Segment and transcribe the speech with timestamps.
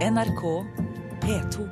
[0.00, 0.64] NRK
[1.20, 1.68] P2.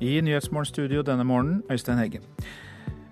[0.00, 2.22] I Nyhetsmorgens studio denne morgenen, Øystein Heggen.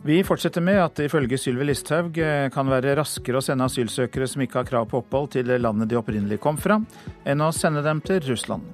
[0.02, 4.26] Vi fortsetter med at det ifølge Sylvi Listhaug eh, kan være raskere å sende asylsøkere
[4.26, 6.80] som ikke har krav på opphold til landet de opprinnelig kom fra,
[7.28, 8.64] enn å sende dem til Russland.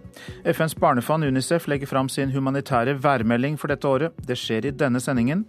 [0.47, 4.23] FNs barnefond UNICEF legger fram sin humanitære værmelding for dette året.
[4.23, 5.43] Det skjer i denne sendingen.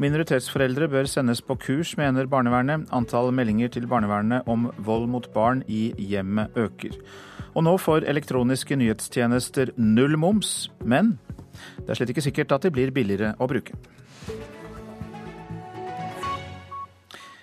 [0.00, 2.86] Minoritetsforeldre bør sendes på kurs, mener barnevernet.
[2.96, 6.96] Antall meldinger til barnevernet om vold mot barn i hjemmet øker.
[7.52, 11.18] Og nå får elektroniske nyhetstjenester null moms, men
[11.84, 13.76] det er slett ikke sikkert at de blir billigere å bruke.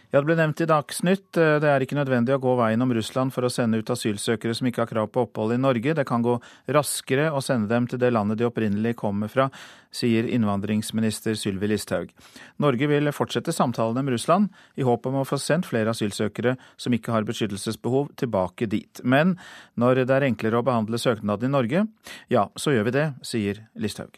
[0.10, 1.38] Ja, Det ble nevnt i Dagsnytt.
[1.38, 4.66] Det er ikke nødvendig å gå veien om Russland for å sende ut asylsøkere som
[4.66, 5.94] ikke har krav på opphold i Norge.
[5.94, 6.34] Det kan gå
[6.66, 9.52] raskere å sende dem til det landet de opprinnelig kommer fra,
[9.94, 12.10] sier innvandringsminister Sylvi Listhaug.
[12.58, 14.50] Norge vil fortsette samtalene med Russland
[14.82, 19.04] i håp om å få sendt flere asylsøkere som ikke har beskyttelsesbehov, tilbake dit.
[19.06, 19.38] Men
[19.78, 21.86] når det er enklere å behandle søknaden i Norge,
[22.34, 24.18] ja, så gjør vi det, sier Listhaug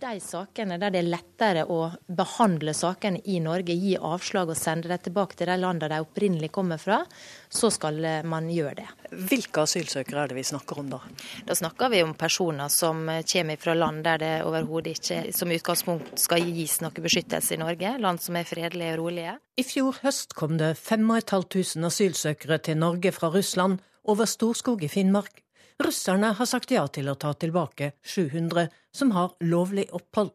[0.00, 4.88] de sakene der det er lettere å behandle sakene i Norge, gi avslag og sende
[4.90, 7.00] dem tilbake til de landene de opprinnelig kommer fra,
[7.48, 8.86] så skal man gjøre det.
[9.30, 11.00] Hvilke asylsøkere er det vi snakker om da?
[11.46, 16.16] Da snakker vi om personer som kommer fra land der det overhodet ikke som utgangspunkt
[16.20, 19.36] skal gis noe beskyttelse i Norge, land som er fredelige og rolige.
[19.60, 25.42] I fjor høst kom det 5500 asylsøkere til Norge fra Russland over Storskog i Finnmark.
[25.80, 30.34] Russerne har sagt ja til å ta tilbake 700 som har lovlig opphold.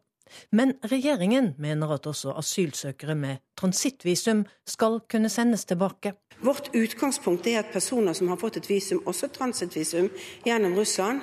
[0.49, 6.15] Men regjeringen mener at også asylsøkere med transittvisum skal kunne sendes tilbake.
[6.41, 10.09] Vårt utgangspunkt er at personer som har fått et visum, også transittvisum,
[10.45, 11.21] gjennom Russland,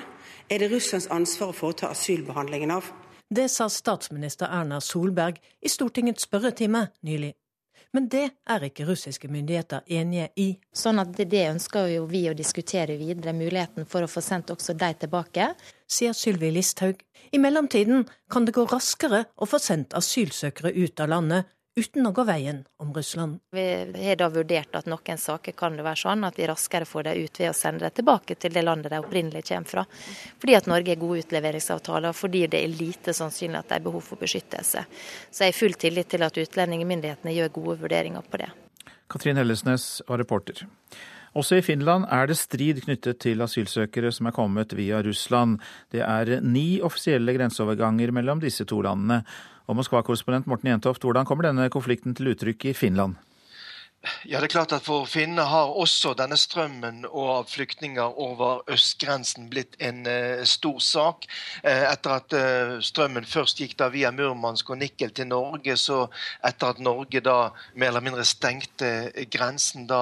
[0.49, 2.87] er det Russlands ansvar å foreta asylbehandlingen av.
[3.33, 7.33] Det sa statsminister Erna Solberg i Stortingets spørretime nylig.
[7.93, 10.47] Men det er ikke russiske myndigheter enige i.
[10.73, 14.73] Sånn at Det ønsker jo vi å diskutere videre, muligheten for å få sendt også
[14.73, 15.51] de tilbake.
[15.85, 17.03] Sier Sylvi Listhaug.
[17.31, 22.11] I mellomtiden kan det gå raskere å få sendt asylsøkere ut av landet uten å
[22.13, 23.39] gå veien om Russland.
[23.51, 23.63] Vi
[24.05, 27.23] har da vurdert at noen saker kan det være sånn at vi raskere får dem
[27.25, 29.85] ut ved å sende dem tilbake til det landet de opprinnelig kommer fra.
[30.41, 34.05] Fordi at Norge har gode utleveringsavtaler, fordi det er lite sannsynlig at det er behov
[34.05, 34.85] for beskyttelse.
[35.31, 38.51] Så jeg har full tillit til at utlendingsmyndighetene gjør gode vurderinger på det.
[39.09, 40.65] Katrin Hellesnes var reporter.
[41.33, 45.57] Også i Finland er det strid knyttet til asylsøkere som er kommet via Russland.
[45.91, 49.23] Det er ni offisielle grenseoverganger mellom disse to landene.
[49.65, 53.17] Og Moskva-korrespondent Morten Jentoft, hvordan kommer denne konflikten til uttrykk i Finland?
[54.27, 59.45] Ja, det er klart at For finnene har også denne strømmen av flyktninger over østgrensen
[59.51, 61.27] blitt en uh, stor sak.
[61.63, 66.01] Uh, etter at uh, strømmen først gikk da via Murmansk og Nikkel til Norge, så
[66.43, 67.37] etter at Norge da
[67.79, 68.91] mer eller mindre stengte
[69.31, 70.01] grensen da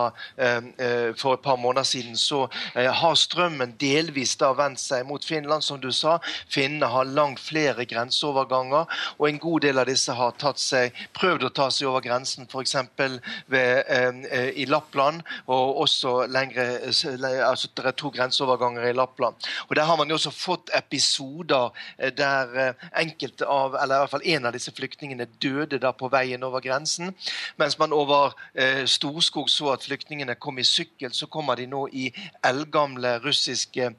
[1.20, 5.80] for et par måneder siden, så har strømmen delvis da vendt seg mot Finland, som
[5.82, 6.18] du sa.
[6.50, 11.54] Finnene har langt flere grenseoverganger, og en god del av disse har seg, prøvd å
[11.62, 12.76] ta seg over grensen, f.eks.
[13.52, 16.66] ved Eh, i Lappland, og også lengre
[17.46, 19.36] altså Det er to grenseoverganger i Lappland.
[19.68, 24.00] Og Der har man jo også fått episoder eh, der eh, enkelte av, eller i
[24.00, 27.14] hvert fall en av disse flyktningene døde da på veien over grensen.
[27.58, 28.36] Mens man over
[28.86, 32.08] Storskog så at flyktningene kom i sykkel, så kommer de nå i
[32.46, 33.92] eldgamle russiske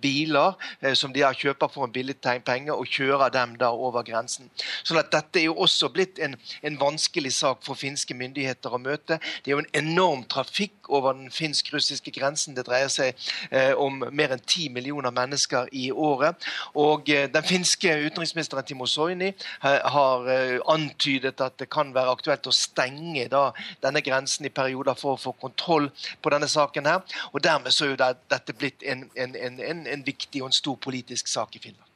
[0.00, 4.50] biler som de har kjøper for en billig penge, og kjører dem da over grensen.
[4.82, 8.80] Sånn at dette er jo også blitt en, en vanskelig sak for finske myndigheter å
[8.82, 9.20] møte.
[9.42, 12.56] Det er jo en enorm trafikk over den finsk-russiske grensen.
[12.56, 13.16] Det dreier seg
[13.50, 16.46] eh, om mer enn ti millioner mennesker i året.
[16.78, 20.30] Og eh, den finske utenriksministeren Timo Soini eh, har
[20.70, 23.50] antydet at det kan være aktuelt å stenge da,
[23.82, 25.90] denne grensen i perioder for å få kontroll
[26.22, 26.86] på denne saken.
[26.86, 27.20] her.
[27.32, 30.56] Og dermed så er jo det, dette blitt en, en, en, en viktig og en
[30.56, 31.86] stor politisk sak i Finland.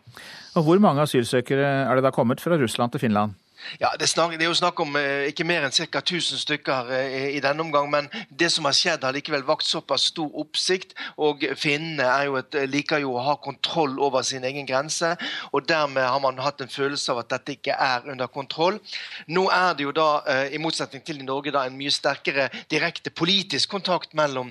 [0.55, 3.35] Og Hvor mange asylsøkere er det da kommet fra Russland til Finland?
[3.79, 6.01] Ja, det, snak, det, er jo snakk om eh, ikke mer enn ca.
[6.01, 7.89] 1000 stykker eh, i denne omgang.
[7.91, 10.95] Men det som har skjedd, har likevel vakt såpass stor oppsikt.
[11.23, 12.07] Og finnene
[12.41, 15.15] et, eh, liker jo å ha kontroll over sin egen grense.
[15.53, 18.81] Og dermed har man hatt en følelse av at dette ikke er under kontroll.
[19.29, 20.09] Nå er det jo da,
[20.53, 24.51] i motsetning til i Norge, da en mye sterkere direkte politisk kontakt mellom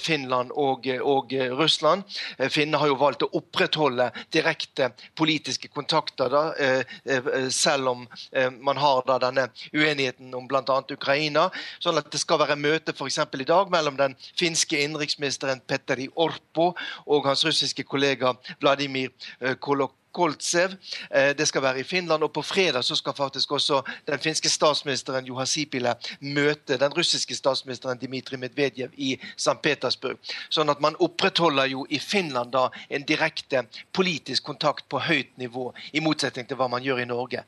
[0.00, 2.04] Finland og, og Russland.
[2.50, 8.06] Finnene har jo valgt å opprettholde direkte politiske kontakter, da, selv om
[8.50, 10.78] man har da denne uenigheten om bl.a.
[10.94, 11.48] Ukraina.
[11.82, 13.20] Sånn at det skal være møte f.eks.
[13.20, 16.72] i dag mellom den finske innenriksministeren Petteri Orpo
[17.06, 19.10] og hans russiske kollega Vladimir
[19.40, 20.74] eh, Kolok Koltsev.
[21.36, 22.22] Det skal være i Finland.
[22.22, 27.34] Og på fredag så skal faktisk også den finske statsministeren Juha Sipilä møte den russiske
[27.34, 29.58] statsministeren Dmitrij Medvedev i St.
[29.62, 30.18] Petersburg.
[30.50, 35.72] Sånn at man opprettholder jo i Finland da en direkte politisk kontakt på høyt nivå,
[35.92, 37.44] i motsetning til hva man gjør i Norge.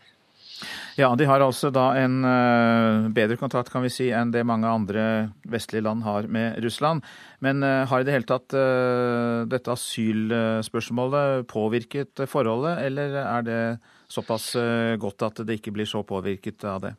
[0.99, 4.69] Ja, de har altså da en uh, bedre kontakt kan vi si, enn det mange
[4.69, 5.05] andre
[5.49, 7.05] vestlige land har med Russland.
[7.41, 13.62] Men uh, har i det hele tatt uh, dette asylspørsmålet påvirket forholdet, eller er det
[14.11, 14.53] såpass
[14.99, 16.97] godt at det ikke blir så påvirket av det?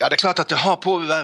[0.00, 0.76] Ja, det er klart at det har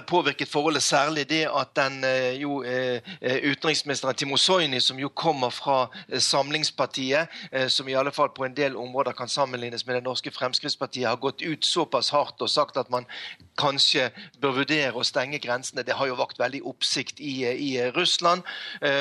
[0.07, 5.09] påvirket forholdet, særlig det at den eh, jo, eh, eh, utenriksministeren Timo Soini, som jo
[5.09, 5.89] kommer fra
[6.19, 7.27] Samlingspartiet,
[7.67, 11.19] som i alle fall på en del områder kan sammenlignes med det norske Fremskrittspartiet, har
[11.19, 13.05] gått ut såpass hardt og sagt at man
[13.59, 14.07] kanskje
[14.39, 15.83] bør vurdere å stenge grensene.
[15.83, 18.47] Det har jo vakt veldig oppsikt i, i Russland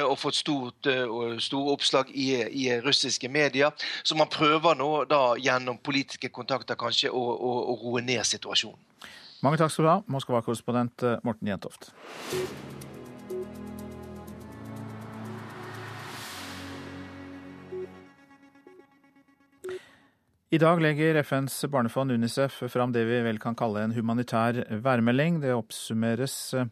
[0.02, 0.90] og fått stort,
[1.38, 3.70] store oppslag i, i, russiske medier.
[4.02, 8.90] Så man prøver nå da gjennom politiske kontakter kanskje å, å, å roe ned situasjonen.
[9.40, 11.88] Mange takk skal du ha, Moskva-korrespondent eh, Morten Jentoft.
[20.50, 25.40] I dag legger FNs barnefond UNICEF fram det vi vel kan kalle en humanitær værmelding.
[25.40, 26.69] Det oppsummeres eh,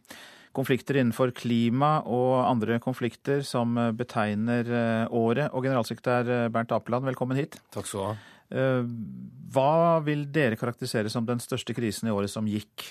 [0.53, 5.55] konflikter innenfor klima og andre konflikter som betegner eh, året.
[5.55, 7.62] Og generalsekretær Bernt Apeland, velkommen hit.
[7.73, 8.19] Takk skal du ha.
[8.50, 8.85] Eh,
[9.53, 12.87] hva vil dere karakterisere som den største krisen i året som gikk?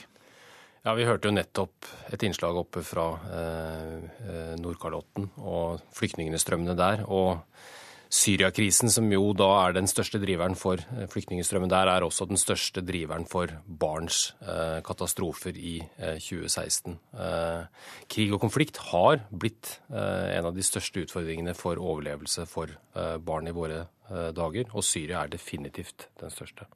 [0.85, 7.03] Ja, Vi hørte jo nettopp et innslag oppe fra eh, eh Nordkalotten og flyktningstrømmene der.
[7.07, 7.43] og
[8.07, 12.39] Syriakrisen, som jo da er den største driveren for eh, flyktningstrømmen der, er også den
[12.39, 16.95] største driveren for barns eh, katastrofer i eh, 2016.
[17.19, 17.65] Eh,
[18.07, 22.71] krig og konflikt har blitt en av de største utfordringene for overlevelse for
[23.23, 26.67] barn i våre dager, og Syria er definitivt den største.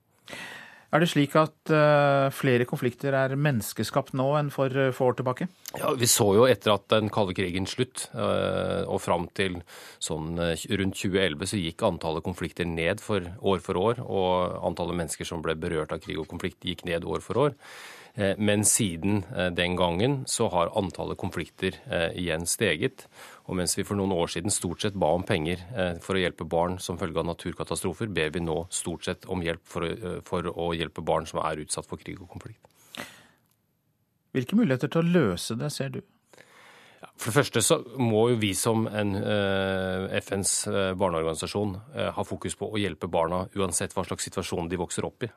[0.92, 5.22] Er det slik at uh, flere konflikter er menneskeskapt nå enn for uh, få år
[5.22, 5.48] tilbake?
[5.80, 9.62] Ja, Vi så jo etter at den kalde krigen slutt, og fram til
[10.04, 14.04] sånn rundt 2011, så gikk antallet konflikter ned for år for år.
[14.04, 17.56] Og antallet mennesker som ble berørt av krig og konflikt, gikk ned år for år.
[18.36, 19.22] Men siden
[19.56, 21.77] den gangen så har antallet konflikter
[22.12, 23.07] igjen steget.
[23.49, 26.21] Og mens vi for noen år siden stort sett ba om penger eh, for å
[26.21, 29.91] hjelpe barn som følge av naturkatastrofer, ber vi nå stort sett om hjelp for å,
[29.91, 32.61] eh, for å hjelpe barn som er utsatt for krig og konflikt.
[34.31, 36.01] Hvilke muligheter til å løse det ser du?
[37.17, 40.51] For det første så må jo vi som en uh, FNs
[40.97, 41.73] barneorganisasjon
[42.15, 45.29] ha fokus på å hjelpe barna uansett hva slags situasjon de vokser opp i.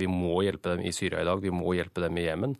[0.00, 2.56] Vi må hjelpe dem i Syria i dag, vi må hjelpe dem i Jemen.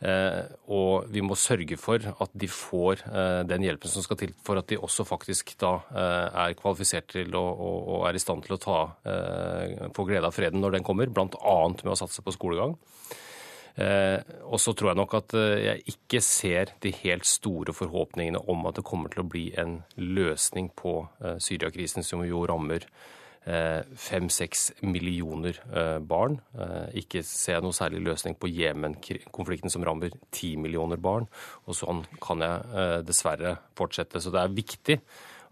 [0.00, 4.32] Eh, og vi må sørge for at de får eh, den hjelpen som skal til
[4.46, 8.56] for at de også faktisk da eh, er kvalifisert til og er i stand til
[8.56, 8.78] å ta,
[9.96, 11.56] få glede av freden når den kommer, bl.a.
[11.82, 12.76] med å satse på skolegang.
[14.50, 18.80] og så tror jeg nok at jeg ikke ser de helt store forhåpningene om at
[18.80, 20.94] det kommer til å bli en løsning på
[21.38, 22.86] Syriakrisen, som jo rammer
[23.40, 26.36] fem-seks millioner eh, barn.
[26.52, 31.26] Eh, ikke ser jeg noe særlig løsning på Jemen-konflikten, som rammer ti millioner barn.
[31.66, 34.20] Og sånn kan jeg eh, dessverre fortsette.
[34.20, 34.98] Så det er viktig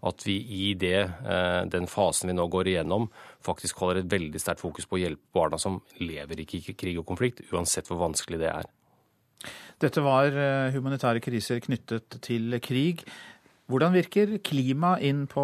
[0.05, 1.09] at vi i det,
[1.67, 3.09] den fasen vi nå går igjennom,
[3.43, 7.03] faktisk holder et veldig sterkt fokus på å hjelpe barna som lever i krig og
[7.09, 8.69] konflikt, uansett hvor vanskelig det er.
[9.83, 10.31] Dette var
[10.71, 13.03] humanitære kriser knyttet til krig.
[13.67, 15.43] Hvordan virker klima inn på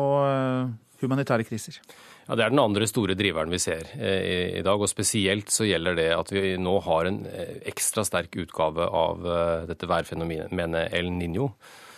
[1.03, 1.83] humanitære kriser?
[2.25, 4.81] Ja, Det er den andre store driveren vi ser eh, i dag.
[4.81, 9.27] og Spesielt så gjelder det at vi nå har en eh, ekstra sterk utgave av
[9.29, 11.51] eh, dette værfenomenet El Niño.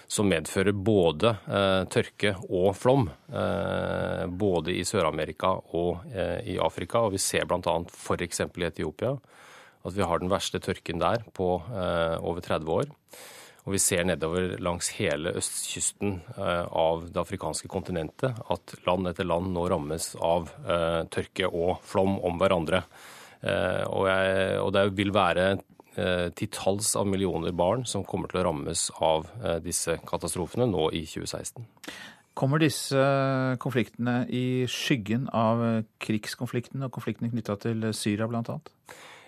[0.08, 1.34] Som medfører både
[1.92, 3.10] tørke og flom.
[4.40, 6.06] både i Sør-Amerika og
[6.48, 7.02] i Afrika.
[7.04, 7.74] Og vi ser bl.a.
[7.92, 8.40] f.eks.
[8.40, 9.12] i Etiopia
[9.84, 12.88] at vi har den verste tørken der på over 30 år.
[13.68, 19.28] Og vi ser nedover langs hele østkysten eh, av det afrikanske kontinentet at land etter
[19.28, 22.86] land nå rammes av eh, tørke og flom om hverandre.
[23.44, 25.58] Eh, og, jeg, og det vil være
[26.38, 29.24] titalls av millioner barn som kommer til å rammes av
[29.66, 31.66] disse katastrofene nå i 2016.
[32.38, 33.02] Kommer disse
[33.64, 35.64] konfliktene i skyggen av
[36.06, 38.60] krigskonfliktene og konfliktene knytta til Syria bl.a.?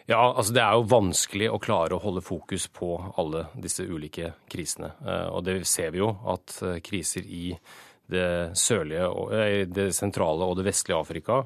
[0.10, 4.32] Ja, altså Det er jo vanskelig å klare å holde fokus på alle disse ulike
[4.50, 4.96] krisene.
[5.06, 7.52] Eh, og det ser vi jo at eh, kriser i
[8.10, 9.06] det sørlige,
[9.38, 11.44] eh, det sentrale og det vestlige Afrika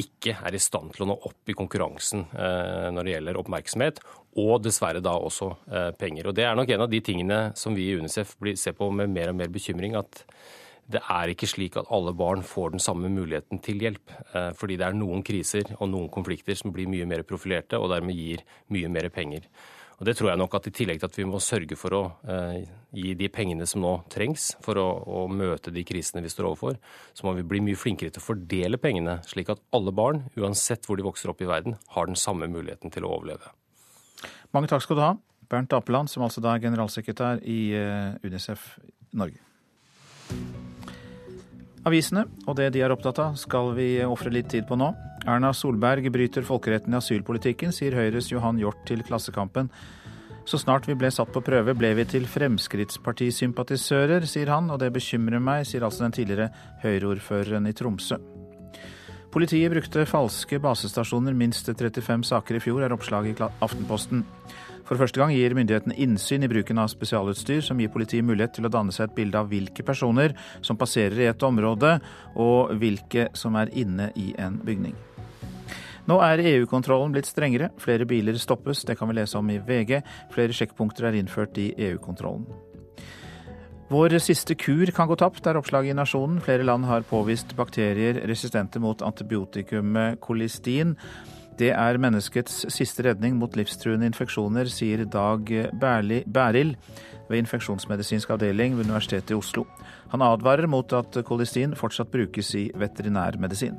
[0.00, 4.00] ikke er i stand til å nå opp i konkurransen når det gjelder oppmerksomhet,
[4.42, 5.48] og dessverre da også
[5.96, 6.28] penger.
[6.28, 9.08] Og Det er nok en av de tingene som vi i UNICEF ser på med
[9.08, 9.96] mer og mer bekymring.
[9.96, 10.20] at
[10.90, 14.14] det er ikke slik at alle barn får den samme muligheten til hjelp.
[14.34, 17.92] Eh, fordi det er noen kriser og noen konflikter som blir mye mer profilerte, og
[17.92, 18.42] dermed gir
[18.74, 19.46] mye mer penger.
[20.00, 22.02] Og Det tror jeg nok at i tillegg til at vi må sørge for å
[22.24, 22.62] eh,
[22.96, 26.78] gi de pengene som nå trengs for å, å, møte de krisene vi står overfor,
[27.12, 30.88] så må vi bli mye flinkere til å fordele pengene, slik at alle barn, uansett
[30.88, 33.52] hvor de vokser opp i verden, har den samme muligheten til å overleve.
[34.56, 35.12] Mange takk skal du ha,
[35.52, 38.72] Bernt Apeland, som altså da er generalsekretær i eh, UNICEF
[39.20, 39.44] Norge.
[41.88, 44.90] Avisene og det de er opptatt av, skal vi ofre litt tid på nå.
[45.28, 49.70] Erna Solberg bryter folkeretten i asylpolitikken, sier Høyres Johan Hjort til Klassekampen.
[50.48, 54.90] Så snart vi ble satt på prøve, ble vi til Fremskrittspartisympatisører, sier han, og det
[54.92, 56.50] bekymrer meg, sier altså den tidligere
[56.82, 58.18] Høyre-ordføreren i Tromsø.
[59.30, 64.24] Politiet brukte falske basestasjoner minst 35 saker i fjor, er oppslaget i Aftenposten.
[64.90, 68.66] For første gang gir myndighetene innsyn i bruken av spesialutstyr, som gir politiet mulighet til
[68.66, 70.34] å danne seg et bilde av hvilke personer
[70.66, 71.92] som passerer i et område,
[72.34, 74.98] og hvilke som er inne i en bygning.
[76.10, 77.70] Nå er EU-kontrollen blitt strengere.
[77.78, 80.00] Flere biler stoppes, det kan vi lese om i VG.
[80.34, 82.48] Flere sjekkpunkter er innført i EU-kontrollen.
[83.94, 86.42] Vår siste kur kan gå tapt, er oppslaget i Nasjonen.
[86.42, 90.96] Flere land har påvist bakterier resistente mot antibiotikumet kolistin.
[91.60, 96.76] Det er menneskets siste redning mot livstruende infeksjoner, sier Dag Bærild
[97.28, 99.66] ved infeksjonsmedisinsk avdeling ved Universitetet i Oslo.
[100.14, 103.76] Han advarer mot at kolistin fortsatt brukes i veterinærmedisin.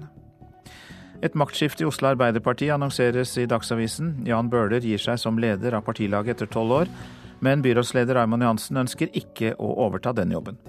[1.26, 4.14] Et maktskifte i Oslo Arbeiderparti annonseres i Dagsavisen.
[4.30, 6.94] Jan Bøhler gir seg som leder av partilaget etter tolv år,
[7.42, 10.62] men byrådsleder Raymond Johansen ønsker ikke å overta den jobben.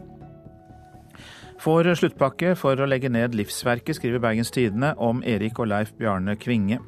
[1.62, 6.34] Får sluttpakke for å legge ned livsverket, skriver Bergens Tidende om Erik og Leif Bjarne
[6.34, 6.80] Kvinge.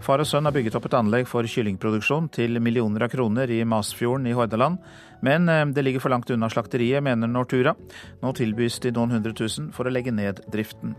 [0.00, 3.58] Far og sønn har bygget opp et anlegg for kyllingproduksjon til millioner av kroner i
[3.68, 4.78] Masfjorden i Hordaland.
[5.20, 7.74] Men eh, det ligger for langt unna slakteriet, mener Nortura.
[8.22, 10.94] Nå tilbys de noen hundre tusen for å legge ned driften.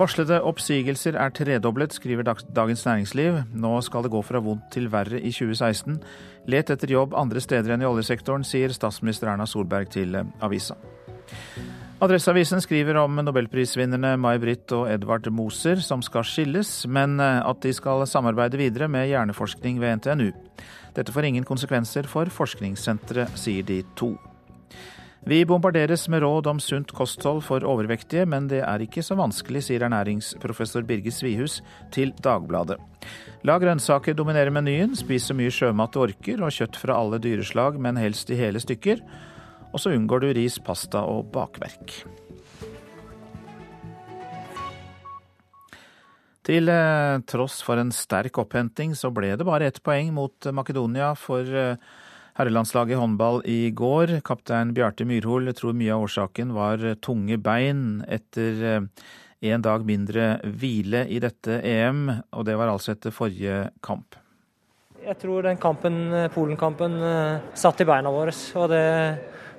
[0.00, 3.42] Varslede oppsigelser er tredoblet, skriver Dagens Næringsliv.
[3.52, 6.00] Nå skal det gå fra vondt til verre i 2016.
[6.48, 10.80] Let etter jobb andre steder enn i oljesektoren, sier statsminister Erna Solberg til eh, avisa.
[12.00, 17.74] Adresseavisen skriver om nobelprisvinnerne May-Britt og Edvard Moser, som skal skilles, men eh, at de
[17.76, 20.30] skal samarbeide videre med hjerneforskning ved NTNU.
[20.96, 24.14] Dette får ingen konsekvenser for forskningssenteret, sier de to.
[25.28, 29.66] Vi bombarderes med råd om sunt kosthold for overvektige, men det er ikke så vanskelig,
[29.66, 31.60] sier ernæringsprofessor Birgit Svihus
[31.92, 32.80] til Dagbladet.
[33.44, 37.76] La grønnsaker dominere menyen, spis så mye sjømat du orker, og kjøtt fra alle dyreslag,
[37.76, 39.04] men helst i hele stykker.
[39.70, 42.00] Og så unngår du ris, pasta og bakverk.
[46.50, 51.12] Til eh, tross for en sterk opphenting, så ble det bare ett poeng mot Makedonia
[51.18, 51.76] for eh,
[52.40, 54.16] herrelandslaget i håndball i går.
[54.26, 58.88] Kaptein Bjarte Myrhol tror mye av årsaken var tunge bein etter eh,
[59.52, 64.18] en dag mindre hvile i dette EM, og det var altså etter forrige kamp.
[65.00, 66.02] Jeg tror den kampen,
[66.34, 66.98] Polen-kampen
[67.56, 68.34] satt i beina våre.
[68.60, 68.82] og det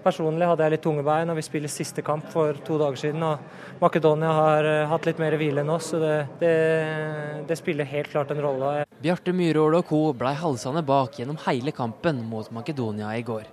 [0.01, 3.21] Personlig hadde jeg litt tunge bein, og vi spiller siste kamp for to dager siden.
[3.21, 6.55] og Makedonia har uh, hatt litt mer hvile enn oss, så det, det,
[7.49, 8.73] det spiller helt klart en rolle.
[9.01, 10.03] Bjarte Myhrvold og co.
[10.17, 13.49] blei halsende bak gjennom hele kampen mot Makedonia i går.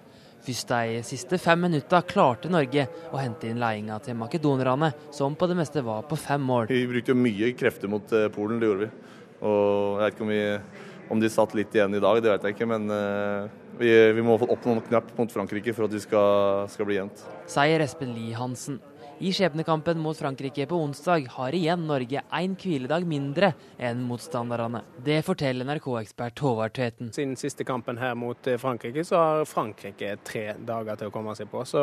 [0.49, 5.49] Først de siste fem minutta klarte Norge å hente inn ledelsen til makedonerne, som på
[5.51, 6.71] det meste var på fem mål.
[6.73, 9.09] Vi brukte jo mye krefter mot eh, Polen, det gjorde vi.
[9.45, 12.47] Og jeg vet ikke om, vi, om de satt litt igjen i dag, det vet
[12.49, 12.71] jeg ikke.
[12.77, 12.93] men...
[12.93, 16.97] Uh, vi, vi må oppnå noen knapp mot Frankrike for at vi skal, skal bli
[16.99, 17.21] jevnt.
[17.47, 18.81] Sier Espen Lie Hansen.
[19.19, 24.85] I skjebnekampen mot Frankrike på onsdag har igjen Norge én hviledag mindre enn motstanderne.
[25.03, 27.11] Det forteller NRK-ekspert Håvard Tveten.
[27.17, 31.35] Siden siste kampen her mot eh, Frankrike, så har Frankrike tre dager til å komme
[31.39, 31.65] seg på.
[31.67, 31.83] Så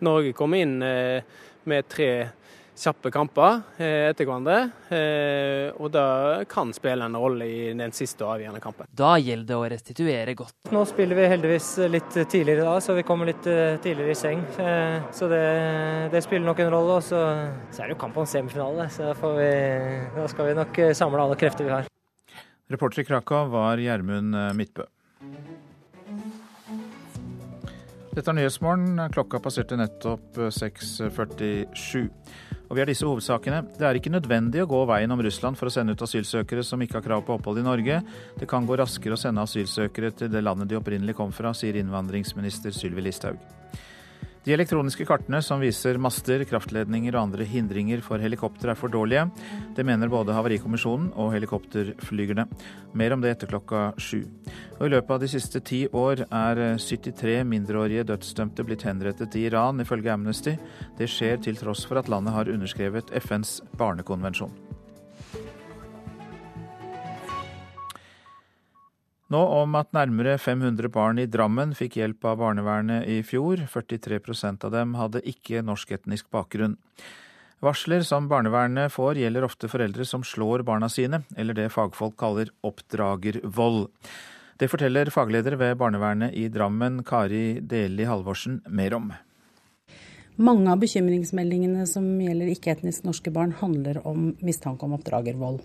[0.00, 1.20] Norge kom inn eh,
[1.68, 2.10] med tre
[2.78, 4.58] kjappe kamper eh, etter hverandre.
[4.92, 8.88] Eh, og da kan spille en rolle i den siste og avgjørende kampen.
[8.96, 10.56] Da gjelder det å restituere godt.
[10.72, 14.44] Nå spiller vi heldigvis litt tidligere da, så vi kommer litt eh, tidligere i seng.
[15.12, 15.42] Så det,
[16.12, 16.98] det spiller nok en rolle.
[17.00, 17.20] Og så,
[17.70, 19.50] så, er det jo kamp om semifinale, så vi,
[20.16, 21.90] da skal vi nok samle alle krefter vi har.
[22.72, 24.86] Reporter i Krakow var Gjermund Midtbø.
[28.12, 29.00] Dette er Nyhetsmorgen.
[29.12, 32.08] Klokka passerte nettopp 6.47.
[32.72, 33.58] Og vi har disse hovedsakene.
[33.76, 36.80] Det er ikke nødvendig å gå veien om Russland for å sende ut asylsøkere som
[36.80, 37.98] ikke har krav på opphold i Norge.
[38.40, 41.76] Det kan gå raskere å sende asylsøkere til det landet de opprinnelig kom fra, sier
[41.82, 43.36] innvandringsminister Sylvi Listhaug.
[44.42, 49.28] De elektroniske kartene som viser master, kraftledninger og andre hindringer for helikopter er for dårlige.
[49.76, 52.48] Det mener både Havarikommisjonen og helikopterflygerne.
[52.98, 54.24] Mer om det etter klokka sju.
[54.80, 59.46] Og I løpet av de siste ti år er 73 mindreårige dødsdømte blitt henrettet i
[59.46, 60.58] Iran, ifølge Amnesty.
[60.98, 64.81] Det skjer til tross for at landet har underskrevet FNs barnekonvensjon.
[69.32, 73.62] Nå om at nærmere 500 barn i Drammen fikk hjelp av barnevernet i fjor.
[73.70, 76.74] 43% av dem hadde ikke norsketnisk bakgrunn.
[77.62, 82.50] Varsler som barnevernet får, gjelder ofte foreldre som slår barna sine, eller det fagfolk kaller
[82.66, 83.86] oppdragervold.
[84.60, 89.12] Det forteller fagleder ved barnevernet i Drammen, Kari Deli Halvorsen, mer om.
[90.42, 95.62] Mange av bekymringsmeldingene som gjelder ikke-etnisk norske barn, handler om mistanke om oppdragervold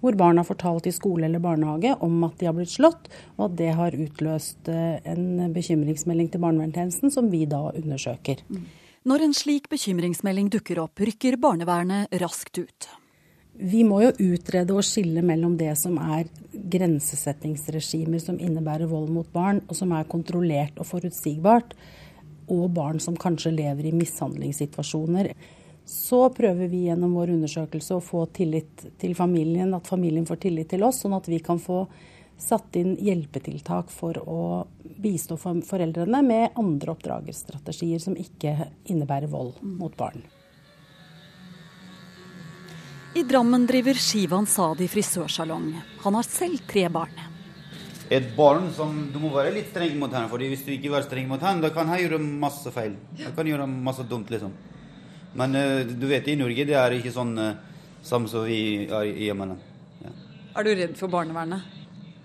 [0.00, 3.48] hvor barn har fortalt i skole eller barnehage om at de har blitt slått, og
[3.48, 8.42] at det har utløst eh, en bekymringsmelding til barnevernstjenesten, som vi da undersøker.
[9.06, 12.88] Når en slik bekymringsmelding dukker opp, rykker barnevernet raskt ut.
[13.56, 19.28] Vi må jo utrede og skille mellom det som er grensesettingsregimer som innebærer vold mot
[19.32, 21.72] barn, og som er kontrollert og forutsigbart,
[22.52, 25.32] og barn som kanskje lever i mishandlingssituasjoner
[25.86, 30.72] så prøver vi gjennom vår undersøkelse å få tillit til familien, at familien får tillit
[30.72, 31.84] til oss, sånn at vi kan få
[32.36, 34.40] satt inn hjelpetiltak for å
[34.82, 38.56] bistå foreldrene med andre oppdragerstrategier som ikke
[38.90, 40.26] innebærer vold mot barn.
[43.16, 45.70] I Drammen driver Shivan Sadi frisørsalong.
[46.02, 47.14] Han har selv tre barn.
[48.10, 51.06] Et barn som Du må være litt streng mot henne, for hvis du ikke er
[51.06, 52.98] streng mot henne, da kan han gjøre masse feil.
[53.22, 54.52] Han kan gjøre masse dumt, liksom.
[55.36, 57.34] Men uh, du vet, i Norge det er ikke sånn
[58.06, 59.56] samme som vi er i Jemen.
[60.02, 60.12] Ja.
[60.56, 61.74] Er du redd for barnevernet?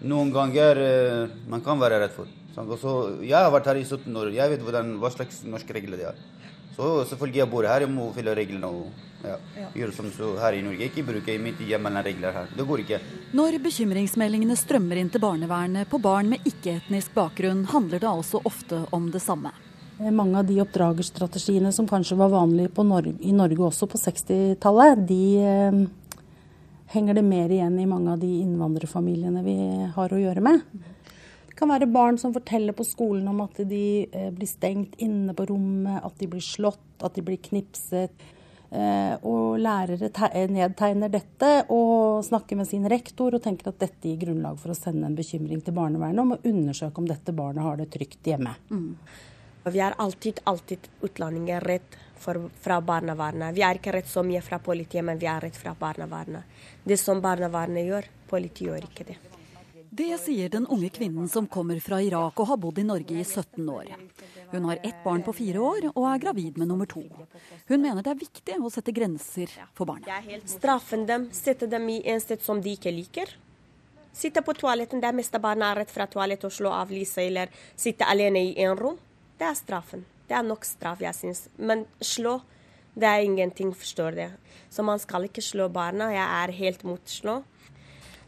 [0.01, 2.29] Noen ganger uh, man kan være redd for.
[2.51, 4.33] Også, jeg har vært her i 17 år.
[4.35, 6.19] Jeg vet hvordan, hva slags norske regler det er.
[6.75, 9.69] Så selvfølgelig jeg bor her, jeg må følge reglene og ja, ja.
[9.75, 10.87] gjøre som så her i Norge.
[10.87, 12.53] Ikke bruke mitt hjemlige regler her.
[12.57, 12.99] Det går ikke.
[13.37, 18.85] Når bekymringsmeldingene strømmer inn til barnevernet på barn med ikke-etnisk bakgrunn, handler det altså ofte
[18.95, 19.53] om det samme.
[20.01, 25.05] Eh, mange av de oppdragerstrategiene som kanskje var vanlige Norge, i Norge også på 60-tallet,
[25.07, 25.81] de eh,
[26.95, 29.57] henger det mer igjen i mange av de innvandrerfamiliene vi
[29.95, 30.65] har å gjøre med.
[31.51, 35.35] Det kan være barn som forteller på skolen om at de eh, blir stengt inne
[35.37, 38.29] på rommet, at de blir slått, at de blir knipset.
[38.71, 40.07] Og lærere
[40.47, 44.77] nedtegner dette og snakker med sin rektor og tenker at dette gir grunnlag for å
[44.77, 48.53] sende en bekymring til barnevernet om å undersøke om dette barnet har det trygt hjemme.
[48.71, 48.93] Mm.
[49.63, 53.55] Vi er alltid, alltid utlendinger redd for, fra barnevernet.
[53.55, 56.57] Vi er ikke redd så mye fra politiet, men vi er redd fra barnevernet.
[56.83, 59.19] Det som barnevernet gjør, politiet gjør ikke det.
[59.91, 63.25] Det sier den unge kvinnen som kommer fra Irak og har bodd i Norge i
[63.25, 63.89] 17 år.
[64.53, 67.03] Hun har ett barn på fire år og er gravid med nummer to.
[67.67, 70.21] Hun mener det er viktig å sette grenser for barna.
[70.47, 73.35] Straffen dem, sette dem i en sted som de ikke liker.
[74.15, 77.51] Sitte på toaletten der meste barna er rett fra toalettet og slå av lyset, eller
[77.75, 78.99] sitte alene i en rom.
[79.41, 80.03] Det er straffen.
[80.29, 81.47] Det er nok straff, jeg syns.
[81.57, 82.35] Men slå,
[82.93, 84.27] det er ingenting, forstår det.
[84.69, 86.11] Så man skal ikke slå barna.
[86.13, 87.39] Jeg er helt mot slå.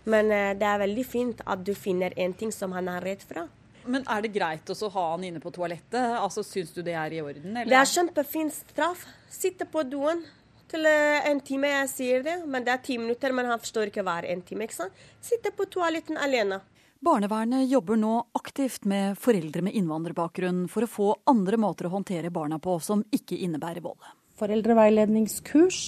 [0.10, 3.22] Men uh, det er veldig fint at du finner en ting som han er redd
[3.30, 3.46] fra.
[3.86, 6.02] Men er det greit å ha han inne på toalettet?
[6.18, 7.52] Altså, Syns du det er i orden?
[7.52, 7.70] Eller?
[7.70, 9.06] Det er kjempefin straff.
[9.30, 10.26] Sitte på doen
[10.74, 12.40] til uh, en time, jeg sier det.
[12.50, 14.66] Men det er ti minutter, men han forstår ikke hver en time.
[14.66, 15.06] ikke sant?
[15.22, 16.64] Sitte på toaletten alene.
[17.04, 22.30] Barnevernet jobber nå aktivt med foreldre med innvandrerbakgrunn for å få andre måter å håndtere
[22.32, 24.00] barna på som ikke innebærer vold.
[24.40, 25.82] Foreldreveiledningskurs.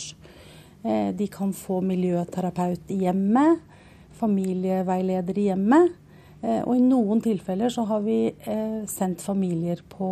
[0.84, 3.64] Eh, de kan få miljøterapeut i hjemmet.
[4.20, 5.96] Familieveileder i hjemmet.
[6.42, 10.12] Eh, og i noen tilfeller så har vi eh, sendt familier på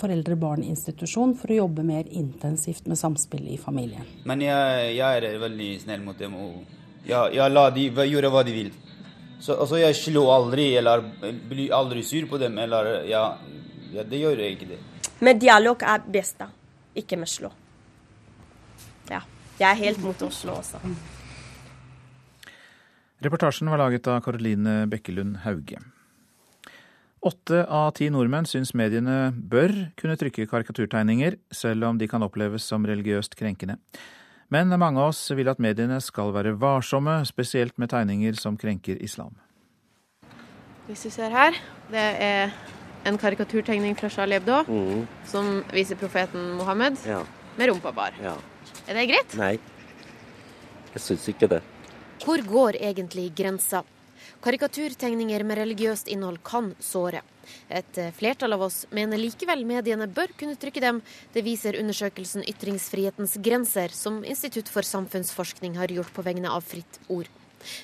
[0.00, 4.08] foreldre-barn-institusjon for å jobbe mer intensivt med samspillet i familien.
[4.24, 6.40] Men jeg, jeg er veldig snill mot dem.
[6.40, 8.78] og jeg, jeg de gjøre hva de vil.
[9.40, 11.04] Så altså, jeg slår aldri, eller
[11.48, 13.24] blir aldri sur på dem, eller ja,
[13.94, 14.80] ja det gjør jeg ikke det.
[15.24, 16.50] Men dialog er best, da.
[16.96, 17.50] Ikke med slå.
[19.10, 19.22] Ja.
[19.60, 20.80] Jeg er helt mot å slå også.
[23.20, 25.80] Reportasjen var laget av Karoline Bekkelund Hauge.
[27.20, 32.64] Åtte av ti nordmenn syns mediene bør kunne trykke karikaturtegninger, selv om de kan oppleves
[32.64, 33.76] som religiøst krenkende.
[34.50, 38.98] Men mange av oss vil at mediene skal være varsomme, spesielt med tegninger som krenker
[38.98, 39.36] islam.
[40.88, 41.54] Hvis du ser her,
[41.92, 42.50] det er
[43.06, 45.04] en karikaturtegning fra Charlie Hebdo mm.
[45.30, 47.20] som viser profeten Mohammed ja.
[47.56, 48.16] med rumpa bar.
[48.18, 48.34] Ja.
[48.90, 49.36] Er det greit?
[49.38, 49.54] Nei,
[50.96, 51.62] jeg syns ikke det.
[52.24, 53.84] Hvor går egentlig grensa?
[54.42, 57.22] Karikaturtegninger med religiøst innhold kan såre.
[57.68, 61.02] Et flertall av oss mener likevel mediene bør kunne trykke dem.
[61.34, 67.00] Det viser undersøkelsen Ytringsfrihetens grenser, som Institutt for samfunnsforskning har gjort på vegne av Fritt
[67.08, 67.30] Ord.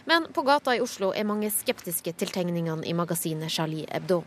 [0.04, 4.22] Men på gata i Oslo er mange skeptiske til tegningene i magasinet Charlie Hebdo.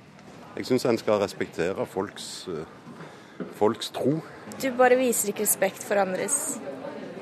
[0.58, 2.50] Jeg syns en skal respektere folks,
[3.58, 4.20] folks tro.
[4.60, 6.60] Du bare viser ikke respekt for andres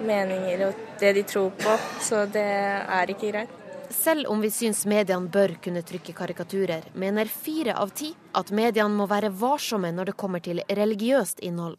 [0.03, 3.56] meninger og det de tror på, så det er ikke greit.
[3.89, 8.93] Selv om vi syns mediene bør kunne trykke karikaturer, mener fire av ti at mediene
[8.93, 11.78] må være varsomme når det kommer til religiøst innhold.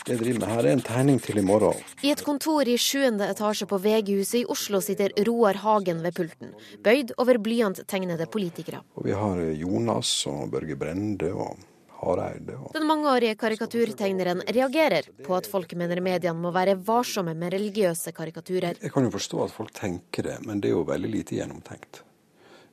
[0.00, 1.76] Det jeg driver med her, er en tegning til i morgen.
[2.02, 6.54] I et kontor i sjuende etasje på VG-huset i Oslo sitter Roar Hagen ved pulten,
[6.82, 8.80] bøyd over blyanttegnede politikere.
[8.96, 11.60] Og vi har Jonas og Børge Brende og
[12.00, 12.58] Hareide.
[12.72, 18.80] Den mangeårige karikaturtegneren reagerer på at folk mener mediene må være varsomme med religiøse karikaturer.
[18.80, 22.02] Jeg kan jo forstå at folk tenker det, men det er jo veldig lite gjennomtenkt.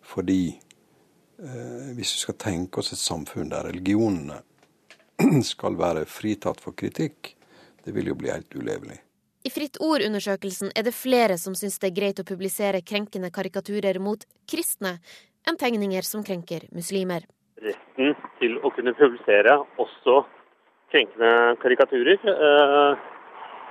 [0.08, 4.40] Fordi eh, hvis vi skal tenke oss et samfunn der religionene
[5.54, 7.34] skal være fritatt for kritikk,
[7.84, 9.02] det vil jo bli helt ulevelig.
[9.48, 14.00] I Fritt Ord-undersøkelsen er det flere som syns det er greit å publisere krenkende karikaturer
[14.04, 14.98] mot kristne,
[15.48, 17.24] enn tegninger som krenker muslimer
[17.62, 20.22] retten til å kunne publisere også
[20.92, 22.20] krenkende karikaturer.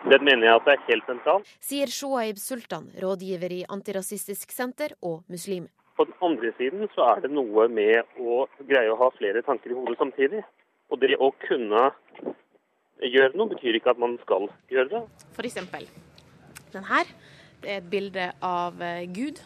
[0.06, 1.52] Det mener jeg at det er helt sentralt.
[1.64, 5.66] Sier Shoaib Sultan, rådgiver i Antirasistisk Senter og muslim.
[5.96, 9.72] På den andre siden så er det noe med å greie å ha flere tanker
[9.72, 10.44] i hodet samtidig.
[10.92, 11.88] Og det å kunne
[13.02, 15.02] gjøre noe betyr ikke at man skal gjøre det.
[15.34, 15.88] For eksempel
[16.76, 17.08] den her.
[17.62, 19.40] Det er et bilde av eh, Gud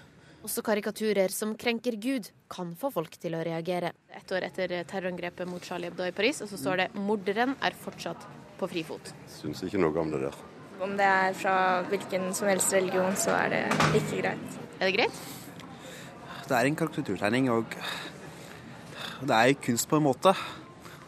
[0.47, 3.93] også karikaturer som krenker Gud, kan få folk til å reagere.
[4.17, 7.77] Ett år etter terrorangrepet mot Charlie Hebdo i Paris, og så står det 'morderen er
[7.85, 8.27] fortsatt
[8.59, 9.13] på frifot'.
[9.29, 10.37] Syns ikke noe om det der.
[10.81, 14.59] Om det er fra hvilken som helst religion, så er det ikke greit.
[14.81, 15.13] Er det greit?
[16.49, 17.67] Det er en karikaturtegning, og
[19.21, 20.35] det er kunst på en måte.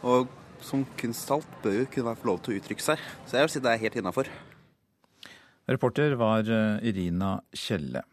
[0.03, 0.27] Og
[0.61, 2.99] som kunsthalt bør jo kunne få lov til å uttrykke seg.
[3.25, 4.29] Så jeg vil si det er helt innafor.
[5.67, 8.12] Reporter var eh, Irina Kjelle.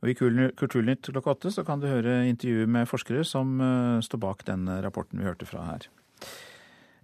[0.00, 4.22] Og I Kulturnytt klokka åtte så kan du høre intervju med forskere som eh, står
[4.22, 5.88] bak den rapporten vi hørte fra her.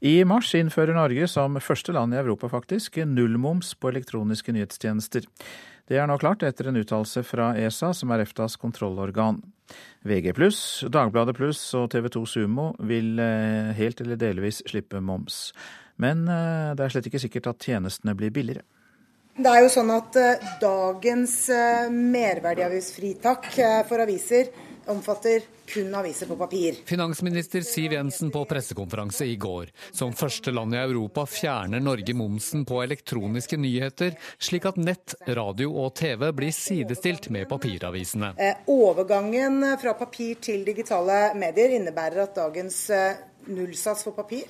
[0.04, 5.24] I mars innfører Norge som første land i Europa faktisk nullmoms på elektroniske nyhetstjenester.
[5.88, 9.38] Det er nå klart etter en uttalelse fra ESA, som er EFTAs kontrollorgan.
[10.06, 10.32] VG
[10.92, 15.52] Dagbladet pluss og TV 2 Sumo vil eh, helt eller delvis slippe moms.
[15.96, 18.66] Men eh, det er slett ikke sikkert at tjenestene blir billigere.
[19.36, 24.48] Det er jo sånn at uh, dagens uh, merverdiavgiftsfritak uh, for aviser
[24.88, 26.78] omfatter kun aviser på papir.
[26.88, 29.74] Finansminister Siv Jensen på pressekonferanse i går.
[29.92, 35.74] Som første land i Europa fjerner Norge momsen på elektroniske nyheter, slik at nett, radio
[35.82, 38.30] og TV blir sidestilt med papiravisene.
[38.72, 42.86] Overgangen fra papir til digitale medier innebærer at dagens
[43.50, 44.46] nullsats for papir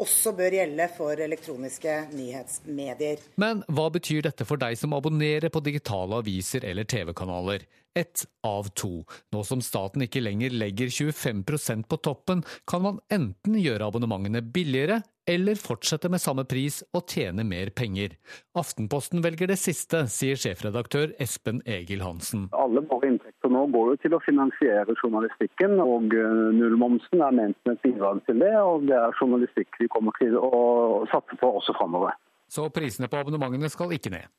[0.00, 3.20] også bør gjelde for elektroniske nyhetsmedier.
[3.40, 7.66] Men hva betyr dette for deg som abonnerer på digitale aviser eller TV-kanaler?
[7.98, 9.02] Ett av to.
[9.34, 15.00] Nå som staten ikke lenger legger 25% på toppen, kan man enten gjøre abonnementene billigere
[15.30, 18.16] eller fortsette med samme pris og tjene mer penger.
[18.58, 22.48] Aftenposten velger det siste, sier sjefredaktør Espen Egil Hansen.
[22.56, 27.58] Alle våre inntekter nå går jo til å finansiere journalistikken, og eh, nullmomsen er ment
[27.60, 28.52] som et bidrag til det.
[28.58, 32.16] Og det er journalistikk vi kommer til å satse på også framover.
[32.50, 34.30] Så prisene på abonnementene skal ikke ned?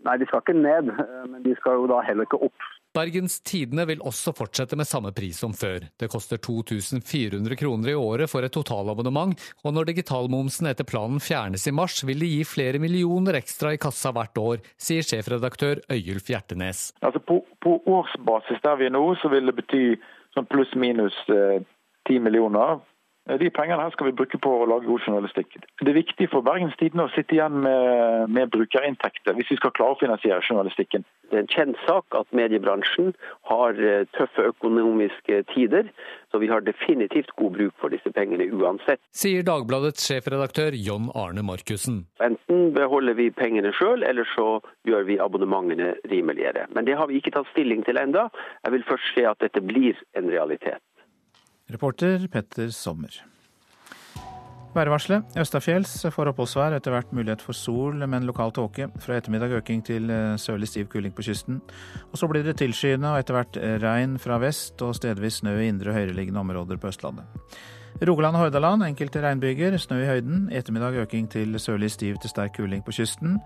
[0.00, 2.68] Nei, de skal ikke ned, eh, men de skal jo da heller ikke opp.
[2.96, 5.84] Bergens Tidende vil også fortsette med samme pris som før.
[6.00, 11.68] Det koster 2400 kroner i året for et totalabonnement, og når digitalmomsen etter planen fjernes
[11.70, 16.32] i mars, vil det gi flere millioner ekstra i kassa hvert år, sier sjefredaktør Øyulf
[16.32, 16.88] Hjertenes.
[16.98, 19.82] Altså på, på, årsbasis der vi er nå, så vil det bety
[20.36, 21.60] sånn pluss-minus eh,
[22.08, 22.80] ti millioner.
[23.28, 25.58] Eh, de pengene her skal vi bruke på å lage god journalistikk.
[25.80, 29.74] Det er viktig for Bergens Tidende å sitte igjen med, med, brukerinntekter hvis vi skal
[29.76, 31.04] klare å finansiere journalistikken.
[31.30, 33.12] Det er en kjent sak at mediebransjen
[33.50, 35.90] har eh, tøffe økonomiske tider,
[36.30, 39.02] så vi har definitivt god bruk for disse pengene uansett.
[39.14, 42.04] Sier Dagbladets sjefredaktør John Arne Markussen.
[42.22, 46.68] Enten beholder vi pengene sjøl, eller så gjør vi abonnementene rimeligere.
[46.74, 48.28] Men det har vi ikke tatt stilling til enda.
[48.64, 50.82] Jeg vil først se at dette blir en realitet.
[51.70, 53.14] Reporter Petter Sommer.
[54.74, 55.36] Værvarselet.
[55.40, 58.86] Østafjells får oppholdsvær, etter hvert mulighet for sol, men lokal tåke.
[59.02, 61.58] Fra ettermiddag øking til eh, sørlig stiv kuling på kysten.
[62.12, 65.68] Og så blir det tilskyende og etter hvert regn fra vest og stedvis snø i
[65.72, 67.26] indre og høyereliggende områder på Østlandet.
[68.06, 70.46] Rogaland og Hordaland enkelte regnbyger, snø i høyden.
[70.52, 73.40] I ettermiddag øking til sørlig stiv til sterk kuling på kysten.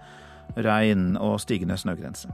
[0.57, 2.29] regn og stigende snøgrense.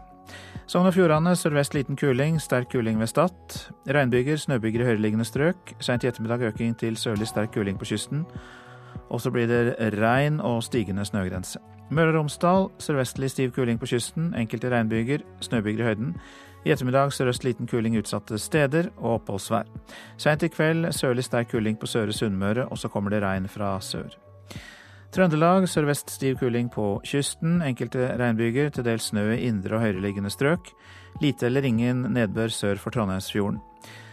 [0.66, 3.54] Sogn og Fjordane sørvest liten kuling, sterk kuling ved Stad.
[3.88, 5.74] Regnbyger, snøbyger i høyereliggende strøk.
[5.80, 8.26] Seint i ettermiddag øking til sørlig sterk kuling på kysten.
[9.10, 11.58] Og så blir det regn og stigende snøgrense.
[11.90, 16.14] Møre og Romsdal sørvestlig stiv kuling på kysten, enkelte regnbyger, snøbyger i høyden.
[16.64, 19.68] I ettermiddag sørøst liten kuling utsatte steder og oppholdsvær.
[20.20, 23.78] Seint i kveld sørlig sterk kuling på Søre Sunnmøre, og så kommer det regn fra
[23.80, 24.12] sør.
[25.10, 27.58] Trøndelag sørvest stiv kuling på kysten.
[27.66, 30.70] Enkelte regnbyger, til dels snø i indre og høyereliggende strøk.
[31.24, 33.58] Lite eller ingen nedbør sør for Trondheimsfjorden.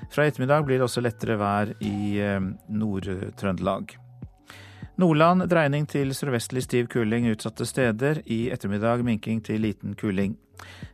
[0.10, 3.98] Fra ettermiddag blir det også lettere vær i eh, Nord-Trøndelag.
[4.98, 8.24] Nordland dreining til sørvestlig stiv kuling utsatte steder.
[8.26, 10.34] I ettermiddag minking til liten kuling.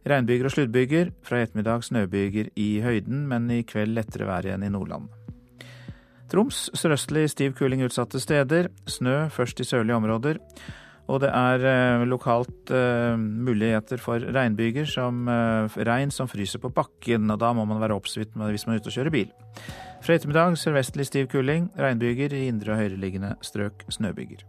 [0.03, 1.13] Regnbyger og sluddbyger.
[1.23, 5.07] Fra ettermiddag snøbyger i høyden, men i kveld lettere vær igjen i Nordland.
[6.27, 8.67] Troms sørøstlig stiv kuling utsatte steder.
[8.91, 10.41] Snø først i sørlige områder.
[11.11, 16.71] Og det er eh, lokalt eh, muligheter for regnbyger, som eh, regn som fryser på
[16.71, 17.31] bakken.
[17.31, 19.33] og Da må man være obs hvis man er ute og kjører bil.
[20.03, 21.69] Fra ettermiddag sørvestlig stiv kuling.
[21.79, 24.47] Regnbyger i indre og høyereliggende strøk snøbyger.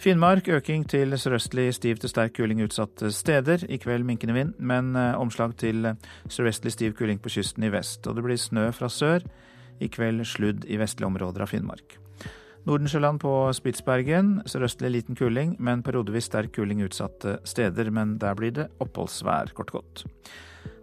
[0.00, 3.66] Finnmark øking til sørøstlig stiv til sterk kuling utsatte steder.
[3.68, 5.92] I kveld minkende vind, men omslag til
[6.24, 8.08] sørvestlig stiv kuling på kysten i vest.
[8.08, 9.28] Og det blir snø fra sør.
[9.80, 11.99] I kveld sludd i vestlige områder av Finnmark.
[12.68, 14.42] Nordensjøland på Spitsbergen.
[14.48, 17.90] Sørøstlig liten kuling, men periodevis sterk kuling utsatte steder.
[17.90, 20.04] Men der blir det oppholdsvær, kort godt.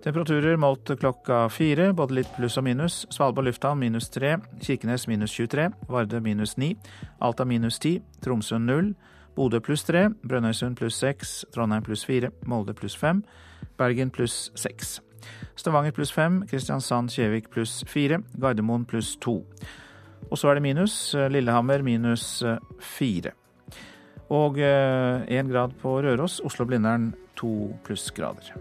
[0.03, 3.01] Temperaturer målt klokka fire, både litt pluss og minus.
[3.13, 6.75] Svalbard lufthavn minus tre, Kirkenes minus 23, Varde minus ni,
[7.21, 8.93] Alta minus ti, Tromsø null,
[9.35, 13.23] Bodø pluss tre, Brønnøysund pluss seks, Trondheim pluss fire, Molde pluss fem,
[13.77, 15.01] Bergen pluss seks.
[15.57, 19.43] Stavanger pluss fem, Kristiansand-Kjevik pluss fire, Gardermoen pluss to.
[20.32, 21.15] Og så er det minus.
[21.32, 23.34] Lillehammer minus eh, fire.
[24.34, 26.41] Og én eh, grad på Røros.
[26.43, 28.53] Oslo-Blindern to plussgrader.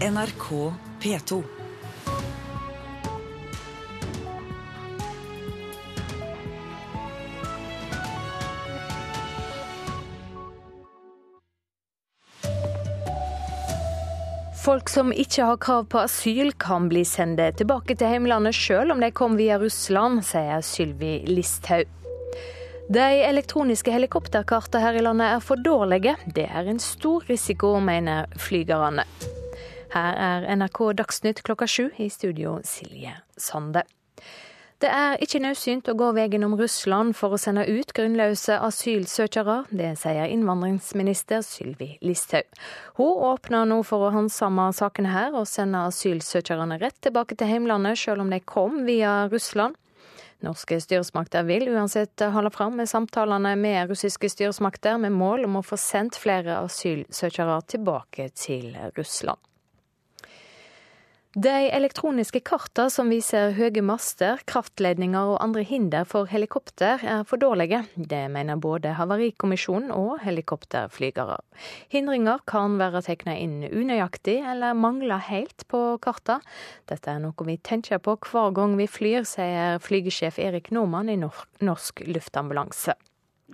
[0.00, 1.59] NRK P2.
[14.60, 19.00] Folk som ikke har krav på asyl, kan bli sendt tilbake til hjemlandet selv om
[19.00, 21.88] de kom via Russland, sier Sylvi Listhaug.
[22.92, 26.16] De elektroniske helikopterkartene her i landet er for dårlige.
[26.26, 29.06] Det er en stor risiko, mener flygerne.
[29.94, 33.86] Her er NRK Dagsnytt klokka sju, i studio Silje Sande.
[34.80, 39.66] Det er ikke naudsynt å gå veien om Russland for å sende ut grunnløse asylsøkere.
[39.76, 42.48] Det sier innvandringsminister Sylvi Listhaug.
[42.96, 48.00] Hun åpner nå for å handsame saken her og sende asylsøkerne rett tilbake til heimlandet,
[48.00, 49.76] selv om de kom via Russland.
[50.40, 55.64] Norske styresmakter vil uansett holde fram med samtalene med russiske styresmakter med mål om å
[55.66, 59.44] få sendt flere asylsøkere tilbake til Russland.
[61.38, 67.38] De elektroniske kartene som viser høye master, kraftledninger og andre hinder for helikopter, er for
[67.38, 67.84] dårlige.
[67.94, 71.36] Det mener både Havarikommisjonen og helikopterflygere.
[71.94, 76.42] Hindringer kan være tegna inn unøyaktig eller mangle helt på kartene.
[76.90, 81.20] Dette er noe vi tenker på hver gang vi flyr, sier flygesjef Erik Normann i
[81.20, 82.98] Norsk Luftambulanse.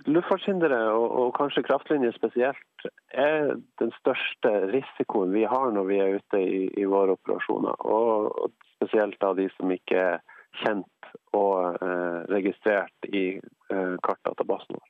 [0.05, 6.41] Luftfartshindre, og, kanskje kraftlinjer spesielt, er den største risikoen vi har når vi er ute
[6.43, 7.81] i, i våre operasjoner.
[7.87, 10.19] Og, spesielt av de som ikke er
[10.61, 14.85] kjent og eh, registrert i eh, kartdatabasen vår.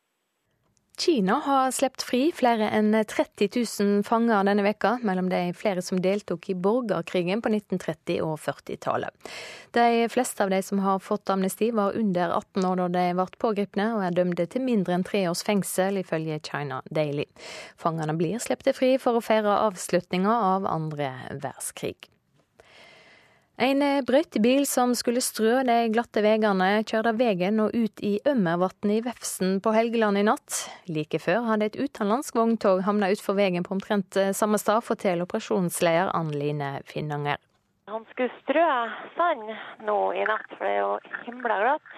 [1.00, 6.00] Kina har sluppet fri flere enn 30 000 fanger denne veka, mellom de flere som
[6.02, 9.30] deltok i borgerkrigen på 1930- og 40-tallet.
[9.78, 13.28] De fleste av de som har fått amnesti, var under 18 år da de ble
[13.46, 17.30] pågrepne, og er dømte til mindre enn tre års fengsel, ifølge China Daily.
[17.78, 22.10] Fangene blir sluppet fri for å feire avslutninga av andre verdenskrig.
[23.58, 29.06] En brøytebil som skulle strø de glatte veiene, kjørte veien og ut i Ømmervatnet i
[29.08, 30.60] Vefsn på Helgeland i natt.
[30.86, 36.14] Like før hadde et utenlandsk vogntog havna utfor veien på omtrent samme sted, forteller operasjonsleder
[36.14, 37.42] Ann Line Finnanger.
[37.90, 38.68] Han skulle strø
[39.18, 39.50] sand
[39.90, 41.94] nå i natt, for det er jo himla glatt.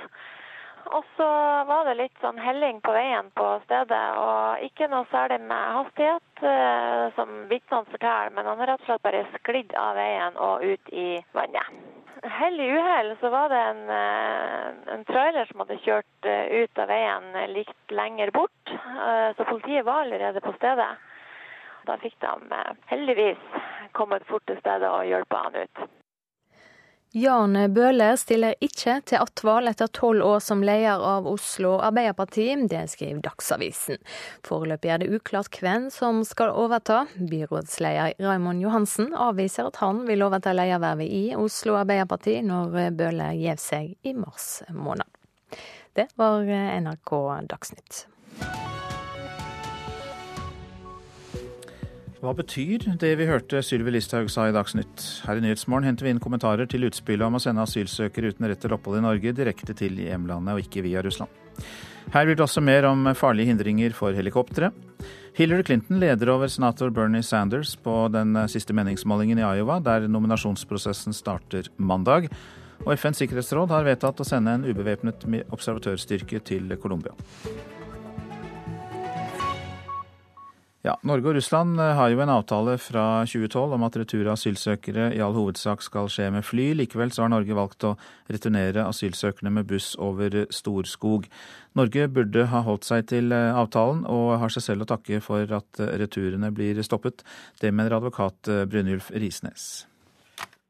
[0.86, 1.28] Og så
[1.70, 6.44] var det litt sånn helling på veien på stedet, og ikke noe særlig med hastighet,
[6.52, 10.66] eh, som vitnene forteller, men han har rett og slett bare sklidd av veien og
[10.66, 11.76] ut i vannet.
[12.40, 14.66] Hell i uhell så var det en, eh,
[14.96, 18.74] en, trailer som hadde kjørt eh, ut av veien litt lenger bort,
[19.38, 20.90] så politiet var allerede på stedet.
[21.88, 22.60] Da fikk de
[22.92, 23.62] heldigvis
[23.98, 25.99] kommet fort til stedet og hjulpet han ut.
[27.12, 32.46] Jan Bøhler stiller ikke til attval etter tolv år som leder av Oslo Arbeiderparti.
[32.70, 33.98] Det skriver Dagsavisen.
[34.46, 37.08] Foreløpig er det uklart hvem som skal overta.
[37.18, 43.58] Byrådsleder Raymond Johansen avviser at han vil overta ledervervet i Oslo Arbeiderparti når Bøhler gir
[43.58, 45.10] seg i mars måned.
[45.98, 47.16] Det var NRK
[47.50, 48.04] Dagsnytt.
[52.20, 55.04] Hva betyr det vi hørte Sylvi Listhaug sa i Dagsnytt?
[55.24, 58.60] Her i Nyhetsmorgen henter vi inn kommentarer til utspillet om å sende asylsøkere uten rett
[58.60, 61.32] til opphold i Norge direkte til hjemlandet, og ikke via Russland.
[62.12, 64.74] Her blir det også mer om farlige hindringer for helikoptre.
[65.40, 71.16] Hillary Clinton leder over senator Bernie Sanders på den siste meningsmålingen i Iowa, der nominasjonsprosessen
[71.16, 72.28] starter mandag.
[72.84, 75.24] Og FNs sikkerhetsråd har vedtatt å sende en ubevæpnet
[75.56, 77.16] observatørstyrke til Colombia.
[80.80, 84.38] Ja, Norge og Russland eh, har jo en avtale fra 2012 om at retur av
[84.38, 86.70] asylsøkere i all hovedsak skal skje med fly.
[86.80, 87.98] Likevel så har Norge valgt å
[88.32, 91.28] returnere asylsøkerne med buss over Storskog.
[91.76, 95.52] Norge burde ha holdt seg til eh, avtalen, og har seg selv å takke for
[95.60, 97.28] at eh, returene blir stoppet.
[97.60, 99.89] Det mener advokat Brynjulf Risnes.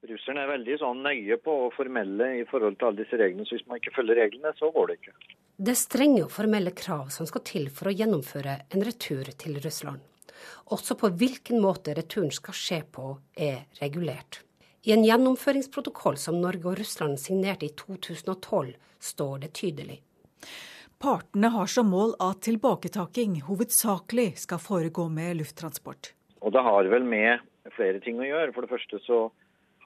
[0.08, 3.58] Russerne er veldig sånn nøye på og formelle i forhold til alle disse reglene, så
[3.58, 5.16] hvis man ikke følger reglene, så går det ikke.
[5.60, 9.60] Det er strenge og formelle krav som skal til for å gjennomføre en retur til
[9.60, 10.00] Russland.
[10.72, 14.40] Også på hvilken måte returen skal skje på, er regulert.
[14.88, 18.72] I en gjennomføringsprotokoll som Norge og Russland signerte i 2012,
[19.04, 20.00] står det tydelig.
[21.00, 26.14] Partene har som mål at tilbaketaking hovedsakelig skal foregå med lufttransport.
[26.40, 27.44] Og det har vel med
[27.76, 28.56] flere ting å gjøre.
[28.56, 29.20] For det første så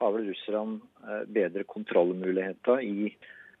[0.00, 3.14] har vel russerne eh, bedre kontrollmuligheter i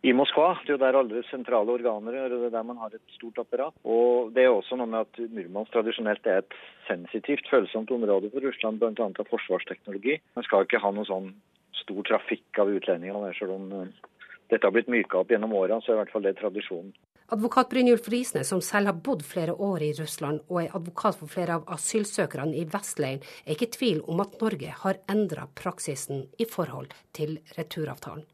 [0.04, 0.50] i Moskva.
[0.60, 3.14] Det er jo der alle sentrale organer er, og det er der man har et
[3.16, 3.76] stort apparat.
[3.88, 6.56] Og det er også noe med at Murmansk tradisjonelt er et
[6.88, 9.06] sensitivt, følsomt område for Russland, bl.a.
[9.08, 10.18] av forsvarsteknologi.
[10.36, 11.30] Man skal ikke ha noe sånn
[11.80, 14.12] stor trafikk av utlendinger selv om eh,
[14.52, 16.92] dette har blitt myka opp gjennom åra, så er i hvert fall det tradisjonen.
[17.32, 21.32] Advokat Brynjulf Risnes, som selv har bodd flere år i Russland og er advokat for
[21.32, 26.26] flere av asylsøkerne i Vestleiren, er ikke i tvil om at Norge har endra praksisen
[26.36, 28.26] i forhold til returavtalen.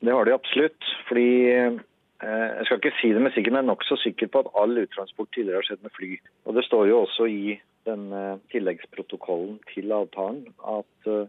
[0.00, 0.88] Det har de absolutt.
[1.08, 1.76] fordi eh,
[2.24, 4.80] jeg skal ikke si det med sikkerhet, men jeg er nokså sikker på at all
[4.80, 6.10] uttransport tidligere har skjedd med fly.
[6.48, 11.28] Og Det står jo også i denne tilleggsprotokollen til avtalen at eh,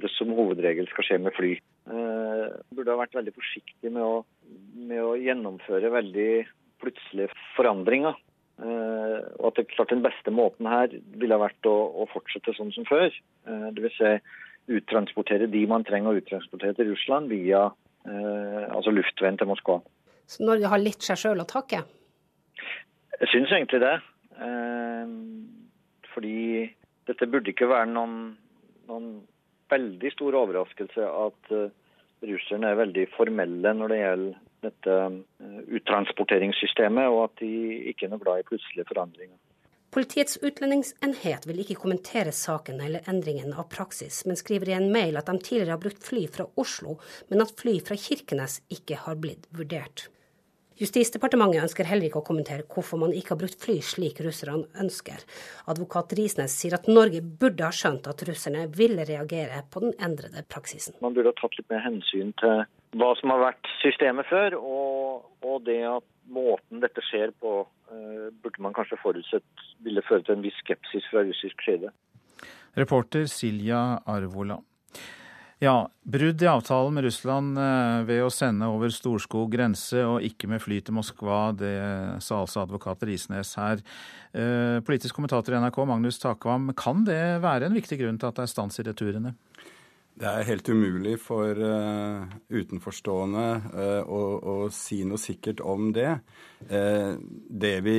[0.00, 1.52] det som hovedregel skal skje med fly.
[1.84, 2.44] Eh,
[2.74, 4.22] burde ha vært veldig forsiktig med å,
[4.88, 6.30] med å gjennomføre veldig
[6.82, 8.16] plutselige forandringer.
[8.62, 12.54] Eh, og at det klart Den beste måten her ville ha vært å, å fortsette
[12.56, 13.10] sånn som før.
[13.10, 14.00] Eh, Dvs.
[14.00, 17.66] Si, uttransportere de man trenger å uttransportere til Russland via
[18.04, 19.78] Eh, altså luftveien til Moskva.
[20.28, 21.80] Så Norge har litt seg sjøl å takke?
[23.20, 23.94] Jeg syns egentlig det.
[24.44, 25.14] Eh,
[26.12, 26.38] fordi
[27.08, 28.34] dette burde ikke være noen,
[28.90, 29.08] noen
[29.74, 31.68] veldig stor overraskelse at uh,
[32.24, 37.50] russerne er veldig formelle når det gjelder dette uh, uttransporteringssystemet, og at de
[37.92, 39.36] ikke er noe glad i plutselige forandringer.
[39.94, 45.20] Politiets utlendingsenhet vil ikke kommentere saken eller endringen av praksis, men skriver i en mail
[45.20, 46.96] at de tidligere har brukt fly fra Oslo,
[47.28, 50.08] men at fly fra Kirkenes ikke har blitt vurdert.
[50.80, 55.22] Justisdepartementet ønsker heller ikke å kommentere hvorfor man ikke har brukt fly slik russerne ønsker.
[55.70, 60.42] Advokat Risnes sier at Norge burde ha skjønt at russerne ville reagere på den endrede
[60.50, 60.98] praksisen.
[61.04, 62.64] Man burde ha tatt litt mer hensyn til
[62.98, 68.28] hva som har vært systemet før, og, og det at måten dette skjer på, uh,
[68.42, 71.90] burde man kanskje forutsett ville føre til en viss skepsis fra russisk side.
[72.78, 74.58] Reporter Silja Arvola.
[75.62, 80.50] Ja, brudd i avtalen med Russland eh, ved å sende over Storskog grense og ikke
[80.50, 81.76] med fly til Moskva, det
[82.24, 83.84] sa altså advokat Risnes her.
[84.34, 88.40] Eh, politisk kommentator i NRK Magnus Takvam, kan det være en viktig grunn til at
[88.40, 89.36] det er stans i returene?
[90.14, 96.12] Det er helt umulig for uh, utenforstående uh, å, å, si noe sikkert om det.
[96.70, 97.18] Uh,
[97.50, 97.96] det vi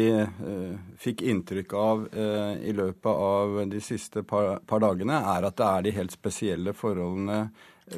[1.02, 5.84] fikk inntrykk av i løpet av de siste par, par, dagene, er at det er
[5.86, 7.42] de helt spesielle forholdene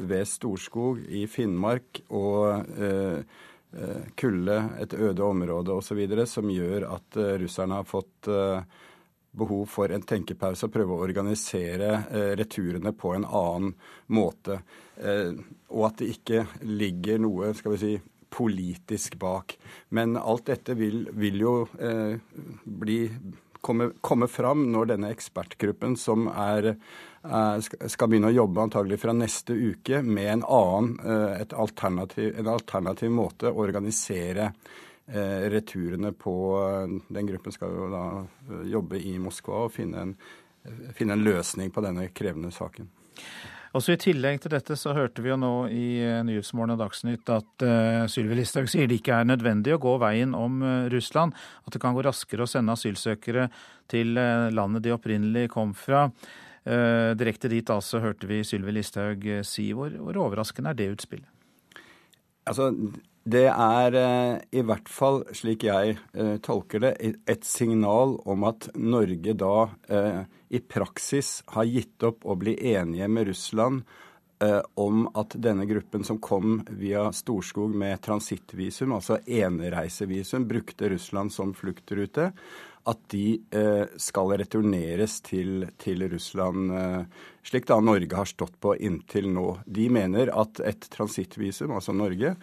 [0.10, 2.66] ved Storskog i Finnmark og
[4.18, 6.02] kulde, et øde område osv.
[6.28, 8.30] som gjør at russerne har fått
[9.38, 13.74] behov for en tenkepause og prøve å organisere eh, returene på en annen
[14.14, 14.62] måte.
[14.98, 15.34] Eh,
[15.74, 17.98] og at det ikke ligger noe skal vi si,
[18.38, 19.56] politisk bak.
[19.96, 22.18] Men alt dette vil, vil jo eh,
[22.64, 23.00] bli,
[23.62, 26.74] komme, komme, fram når denne ekspertgruppen som er,
[27.24, 33.50] skal begynne å jobbe antagelig fra neste uke med en annen, alternativ, en alternativ måte
[33.50, 34.52] å organisere
[35.08, 38.06] returene på eh, Den gruppen skal jo da
[38.52, 40.16] eh, jobbe i Moskva og finne en,
[40.96, 42.90] finne en løsning på denne krevende saken.
[43.78, 47.30] Også I tillegg til dette så hørte vi jo nå i eh, Nyhetsmorgen og Dagsnytt
[47.30, 51.36] at uh, Sylvi Listhaug sier det ikke er nødvendig å gå veien om uh, Russland.
[51.68, 53.48] At det kan gå raskere å sende asylsøkere
[53.92, 56.08] til uh, landet de opprinnelig kom fra.
[56.68, 59.70] Direkte dit altså hørte vi Sylvi Listhaug si.
[59.72, 61.30] Hvor, hvor overraskende er det utspillet?
[62.44, 62.74] Altså,
[63.28, 66.94] det er eh, i hvert fall, slik jeg eh, tolker det,
[67.28, 70.22] et signal om at Norge da eh,
[70.56, 73.88] i praksis har gitt opp å bli enige med Russland
[74.78, 81.56] om at denne gruppen som kom via Storskog med transittvisum, altså enereisevisum, brukte Russland som
[81.58, 82.28] fluktrute
[82.88, 88.76] at de eh, skal returneres til, til Russland, eh, slik da Norge har stått på
[88.80, 89.48] inntil nå.
[89.66, 92.36] De mener at et transittvisum, altså Norge,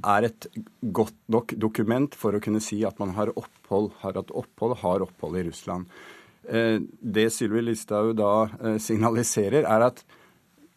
[0.00, 0.48] er et
[0.80, 5.04] godt nok dokument for å kunne si at man har opphold, har hatt opphold, har
[5.04, 5.90] opphold i Russland.
[6.48, 10.04] Eh, det Sylvi Listhaug da signaliserer, er at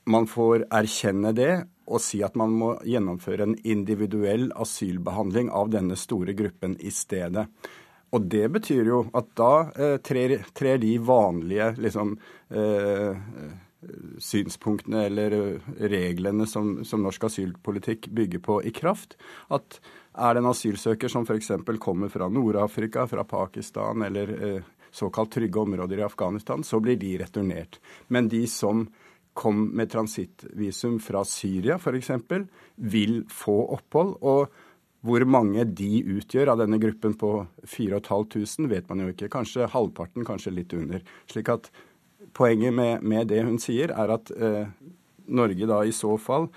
[0.04, 1.54] man får erkjenne det
[1.88, 7.48] og si at man må gjennomføre en individuell asylbehandling av denne store gruppen i stedet.
[8.14, 12.16] Og det betyr jo at da eh, trer, trer, de vanlige liksom,
[12.54, 13.18] eh,
[14.22, 19.18] synspunktene eller eh, reglene som, som, norsk asylpolitikk bygger på, i kraft.
[19.54, 19.80] At
[20.14, 21.52] er det en asylsøker som f.eks.
[21.82, 27.16] kommer fra Nord-Afrika, fra Pakistan eller eh, såkalt trygge områder i Afghanistan, så blir de
[27.24, 27.80] returnert.
[28.14, 28.86] Men de som
[29.34, 32.12] kom med transittvisum fra Syria f.eks.,
[32.76, 34.20] vil få opphold.
[34.22, 34.54] og
[35.04, 37.32] hvor mange de utgjør av denne gruppen på
[37.68, 39.32] 4500, vet man jo ikke.
[39.32, 41.04] Kanskje halvparten, kanskje litt under.
[41.32, 41.68] Slik at
[42.34, 44.70] poenget med, med det hun sier, er at eh,
[45.28, 46.48] Norge da i så fall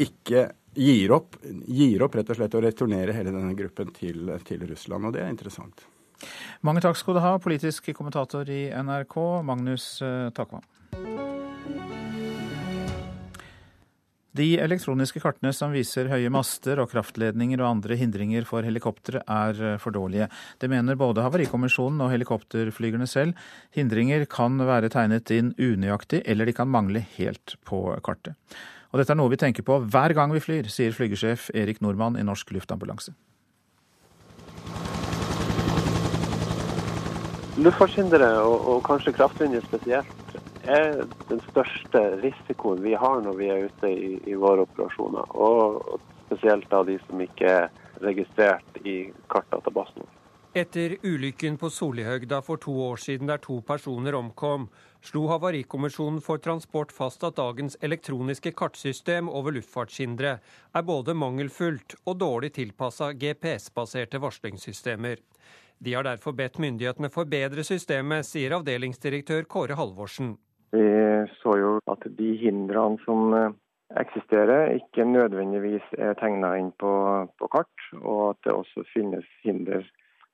[0.00, 4.64] ikke gir opp, gir opp rett og slett å returnere hele denne gruppen til, til
[4.70, 5.10] Russland.
[5.10, 5.86] Og det er interessant.
[6.64, 11.33] Mange takk skal du ha, politisk kommentator i NRK, Magnus eh, Takvam.
[14.34, 19.60] De elektroniske kartene som viser høye master og kraftledninger og andre hindringer for helikoptre, er
[19.62, 20.26] eh, for dårlige.
[20.58, 23.38] Det mener både Havarikommisjonen og helikopterflygerne selv.
[23.76, 28.34] Hindringer kan være tegnet inn unøyaktig, eller de kan mangle helt på kartet.
[28.90, 32.18] Og dette er noe vi tenker på hver gang vi flyr, sier flygersjef Erik Nordmann
[32.18, 33.14] i Norsk Luftambulanse.
[37.62, 40.23] Luftfartshindre, og, og kanskje kraftlinjer spesielt,
[40.66, 45.36] er den største risikoen vi har når vi er ute i, i våre operasjoner.
[45.36, 50.06] Og, spesielt da de som ikke er registrert i kartdatabasen.
[50.54, 54.68] Etter ulykken på Solihøgda for to år siden der to personer omkom,
[55.02, 62.20] slo Havarikommisjonen for transport fast at dagens elektroniske kartsystem over luftfartshindre er både mangelfullt og
[62.22, 65.18] dårlig tilpassa GPS-baserte varslingssystemer.
[65.82, 70.36] De har derfor bedt myndighetene forbedre systemet, sier avdelingsdirektør Kåre Halvorsen.
[70.74, 70.86] Vi
[71.42, 73.52] så jo at de hindrene som eh,
[74.00, 76.90] eksisterer, ikke nødvendigvis er tegna inn på,
[77.38, 79.86] på, kart, og at det også finnes hinder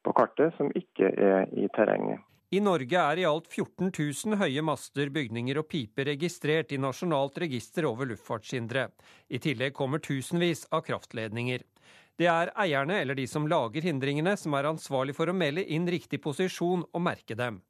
[0.05, 2.24] på kartet som ikke er i terrenget.
[2.51, 7.36] I Norge er i alt 14 000 høye master, bygninger og piper registrert i Nasjonalt
[7.38, 8.88] register over luftfartshindre.
[9.30, 11.62] I tillegg kommer tusenvis av kraftledninger.
[12.18, 15.86] Det er eierne eller de som lager hindringene som er ansvarlig for å melde inn
[15.88, 17.61] riktig posisjon og merke dem.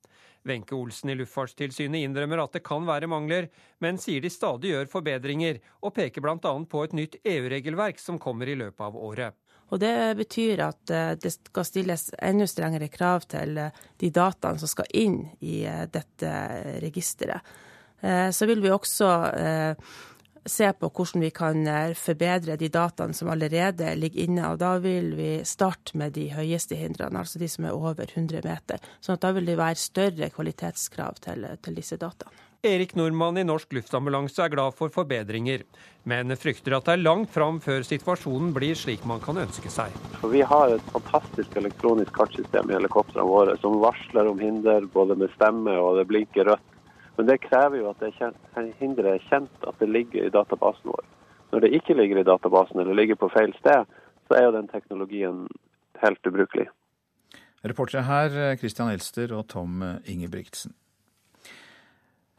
[0.49, 3.51] Wenche Olsen i Luftfartstilsynet innrømmer at det kan være mangler,
[3.84, 6.38] men sier de stadig gjør forbedringer, og peker bl.a.
[6.41, 9.36] på et nytt EU-regelverk som kommer i løpet av året.
[9.70, 14.59] Og Det betyr at eh, det skal stilles enda strengere krav til eh, de dataene
[14.59, 16.32] som skal inn i eh, dette
[16.82, 17.59] registeret.
[18.01, 19.07] Så vil vi også
[20.49, 21.64] se på hvordan vi kan
[21.99, 24.53] forbedre de dataene som allerede ligger inne.
[24.53, 28.45] og Da vil vi starte med de høyeste hindrene, altså de som er over 100
[28.45, 28.78] meter.
[29.01, 32.47] sånn at da vil det være større kvalitetskrav til, til disse dataene.
[32.62, 35.62] Erik Nordmann i Norsk Luftambulanse er glad for forbedringer,
[36.05, 39.95] men frykter at det er langt fram før situasjonen blir slik man kan ønske seg.
[40.28, 45.32] Vi har et fantastisk elektronisk kartsystem i helikoptrene våre som varsler om hinder både med
[45.38, 46.68] stemme og det blinker rødt.
[47.21, 48.14] Men det krever jo at det
[48.81, 51.03] hinderet er kjent, at det ligger i databasen vår.
[51.53, 53.85] Når det ikke ligger i databasen eller ligger på feil sted,
[54.25, 55.43] så er jo den teknologien
[56.01, 56.71] helt ubrukelig.
[57.61, 60.73] Reportere her Christian Elster og Tom Ingebrigtsen.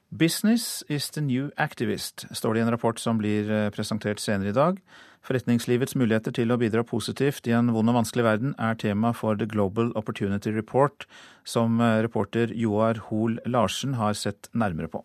[0.09, 4.49] Business is the new activist, står det i en rapport som blir eh, presentert senere
[4.49, 4.81] i dag.
[5.25, 9.37] Forretningslivets muligheter til å bidra positivt i en vond og vanskelig verden er tema for
[9.37, 11.05] The Global Opportunity Report,
[11.45, 15.03] som eh, reporter Joar Hoel Larsen har sett nærmere på.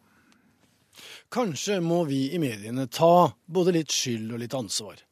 [1.33, 5.03] Kanskje må vi i mediene ta både litt skyld og litt ansvar.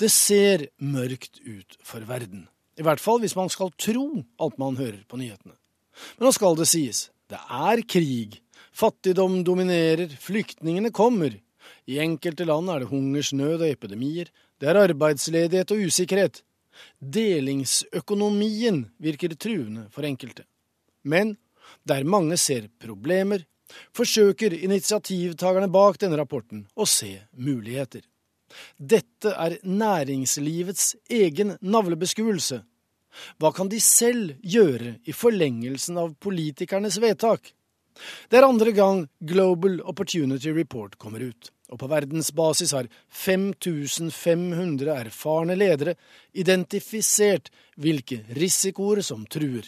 [0.00, 2.46] Det ser mørkt ut for verden.
[2.80, 5.56] I hvert fall hvis man skal tro alt man hører på nyhetene.
[6.16, 8.40] Men nå skal det sies, det er krig
[8.76, 11.38] Fattigdom dominerer, flyktningene kommer,
[11.88, 14.28] I enkelte land er det hungersnød og epidemier.
[14.60, 16.42] Det er arbeidsledighet og usikkerhet.
[17.00, 20.44] Delingsøkonomien virker truende for enkelte.
[21.04, 21.36] Men
[21.88, 23.44] der mange ser problemer,
[23.96, 28.04] forsøker initiativtakerne bak denne rapporten å se muligheter.
[28.78, 32.60] Dette er næringslivets egen navlebeskuelse.
[33.40, 37.55] Hva kan de selv gjøre i forlengelsen av politikernes vedtak?
[38.30, 45.56] Det er andre gang Global Opportunity Report kommer ut, og på verdensbasis har 5500 erfarne
[45.58, 45.96] ledere
[46.34, 49.66] identifisert hvilke risikoer som truer.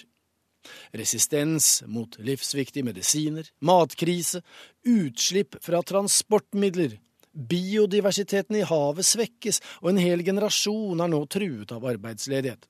[0.93, 4.43] Resistens mot livsviktige medisiner, matkrise,
[4.85, 6.99] utslipp fra transportmidler,
[7.33, 12.67] biodiversiteten i havet svekkes, og en hel generasjon er nå truet av arbeidsledighet.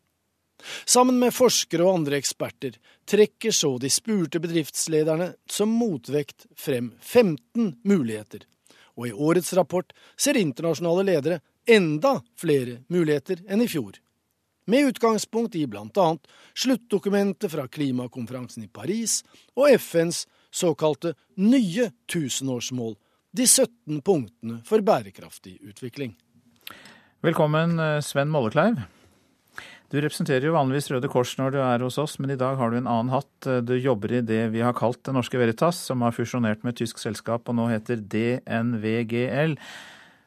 [0.84, 2.78] Sammen med forskere og andre eksperter
[3.08, 8.42] trekker så de spurte bedriftslederne som motvekt frem 15 muligheter,
[8.98, 14.00] og i årets rapport ser internasjonale ledere enda flere muligheter enn i fjor.
[14.68, 16.08] Med utgangspunkt i bl.a.
[16.52, 19.22] sluttdokumentet fra klimakonferansen i Paris
[19.56, 22.96] og FNs såkalte nye tusenårsmål,
[23.32, 26.16] de 17 punktene for bærekraftig utvikling.
[27.24, 28.84] Velkommen, Sven Mollekleiv.
[29.88, 32.68] Du representerer jo vanligvis Røde Kors når du er hos oss, men i dag har
[32.68, 33.46] du en annen hatt.
[33.64, 36.82] Du jobber i det vi har kalt Det Norske Veritas, som har fusjonert med et
[36.82, 39.56] tysk selskap og nå heter DNVGL.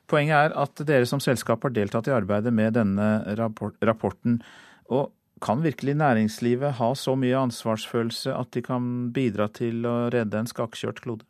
[0.10, 4.42] Poenget er at dere som selskap har deltatt i arbeidet med denne rapporten.
[4.90, 5.14] Og
[5.46, 10.50] kan virkelig næringslivet ha så mye ansvarsfølelse at de kan bidra til å redde en
[10.50, 11.30] skakkjørt klode?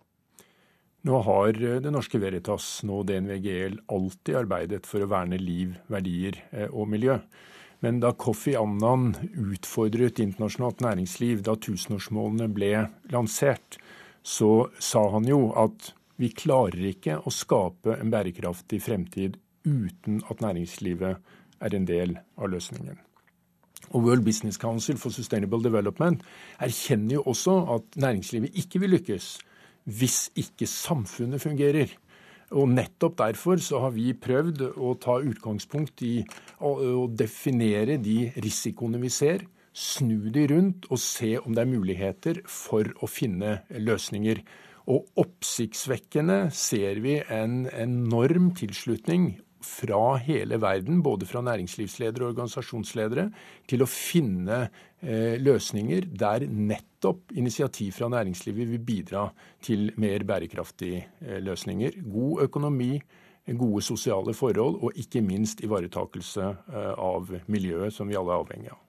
[1.03, 6.87] Nå har Det Norske Veritas, nå DNVGL, alltid arbeidet for å verne liv, verdier og
[6.95, 7.19] miljø.
[7.81, 12.71] Men da Kofi Annan utfordret internasjonalt næringsliv da tusenårsmålene ble
[13.13, 13.79] lansert,
[14.21, 20.43] så sa han jo at vi klarer ikke å skape en bærekraftig fremtid uten at
[20.45, 22.99] næringslivet er en del av løsningen.
[23.91, 26.21] Og World Business Council for Sustainable Development
[26.61, 29.33] erkjenner jo også at næringslivet ikke vil lykkes
[29.89, 31.89] hvis ikke samfunnet fungerer.
[32.51, 36.17] Og Nettopp derfor så har vi prøvd å ta utgangspunkt i
[36.59, 39.45] å, definere de risikoene vi ser.
[39.71, 44.43] Snu de rundt og se om det er muligheter for å finne løsninger.
[44.91, 49.31] Og oppsiktsvekkende ser vi en enorm tilslutning
[49.65, 53.27] fra hele verden, både fra næringslivsledere og organisasjonsledere,
[53.69, 59.25] til å finne eh, løsninger der nettopp initiativ fra næringslivet vil bidra
[59.63, 62.01] til mer bærekraftige eh, løsninger.
[62.05, 62.93] God økonomi,
[63.57, 68.73] gode sosiale forhold og ikke minst ivaretakelse eh, av miljøet, som vi alle er avhengig
[68.73, 68.81] av.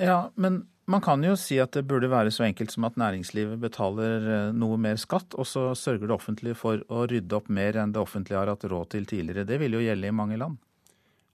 [0.00, 0.62] Ja, men
[0.92, 4.50] man kan jo si at det burde være så enkelt som at næringslivet betaler eh,
[4.56, 8.02] noe mer skatt, og så sørger det offentlige for å rydde opp mer enn det
[8.02, 9.46] offentlige har hatt råd til tidligere.
[9.48, 10.58] Det vil jo gjelde i mange land.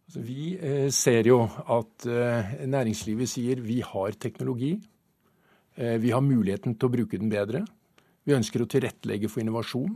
[0.08, 4.76] Altså, vi eh, ser jo at eh, næringslivet sier vi har teknologi.
[5.78, 7.60] Vi har muligheten til å bruke den bedre.
[8.26, 9.92] Vi ønsker å tilrettelegge for innovasjon.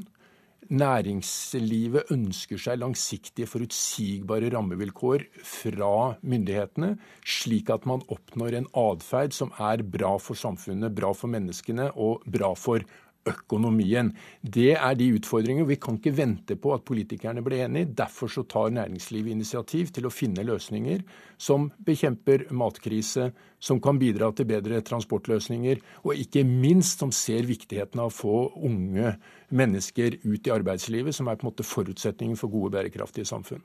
[0.71, 6.95] Næringslivet ønsker seg langsiktige, forutsigbare rammevilkår fra myndighetene,
[7.27, 12.23] slik at man oppnår en atferd som er bra for samfunnet, bra for menneskene og
[12.31, 12.87] bra for
[13.29, 14.11] økonomien.
[14.43, 15.69] Det er de utfordringene.
[15.69, 17.93] Vi kan ikke vente på at politikerne blir enige.
[17.99, 21.05] Derfor så tar næringslivet initiativ til å finne løsninger
[21.41, 23.31] som bekjemper matkrise,
[23.63, 28.37] som kan bidra til bedre transportløsninger, og ikke minst som ser viktigheten av å få
[28.67, 29.17] unge
[29.55, 33.63] mennesker ut i arbeidslivet, som er på en måte forutsetningen for gode, bærekraftige samfunn.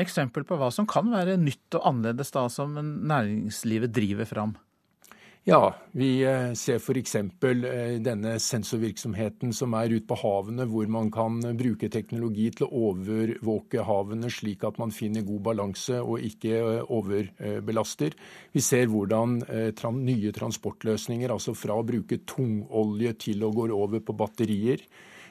[0.00, 4.54] Eksempel på hva som kan være nytt og annerledes da, som næringslivet driver fram?
[5.48, 7.14] Ja, vi eh, ser f.eks.
[7.16, 12.82] Eh, denne sensorvirksomheten som er ute på havene, hvor man kan bruke teknologi til å
[12.90, 18.18] overvåke havene slik at man finner god balanse og ikke eh, overbelaster.
[18.52, 19.38] Vi ser hvordan
[20.04, 24.84] nye transportløsninger, altså fra å bruke tungolje til å gå over på batterier,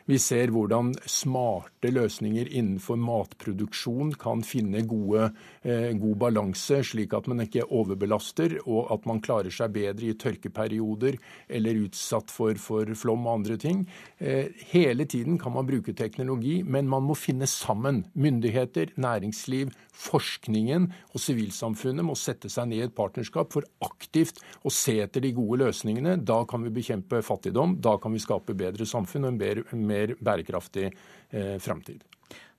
[0.10, 5.28] vi ser hvordan smarte løsninger innenfor matproduksjon kan finne gode,
[5.62, 10.18] eh, god balanse, slik at man ikke overbelaster, og at man klarer seg bedre i
[10.18, 13.86] tørkeperioder eller utsatt for, for flom og andre ting.
[14.18, 18.02] Eh, hele tiden kan man bruke teknologi, men man må finne sammen.
[18.18, 19.70] Myndigheter, næringsliv,
[20.00, 25.24] forskningen og sivilsamfunnet må sette seg ned i et partnerskap for aktivt å se etter
[25.26, 26.18] de gode løsningene.
[26.24, 30.16] Da kan vi bekjempe fattigdom, da kan vi skape bedre samfunn og en mer, mer
[30.24, 32.06] bærekraftig eh, framtid.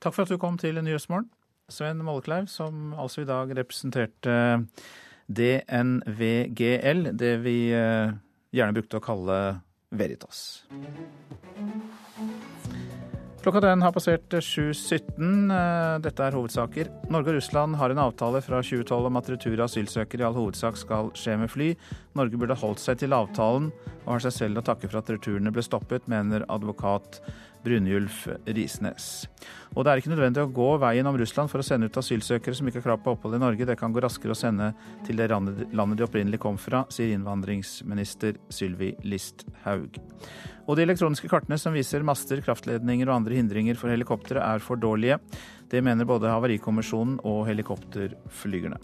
[0.01, 1.29] Takk for at du kom til Nyhetsmorgen.
[1.71, 4.35] Sven Mollekleiv, som altså i dag representerte
[5.31, 8.17] DNVGL, det vi eh,
[8.51, 9.39] gjerne brukte å kalle
[9.91, 10.65] Veritas.
[13.41, 15.49] Klokka den har passert 7.17.
[15.49, 16.91] Eh, dette er hovedsaker.
[17.09, 20.37] Norge og Russland har en avtale fra 2012 om at retur av asylsøkere i all
[20.37, 21.71] hovedsak skal skje med fly.
[22.21, 23.71] Norge burde holdt seg til avtalen,
[24.03, 27.23] og har seg selv å takke for at returene ble stoppet, mener advokat
[27.65, 29.09] Brynjulf Risnes.
[29.77, 32.57] Og det er ikke nødvendig å gå veien om Russland for å sende ut asylsøkere
[32.59, 33.69] som ikke har krav på opphold i Norge.
[33.69, 34.73] Det kan gå raskere å sende
[35.07, 40.01] til det landet de opprinnelig kom fra, sier innvandringsminister Sylvi Listhaug.
[40.67, 44.81] Og de elektroniske kartene som viser master, kraftledninger og andre hindringer for helikoptre er for
[44.81, 45.19] dårlige.
[45.71, 48.79] Det mener både Havarikommisjonen og helikopterflygerne.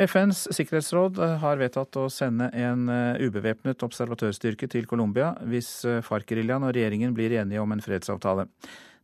[0.00, 6.64] FNs sikkerhetsråd har vedtatt å sende en eh, ubevæpnet observatørstyrke til Colombia hvis eh, FARC-geriljaen
[6.64, 8.46] og regjeringen blir enige om en fredsavtale.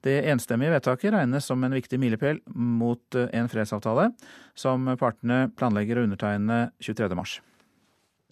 [0.00, 4.08] Det enstemmige vedtaket regnes som en viktig milepæl mot eh, en fredsavtale,
[4.56, 7.42] som partene planlegger å undertegne 23.3.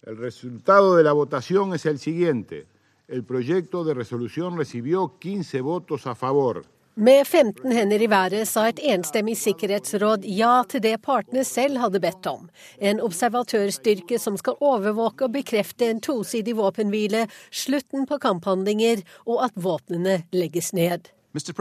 [0.09, 2.65] El resultado de la votación es el siguiente.
[3.07, 6.63] El proyecto de resolución recibió 15 votos a favor.
[6.97, 11.99] Med 15 hender i været sa et enstemmig sikkerhetsråd ja til det partene selv hadde
[11.99, 12.45] bedt om.
[12.79, 19.59] En observatørstyrke som skal overvåke og bekrefte en tosidig våpenhvile, slutten på kamphandlinger og at
[19.59, 21.11] våpnene legges ned.
[21.35, 21.51] Mr.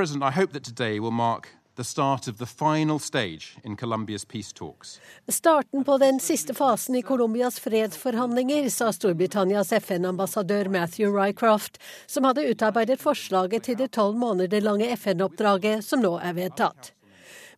[5.28, 12.46] Starten på den siste fasen i Colombias fredsforhandlinger, sa Storbritannias FN-ambassadør Matthew Rycroft, som hadde
[12.46, 16.92] utarbeidet forslaget til det tolv måneder lange FN-oppdraget som nå er vedtatt.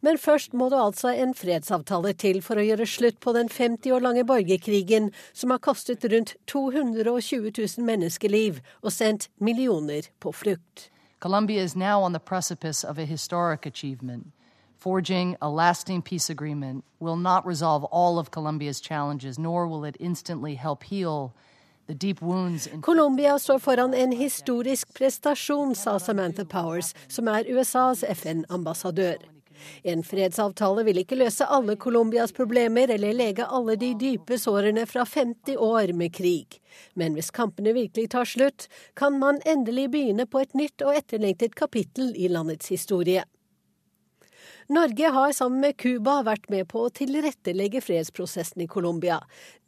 [0.00, 3.92] Men først må det altså en fredsavtale til for å gjøre slutt på den 50
[3.96, 10.88] år lange borgerkrigen som har kostet rundt 220 000 menneskeliv og sendt millioner på flukt.
[11.20, 14.32] Colombia is now on the precipice of a historic achievement.
[14.76, 19.96] Forging a lasting peace agreement will not resolve all of Colombia's challenges, nor will it
[19.98, 21.34] instantly help heal
[21.86, 27.46] the deep wounds in Colombia står foran en historisk prestasjon, sa Samantha Powers, som er
[27.46, 29.35] USAs FN-ambassadør.
[29.82, 35.04] En fredsavtale vil ikke løse alle Colombias problemer eller lege alle de dype sårene fra
[35.04, 36.58] 50 år med krig.
[36.94, 41.56] Men hvis kampene virkelig tar slutt, kan man endelig begynne på et nytt og etterlengtet
[41.58, 43.24] kapittel i landets historie.
[44.68, 49.20] Norge har sammen med Cuba vært med på å tilrettelegge fredsprosessen i Colombia.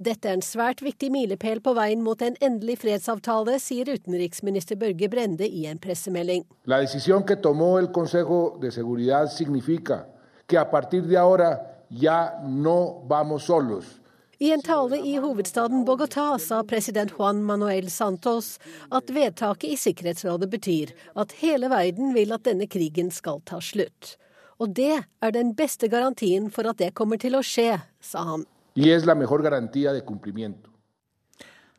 [0.03, 5.07] Dette er en svært viktig milepæl på veien mot en endelig fredsavtale, sier utenriksminister Børge
[5.13, 6.43] Brende i en pressemelding.
[6.67, 10.03] La decisión que tomó el Consejo de Seguridad significa
[10.49, 11.55] que a partir de ahora
[11.91, 14.01] ya no vamos solos.
[14.41, 18.59] I en tale i hovedstaden Bogotá sa president Juan Manuel Santos
[18.91, 24.19] at vedtaket i Sikkerhetsrådet betyr at hele verden vil at denne krigen skal ta slutt.
[24.59, 28.47] Og det er den beste garantien for at det kommer til å skje, sa han.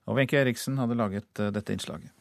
[0.09, 2.11] Og Wenche Eriksen hadde laget eh, dette innslaget.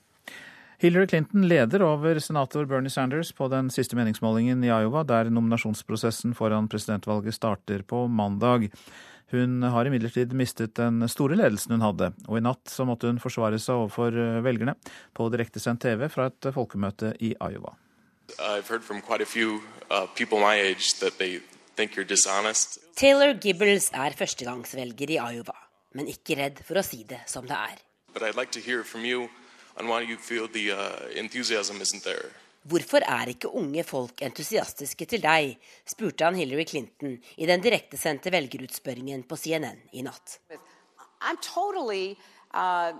[0.78, 6.36] Hillary Clinton leder over senator Bernie Sanders på den siste meningsmålingen i Iowa, der nominasjonsprosessen
[6.38, 8.68] foran presidentvalget starter på mandag.
[9.34, 13.18] Hun har imidlertid mistet den store ledelsen hun hadde, og i natt så måtte hun
[13.22, 14.78] forsvare seg overfor eh, velgerne
[15.18, 17.74] på direktesendt TV fra et folkemøte i Iowa.
[18.38, 21.40] I've heard from quite a few uh, people my age that they
[21.76, 22.78] think you're dishonest.
[22.96, 25.54] Taylor Gibbles er førstegangsvelger i Iowa,
[25.94, 27.78] men ikke redd for å si det som det er.
[28.12, 29.28] But I'd like to hear from you
[29.78, 32.30] on why you feel the uh, enthusiasm isn't there.
[32.68, 35.54] Hvorfor er ikke unge folk entusiastiske til deg,
[35.88, 40.40] spurte han Hillary Clinton i den direktesendte velgerutspørringen på CNN i natt.
[41.22, 42.18] I'm totally,
[42.52, 42.92] uh,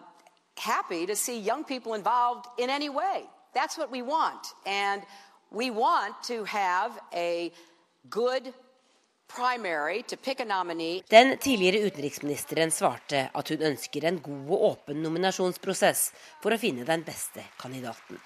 [0.57, 3.27] happy to see young people involved in any way.
[3.55, 4.55] That's what we want.
[4.67, 5.03] And
[5.51, 7.51] we want to have a
[8.11, 8.53] good
[11.09, 16.87] den tidligere utenriksministeren svarte at hun ønsker en god og åpen nominasjonsprosess for å finne
[16.89, 18.19] den beste kandidaten.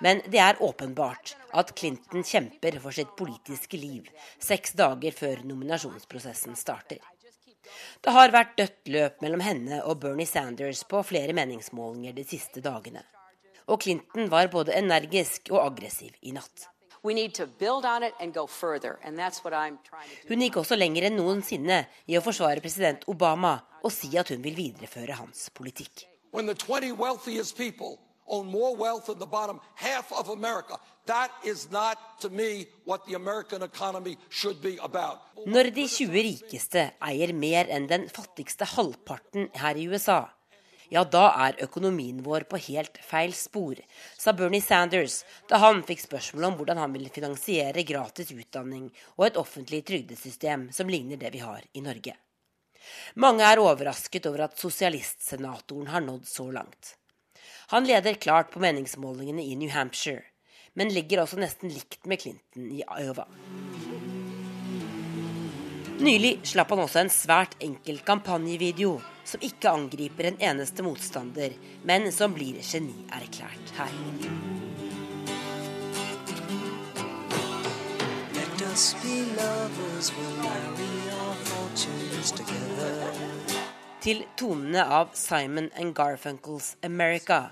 [0.00, 4.08] Men det er åpenbart at Clinton kjemper for sitt politiske liv
[4.40, 7.04] seks dager før nominasjonsprosessen starter.
[8.00, 12.64] Det har vært dødt løp mellom henne og Bernie Sanders på flere meningsmålinger de siste
[12.64, 13.04] dagene
[13.66, 16.68] og Clinton var både energisk og aggressiv i natt.
[20.28, 24.40] Hun gikk også lenger enn noensinne i å forsvare president Obama og si at hun
[24.44, 26.06] vil videreføre hans politikk.
[35.44, 40.22] Når de 20 rikeste eier mer enn den fattigste halvparten her i USA,
[40.94, 43.80] ja, da er økonomien vår på helt feil spor,
[44.18, 48.86] sa Bernie Sanders da han fikk spørsmål om hvordan han ville finansiere gratis utdanning
[49.16, 52.14] og et offentlig trygdesystem som ligner det vi har i Norge.
[53.18, 56.94] Mange er overrasket over at sosialistsenatoren har nådd så langt.
[57.72, 60.22] Han leder klart på meningsmålingene i New Hampshire,
[60.74, 63.26] men ligger også nesten likt med Clinton i Iowa.
[66.04, 72.10] Nylig slapp han også en svært enkel kampanjevideo som ikke angriper en eneste motstander, men
[72.12, 73.94] som blir genierklært her.
[78.34, 83.44] Let us be lovers, we'll marry our fortunes together
[84.04, 87.48] til tonene av Simon and Garfunkels 'America'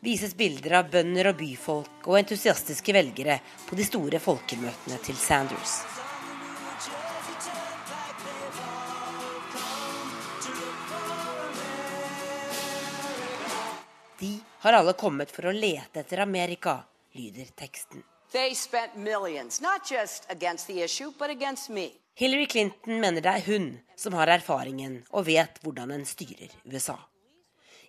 [0.00, 3.38] vises bilder av bønder og byfolk og entusiastiske velgere
[3.68, 5.78] på de store folkemøtene til Sanders.
[14.66, 16.80] Har alle kommet for å lete etter Amerika,
[17.14, 18.02] lyder teksten.
[18.96, 19.60] Millions,
[20.68, 21.12] issue.
[22.14, 26.96] Hillary Clinton mener det er hun som har erfaringen og vet hvordan en styrer USA.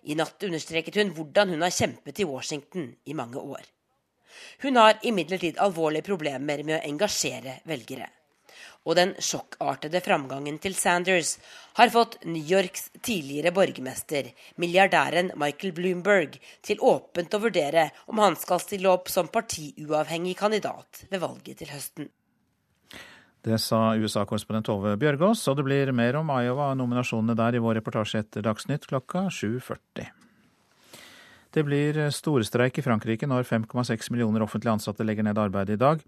[0.06, 3.66] I natt understreket hun hvordan hun har kjempet i Washington i mange år.
[4.62, 8.06] Hun har imidlertid alvorlige problemer med å engasjere velgere.
[8.88, 11.34] Og den sjokkartede framgangen til Sanders
[11.76, 18.38] har fått New Yorks tidligere borgermester, milliardæren Michael Bloomberg, til åpent å vurdere om han
[18.40, 22.08] skal stille opp som partiuavhengig kandidat ved valget til høsten.
[23.44, 28.24] Det sa USA-korrespondent Tove Bjørgaas, og det blir mer om Iowa-nominasjonene der i vår reportasje
[28.24, 30.17] etter Dagsnytt klokka 7.40.
[31.50, 36.02] Det blir storstreik i Frankrike når 5,6 millioner offentlig ansatte legger ned arbeidet i dag.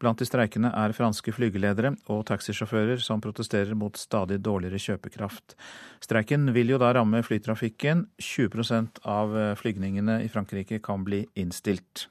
[0.00, 5.58] Blant de streikende er franske flygeledere og taxisjåfører som protesterer mot stadig dårligere kjøpekraft.
[6.04, 8.06] Streiken vil jo da ramme flytrafikken.
[8.16, 12.08] 20% av flygningene i Frankrike kan bli innstilt.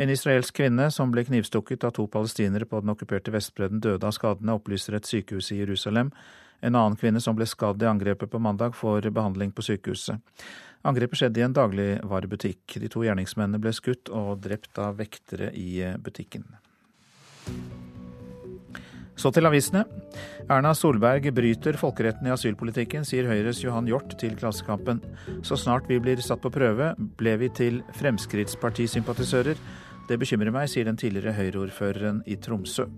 [0.00, 4.14] En israelsk kvinne som ble knivstukket av to palestinere på den okkuperte Vestbredden, døde av
[4.16, 6.08] skadene, opplyser et sykehus i Jerusalem.
[6.60, 10.20] En annen kvinne som ble skadd i angrepet på mandag, får behandling på sykehuset.
[10.86, 12.78] Angrepet skjedde i en dagligvarebutikk.
[12.80, 16.46] De to gjerningsmennene ble skutt og drept av vektere i butikken.
[19.20, 19.82] Så til avisene.
[20.48, 25.02] Erna Solberg bryter folkeretten i asylpolitikken, sier Høyres Johan Hjort til Klassekampen.
[25.44, 29.60] Så snart vi blir satt på prøve, ble vi til Fremskrittspartisympatisører.
[30.08, 32.88] Det bekymrer meg, sier den tidligere Høyre-ordføreren i Tromsø.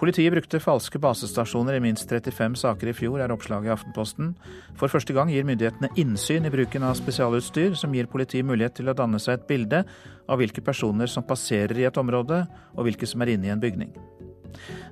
[0.00, 4.30] Politiet brukte falske basestasjoner i minst 35 saker i fjor, er oppslaget i Aftenposten.
[4.80, 8.88] For første gang gir myndighetene innsyn i bruken av spesialutstyr, som gir politiet mulighet til
[8.88, 9.82] å danne seg et bilde
[10.24, 13.60] av hvilke personer som passerer i et område, og hvilke som er inne i en
[13.60, 13.92] bygning.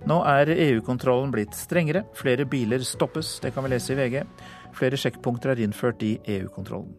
[0.08, 2.04] Nå er EU-kontrollen blitt strengere.
[2.18, 4.20] Flere biler stoppes, det kan vi lese i VG.
[4.76, 6.92] Flere sjekkpunkter er innført i EU-kontrollen.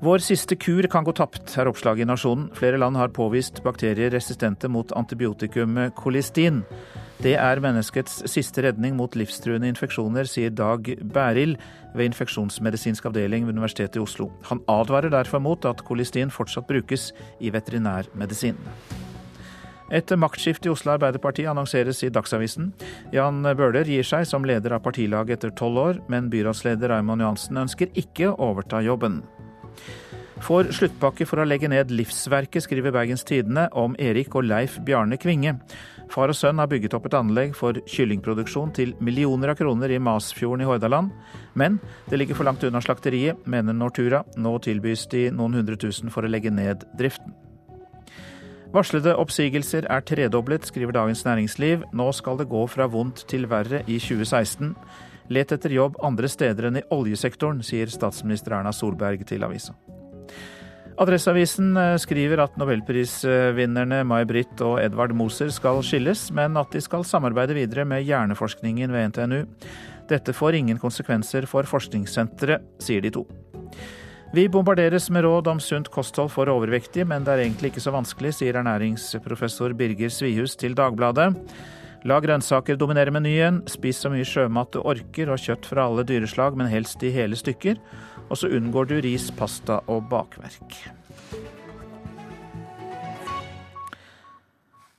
[0.00, 2.46] Vår siste kur kan gå tapt, er oppslaget i Nasjonen.
[2.56, 6.62] Flere land har påvist bakterier resistente mot antibiotikumet kolistin.
[7.20, 11.58] Det er menneskets siste redning mot livstruende infeksjoner, sier Dag Bærild
[11.92, 14.30] ved infeksjonsmedisinsk avdeling ved Universitetet i Oslo.
[14.48, 18.56] Han advarer derfor mot at kolistin fortsatt brukes i veterinærmedisin.
[19.92, 22.72] Et maktskifte i Oslo Arbeiderparti annonseres i Dagsavisen.
[23.12, 27.60] Jan Bøhler gir seg som leder av partilaget etter tolv år, men byrådsleder Raymond Johansen
[27.66, 29.20] ønsker ikke å overta jobben
[30.44, 35.18] får sluttpakke for å legge ned livsverket, skriver Bergens Tidende om Erik og Leif Bjarne
[35.20, 35.58] Kvinge.
[36.10, 40.00] Far og sønn har bygget opp et anlegg for kyllingproduksjon til millioner av kroner i
[40.02, 41.12] Masfjorden i Hordaland.
[41.54, 41.78] Men
[42.10, 44.24] det ligger for langt unna slakteriet, mener Nortura.
[44.36, 47.36] Nå tilbys de noen hundre tusen for å legge ned driften.
[48.70, 51.86] Varslede oppsigelser er tredoblet, skriver Dagens Næringsliv.
[51.94, 54.76] Nå skal det gå fra vondt til verre i 2016.
[55.30, 59.76] Let etter jobb andre steder enn i oljesektoren, sier statsminister Erna Solberg til avisa.
[61.00, 67.06] Adresseavisen eh, skriver at nobelprisvinnerne May-Britt og Edvard Moser skal skilles, men at de skal
[67.08, 69.40] samarbeide videre med hjerneforskningen ved NTNU.
[70.10, 73.24] Dette får ingen konsekvenser for forskningssenteret, sier de to.
[74.34, 77.94] Vi bombarderes med råd om sunt kosthold for overvektige, men det er egentlig ikke så
[77.94, 81.32] vanskelig, sier ernæringsprofessor Birger Svihus til Dagbladet.
[82.08, 86.56] La grønnsaker dominere menyen, spis så mye sjømat du orker og kjøtt fra alle dyreslag,
[86.56, 87.76] men helst i hele stykker.
[88.30, 90.78] Og så unngår du ris, pasta og bakverk.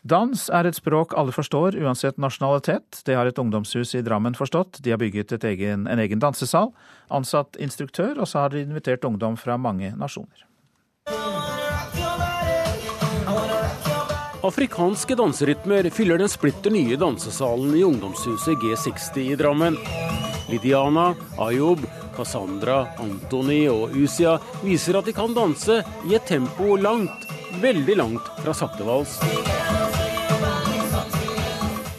[0.06, 3.02] Dans er et språk alle forstår, uansett nasjonalitet.
[3.06, 4.84] Det har et ungdomshus i Drammen forstått.
[4.86, 6.70] De har bygget egen, en egen dansesal,
[7.10, 10.51] ansatt instruktør, og så har de invitert ungdom fra mange nasjoner.
[14.44, 19.78] Afrikanske danserytmer fyller den splitter nye dansesalen i ungdomshuset G60 i Drammen.
[20.50, 21.84] Lidiana, Ayob
[22.16, 25.78] Cassandra, Antony og Usia viser at de kan danse
[26.10, 27.28] i et tempo langt,
[27.62, 29.20] veldig langt fra sakte vals.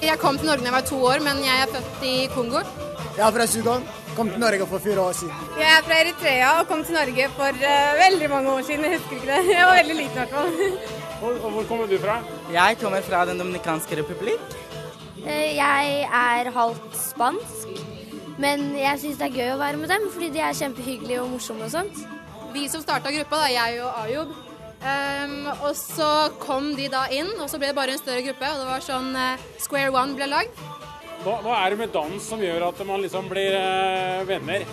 [0.03, 2.65] Jeg kom til Norge da jeg var to år, men jeg er født i Kongo.
[3.15, 3.87] Jeg er fra Sudan.
[4.17, 5.47] Kom til Norge for fire år siden.
[5.57, 8.85] Jeg er fra Eritrea og kom til Norge for uh, veldig mange år siden.
[8.91, 9.55] Jeg husker ikke det.
[9.55, 11.02] Jeg var veldig liten i hvert fall.
[11.23, 12.19] Og hvor kommer du fra?
[12.51, 14.57] Jeg kommer fra Den dominikanske republikk.
[15.23, 17.83] Eh, jeg er halvt spansk,
[18.43, 21.31] men jeg syns det er gøy å være med dem, fordi de er kjempehyggelige og
[21.37, 22.01] morsomme og sånt.
[22.53, 24.35] Vi som starta gruppa, da, jeg og Ayub,
[24.83, 26.11] um, og så
[26.43, 28.87] kom de da inn, og så ble det bare en større gruppe, og det var
[28.89, 30.63] sånn uh, Square One ble lagd.
[31.23, 34.67] Hva, hva, er det med dans som gjør at man liksom blir uh, venner?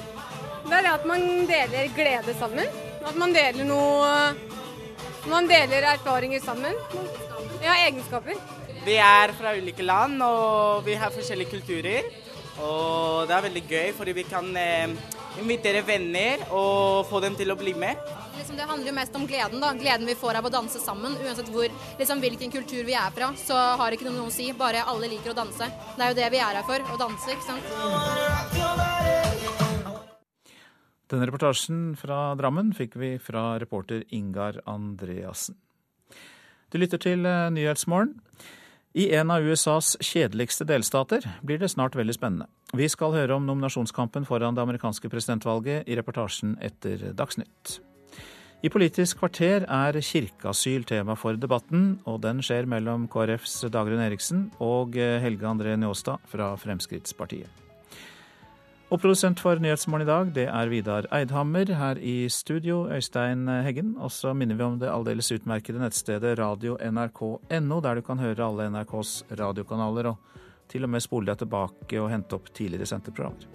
[0.65, 2.79] Det er det at man deler glede sammen.
[3.05, 4.09] At man deler noe
[5.27, 6.75] Man deler erfaringer sammen.
[7.63, 8.39] Ja, egenskaper.
[8.85, 12.07] Vi er fra ulike land, og vi har forskjellige kulturer.
[12.63, 14.95] Og det er veldig gøy, fordi vi kan eh,
[15.39, 17.99] invitere venner og få dem til å bli med.
[18.39, 19.59] Liksom, det handler jo mest om gleden.
[19.59, 19.73] da.
[19.75, 21.15] Gleden vi får av å danse sammen.
[21.23, 21.67] Uansett hvor,
[21.99, 24.51] liksom, hvilken kultur vi er fra, så har det ikke noe å si.
[24.55, 25.67] Bare alle liker å danse.
[25.95, 29.18] Det er jo det vi er her for, å danse, ikke sant.
[31.09, 35.57] Denne reportasjen fra Drammen fikk vi fra reporter Ingar Andreassen.
[36.69, 38.13] Du lytter til eh, Nyhetsmorgen.
[38.93, 42.47] I en av USAs kjedeligste delstater blir det snart veldig spennende.
[42.77, 47.79] Vi skal høre om nominasjonskampen foran det amerikanske presidentvalget i reportasjen etter Dagsnytt.
[48.65, 54.49] I Politisk kvarter er kirkeasyl tema for debatten, og den skjer mellom KrFs Dagrun Eriksen
[54.59, 57.68] og Helge André Njåstad fra Fremskrittspartiet.
[58.89, 61.69] Og produsent for Nyhetsmorgen i dag, det er Vidar Eidhammer.
[61.77, 63.93] Her i studio, Øystein Heggen.
[64.01, 68.65] Og så minner vi om det aldeles utmerkede nettstedet radio.nrk.no, der du kan høre alle
[68.73, 70.17] NRKs radiokanaler, og
[70.69, 73.45] til og med spole deg tilbake og hente opp tidligere sendte programmer.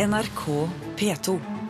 [0.00, 0.46] NRK
[0.96, 1.61] P2.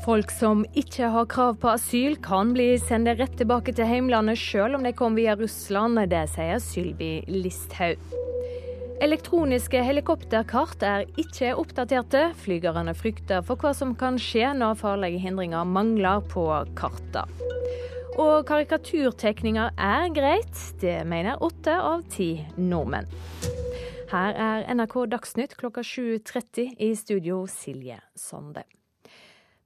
[0.00, 4.78] Folk som ikke har krav på asyl, kan bli sendt rett tilbake til heimlandet selv
[4.78, 6.00] om de kom via Russland.
[6.08, 8.00] Det sier Sylvi Listhaug.
[9.04, 12.30] Elektroniske helikopterkart er ikke oppdaterte.
[12.40, 16.48] Flygerne frykter for hva som kan skje når farlige hindringer mangler på
[16.80, 17.28] kartene.
[18.20, 20.64] Og karikaturtegninger er greit.
[20.80, 23.08] Det mener åtte av ti nordmenn.
[24.10, 28.64] Her er NRK Dagsnytt klokka 7.30 i studio Silje Sande.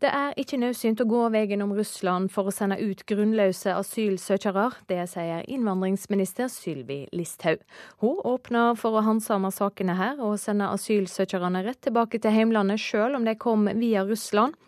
[0.05, 4.67] Det er ikke nødsynt å gå veien om Russland for å sende ut grunnløse asylsøkere.
[4.85, 7.63] Det sier innvandringsminister Sylvi Listhaug.
[8.05, 13.17] Hun åpner for å handsame sakene her og sende asylsøkerne rett tilbake til heimlandet, selv
[13.17, 14.61] om de kom via Russland.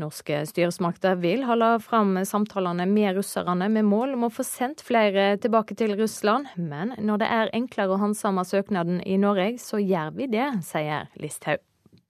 [0.00, 5.34] Norske styresmakter vil holde fram samtalene med russerne med mål om å få sendt flere
[5.42, 10.16] tilbake til Russland, men når det er enklere å handsame søknaden i Norge, så gjør
[10.16, 11.67] vi det, sier Listhaug.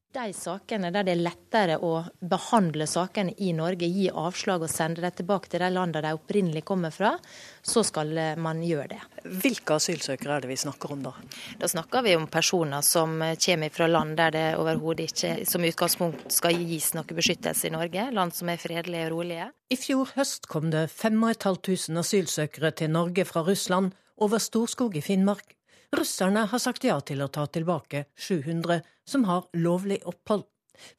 [0.09, 5.02] De sakene der det er lettere å behandle sakene i Norge, gi avslag og sende
[5.04, 7.11] dem tilbake til de landene de opprinnelig kommer fra,
[7.61, 9.00] så skal man gjøre det.
[9.42, 11.12] Hvilke asylsøkere er det vi snakker om da?
[11.61, 16.32] Da snakker vi om personer som kommer fra land der det overhodet ikke som utgangspunkt
[16.32, 19.52] skal gis noe beskyttelse i Norge, land som er fredelige og rolige.
[19.68, 25.52] I fjor høst kom det 5500 asylsøkere til Norge fra Russland over Storskog i Finnmark.
[25.92, 30.44] Russerne har sagt ja til å ta tilbake 700 som har lovlig opphold.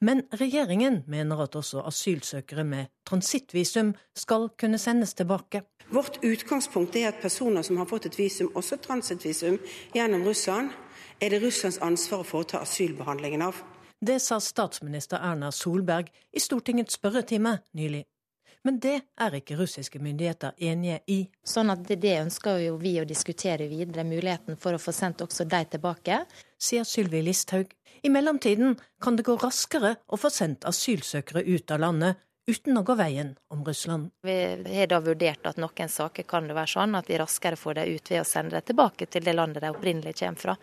[0.03, 5.61] Men regjeringen mener at også asylsøkere med transittvisum skal kunne sendes tilbake.
[5.89, 9.57] Vårt utgangspunkt er at personer som har fått et visum, også transittvisum,
[9.95, 10.69] gjennom Russland,
[11.21, 13.63] er det Russlands ansvar å foreta asylbehandlingen av.
[13.99, 18.05] Det sa statsminister Erna Solberg i Stortingets spørretime nylig.
[18.67, 21.19] Men det er ikke russiske myndigheter enige i.
[21.47, 25.47] Sånn at Det ønsker jo vi å diskutere videre, muligheten for å få sendt også
[25.47, 26.23] de tilbake.
[26.59, 27.71] Sier Sylvi Listhaug.
[28.03, 32.19] I mellomtiden kan det gå raskere å få sendt asylsøkere ut av landet
[32.49, 34.09] uten å gå veien om Russland.
[34.25, 34.35] Vi
[34.75, 37.85] har da vurdert at noen saker kan det være sånn at vi raskere får det
[37.89, 40.55] ut ved å sende det tilbake til det landet de opprinnelig kommer fra.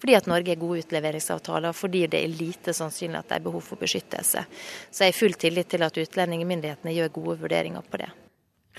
[0.00, 3.64] Fordi at Norge har gode utleveringsavtaler, fordi det er lite sannsynlig at de har behov
[3.70, 4.44] for beskyttelse.
[4.90, 8.10] Så jeg har full tillit til at utlendingsmyndighetene gjør gode vurderinger på det.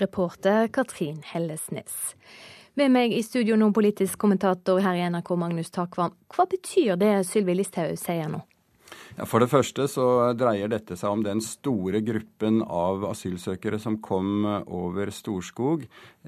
[0.00, 2.14] Reporter Katrin Hellesnes.
[2.78, 6.14] Med meg i studio nå politisk kommentator her i NRK, Magnus Takvam.
[6.30, 8.44] Hva betyr det Sylvi Listhaug sier nå?
[9.28, 10.06] For det første så
[10.38, 15.84] dreier dette seg om den store gruppen av asylsøkere som kom over Storskog.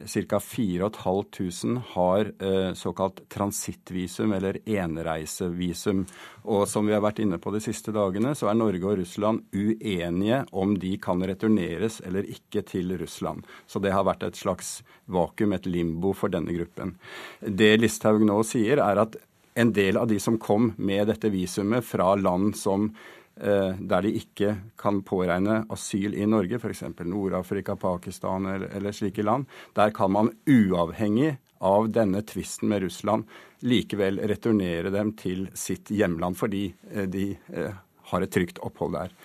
[0.09, 0.41] Ca.
[0.41, 6.05] 4500 har eh, såkalt transittvisum, eller enreisevisum.
[6.49, 9.45] Og som vi har vært inne på de siste dagene, så er Norge og Russland
[9.53, 13.47] uenige om de kan returneres eller ikke til Russland.
[13.67, 14.81] Så det har vært et slags
[15.13, 16.97] vakuum, et limbo, for denne gruppen.
[17.41, 19.21] Det Listhaug nå sier, er at
[19.55, 22.89] en del av de som kom med dette visumet fra land som
[23.37, 26.85] eh, der de ikke kan påregne asyl i Norge, f.eks.
[27.05, 33.29] Nord-Afrika, Pakistan eller, eller, slike land, der kan man uavhengig av denne tvisten med Russland
[33.63, 37.81] likevel returnere dem til sitt hjemland fordi eh, de eh,
[38.13, 39.17] har et trygt opphold der.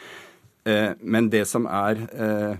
[0.67, 2.57] Eh, men det som er eh,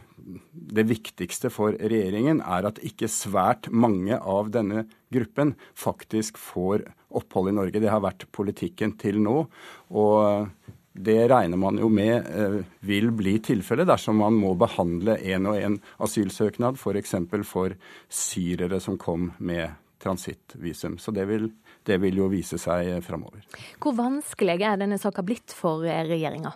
[0.77, 6.85] det viktigste for regjeringen, er at ikke svært mange av denne gruppen faktisk får
[7.17, 7.83] opphold i Norge.
[7.83, 9.45] Det har vært politikken til nå.
[9.89, 10.49] og
[10.97, 12.55] det regner man jo med eh,
[12.89, 17.13] vil bli tilfellet dersom man må behandle en og en asylsøknad, f.eks.
[17.29, 17.75] For, for
[18.09, 20.97] syrere som kom med transittvisum.
[20.97, 21.51] Så det vil,
[21.85, 23.45] det vil jo vise seg framover.
[23.77, 26.55] Hvor vanskelig er denne saka blitt for regjeringa?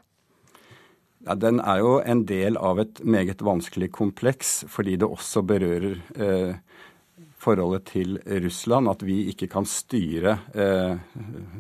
[1.26, 6.00] Ja, den er jo en del av et meget vanskelig kompleks, fordi det også berører
[6.18, 6.56] eh,
[7.42, 8.90] forholdet til Russland.
[8.90, 10.98] At vi ikke kan styre eh,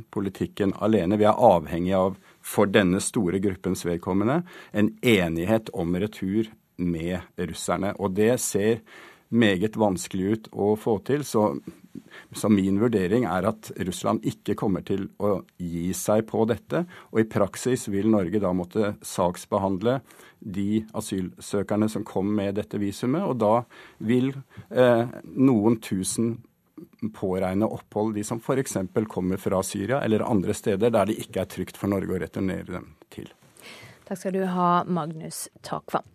[0.09, 1.19] politikken alene.
[1.21, 4.41] Vi er avhengig av, for denne store gruppens vedkommende,
[4.73, 6.49] en enighet om retur
[6.81, 7.93] med russerne.
[8.01, 8.81] Og det ser
[9.29, 11.21] meget vanskelig ut å få til.
[11.21, 11.51] Så
[12.35, 16.85] så min vurdering er at Russland ikke kommer til å gi seg på dette.
[17.11, 19.99] Og i praksis vil Norge da måtte saksbehandle
[20.39, 23.25] de asylsøkerne som kom med dette visumet.
[23.25, 23.53] Og da
[24.05, 24.31] vil
[24.69, 26.37] eh, noen tusen
[27.13, 28.77] påregne opphold, de som f.eks.
[29.09, 32.79] kommer fra Syria eller andre steder der det ikke er trygt for Norge å returnere
[32.79, 33.29] dem til.
[34.07, 36.07] Takk skal du ha, Magnus Takvam.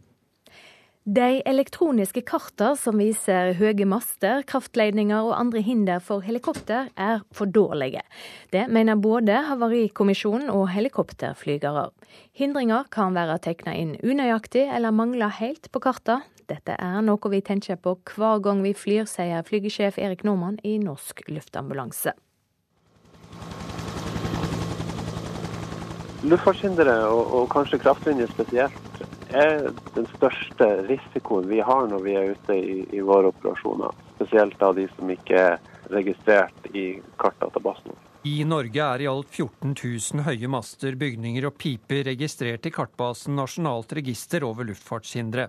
[1.06, 7.46] De elektroniske kartene som viser høye master, kraftledninger og andre hinder for helikopter, er for
[7.46, 8.02] dårlige.
[8.50, 11.92] Det mener både Havarikommisjonen og helikopterflygere.
[12.34, 16.26] Hindringer kan være tegna inn unøyaktig eller mangle helt på kartene.
[16.50, 20.74] Dette er noe vi tenker på hver gang vi flyr, sier flygesjef Erik Normann i
[20.82, 22.18] Norsk luftambulanse.
[26.26, 32.34] Luftfartshindre, og, og kanskje kraftlinjer spesielt, er den største risikoen vi har når vi er
[32.34, 33.94] ute i, i våre operasjoner.
[34.16, 35.56] Spesielt av de som ikke er
[35.92, 36.88] registrert i
[37.20, 37.94] kartdatabasen.
[38.26, 43.36] I Norge er i alt 14 000 høye master, bygninger og piper registrert i kartbasen
[43.38, 45.44] Nasjonalt register over luftfartshindre.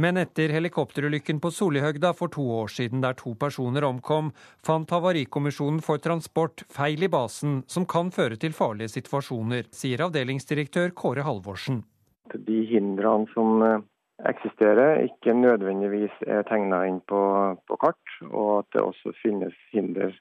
[0.00, 4.32] Men etter helikopterulykken på Solihøgda for to år siden der to personer omkom,
[4.64, 10.96] fant Havarikommisjonen for transport feil i basen som kan føre til farlige situasjoner, sier avdelingsdirektør
[10.96, 11.84] Kåre Halvorsen
[12.32, 13.82] de hindrene som eh,
[14.28, 17.20] eksisterer, ikke nødvendigvis er tegna inn på,
[17.68, 20.14] på, kart, og at det også finnes hinder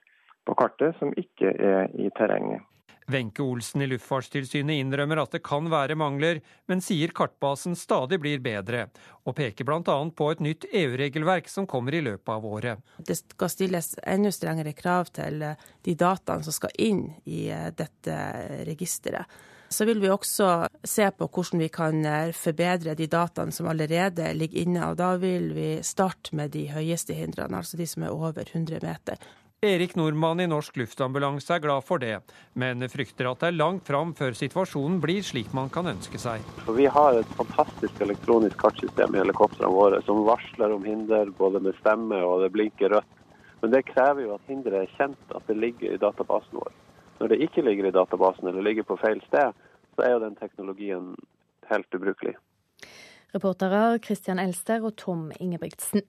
[0.47, 2.66] på kartet som ikke er i terrenget.
[3.12, 6.39] Wenche Olsen i Luftfartstilsynet innrømmer at det kan være mangler,
[6.72, 8.86] men sier kartbasen stadig blir bedre,
[9.28, 9.97] og peker bl.a.
[10.16, 12.84] på et nytt EU-regelverk som kommer i løpet av året.
[12.97, 18.20] Det skal stilles enda strengere krav til de dataene som skal inn i eh, dette
[18.72, 19.28] registeret.
[19.74, 24.28] Så vil vi også se på hvordan vi kan eh, forbedre de dataene som allerede
[24.38, 24.90] ligger inne.
[24.92, 28.84] og Da vil vi starte med de høyeste hindrene, altså de som er over 100
[28.86, 29.18] meter.
[29.64, 32.18] Erik Nordmann i Norsk Luftambulanse er glad for det,
[32.60, 36.44] men frykter at det er langt fram før situasjonen blir slik man kan ønske seg.
[36.68, 41.80] Vi har et fantastisk elektronisk kartsystem i helikoptrene våre som varsler om hinder både med
[41.80, 43.20] stemme og det blinker rødt.
[43.64, 46.74] Men det krever jo at hinderet er kjent, at det ligger i databasen vår.
[47.24, 49.54] Når det ikke ligger i databasen eller ligger på feil sted,
[49.96, 51.14] så er jo den teknologien
[51.70, 52.34] helt ubrukelig.
[53.32, 56.04] Reportere Christian Elster og Tom Ingebrigtsen.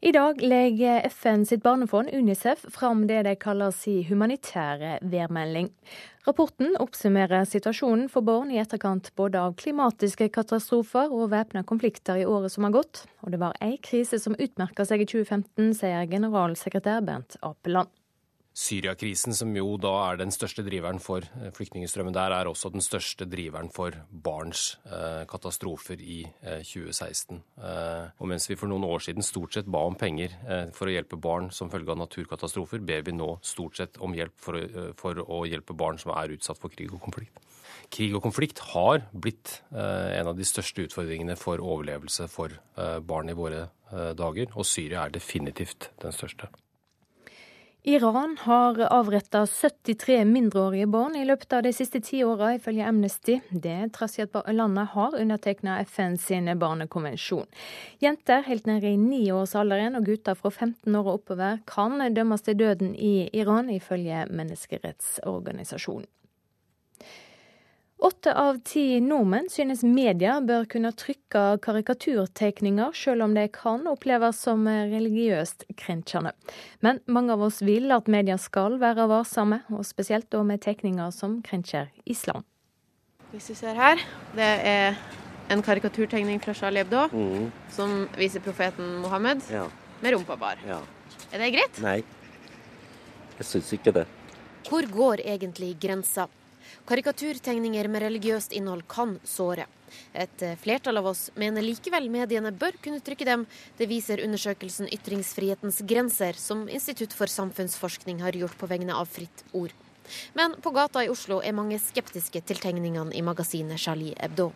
[0.00, 5.68] I dag legger FN sitt barnefond UNICEF fram det de kaller sin humanitære værmelding.
[6.24, 12.24] Rapporten oppsummerer situasjonen for barn i etterkant både av klimatiske katastrofer og væpna konflikter i
[12.24, 13.04] året som har gått.
[13.20, 17.92] Og det var ei krise som utmerka seg i 2015, sier generalsekretær Bernt Apeland.
[18.58, 22.82] Syriakrisen, som jo da er den største driveren for eh, flyktningstrømmen der, er også den
[22.82, 27.38] største driveren for barns eh, katastrofer i eh, 2016.
[27.62, 30.90] Eh, og mens vi for noen år siden stort sett ba om penger eh, for
[30.90, 34.58] å hjelpe barn som følge av naturkatastrofer, ber vi nå stort sett om hjelp for,
[34.58, 37.38] eh, for å hjelpe barn som er utsatt for krig og konflikt.
[37.94, 42.52] Krig og konflikt har blitt en av de største utfordringene for overlevelse for
[43.06, 43.68] barn i våre
[44.18, 46.50] dager, og Syria er definitivt den største.
[47.82, 53.38] Iran har avretta 73 mindreårige barn i løpet av de siste ti åra, ifølge Amnesty.
[53.50, 57.46] Det trass i at landet har undertegna FN sin barnekonvensjon.
[58.02, 62.58] Jenter helt nede i niårsalderen og gutter fra 15 år og oppover kan dømmes til
[62.58, 66.10] døden i Iran, ifølge menneskerettsorganisasjonen.
[67.98, 74.38] Åtte av ti nordmenn synes media bør kunne trykke karikaturtegninger, selv om de kan oppleves
[74.46, 76.30] som religiøst krenkende.
[76.78, 81.10] Men mange av oss vil at media skal være varsomme, og spesielt da med tegninger
[81.10, 82.46] som krenker islam.
[83.32, 84.06] Hvis du ser her,
[84.38, 85.02] det er
[85.50, 87.50] en karikaturtegning fra Charlie Hebdo mm.
[87.74, 89.66] som viser profeten Mohammed ja.
[90.04, 90.62] med rumpa bar.
[90.68, 90.78] Ja.
[91.32, 91.82] Er det greit?
[91.82, 91.98] Nei,
[93.40, 94.06] jeg syns ikke det.
[94.70, 96.30] Hvor går egentlig grensa?
[96.88, 99.66] Karikaturtegninger med religiøst innhold kan såre.
[100.16, 103.44] Et eh, flertall av oss mener likevel mediene bør kunne trykke dem.
[103.76, 109.44] Det viser undersøkelsen Ytringsfrihetens grenser, som Institutt for samfunnsforskning har gjort på vegne av Fritt
[109.52, 109.74] Ord.
[110.32, 114.54] Men på gata i Oslo er mange skeptiske til tegningene i magasinet Charlie Hebdo.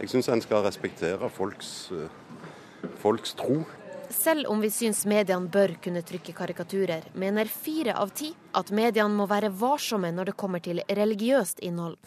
[0.00, 3.66] Jeg syns en skal respektere folks, eh, folks tro.
[4.10, 9.14] Selv om vi syns mediene bør kunne trykke karikaturer, mener fire av ti at mediene
[9.14, 11.98] må være varsomme når det kommer til religiøst innhold.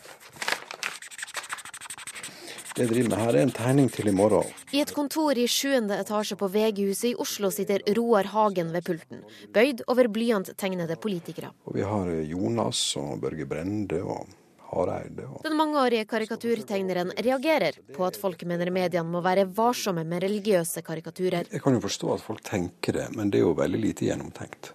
[2.79, 4.45] Det jeg driver med her, er en tegning til i morgen.
[4.71, 9.25] I et kontor i sjuende etasje på VG-huset i Oslo sitter Roar Hagen ved pulten,
[9.51, 11.51] bøyd over blyanttegnede politikere.
[11.67, 14.29] Og vi har Jonas og Børge Brende og
[14.69, 15.27] Hareide.
[15.43, 21.49] Den mangeårige karikaturtegneren reagerer på at folk mener mediene må være varsomme med religiøse karikaturer.
[21.49, 24.73] Jeg kan jo forstå at folk tenker det, men det er jo veldig lite gjennomtenkt.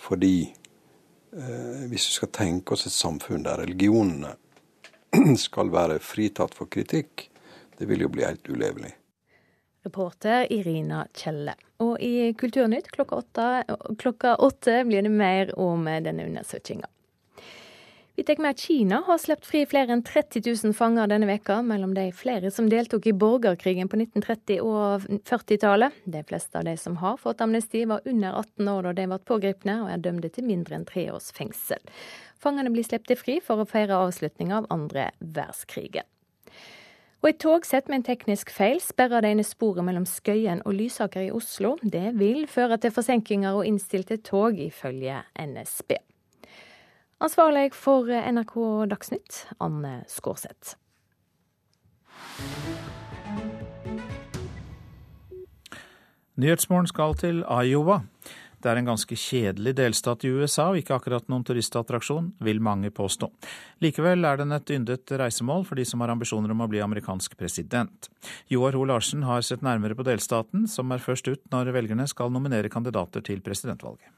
[0.00, 4.36] Fordi eh, hvis vi skal tenke oss et samfunn der religionene
[5.46, 7.28] skal være fritatt for kritikk,
[7.76, 8.94] det vil jo bli helt ulevelig.
[9.84, 11.54] Reporter Irina Kjelle.
[11.80, 16.84] Og i Kulturnytt klokka åtte, klokka åtte blir det mer om denne undersøkelsen.
[18.20, 21.54] Vi tar med at Kina har sluppet fri flere enn 30 000 fanger denne veka,
[21.64, 25.96] mellom de flere som deltok i borgerkrigen på 1930- og 40-tallet.
[26.04, 29.18] De fleste av de som har fått amnesti, var under 18 år da de ble
[29.30, 31.80] pågrepne, og er dømte til mindre enn tre års fengsel.
[32.36, 36.04] Fangene blir sluppet fri for å feire avslutninga av andre verdenskrigen.
[37.22, 41.24] Og Et togsett med en teknisk feil sperrer det ene sporet mellom Skøyen og Lysaker
[41.24, 41.78] i Oslo.
[41.80, 45.96] Det vil føre til forsinkelser og innstilte tog, ifølge NSB.
[47.20, 48.54] Ansvarlig for NRK
[48.88, 50.78] Dagsnytt, Anne Skårseth.
[56.40, 57.98] Nyhetsmorgen skal til Iowa.
[58.60, 62.88] Det er en ganske kjedelig delstat i USA, og ikke akkurat noen turistattraksjon, vil mange
[62.88, 63.28] påstå.
[63.84, 67.36] Likevel er den et yndet reisemål for de som har ambisjoner om å bli amerikansk
[67.40, 68.08] president.
[68.48, 72.32] Joar Ho Larsen har sett nærmere på delstaten, som er først ut når velgerne skal
[72.32, 74.08] nominere kandidater til presidentvalget.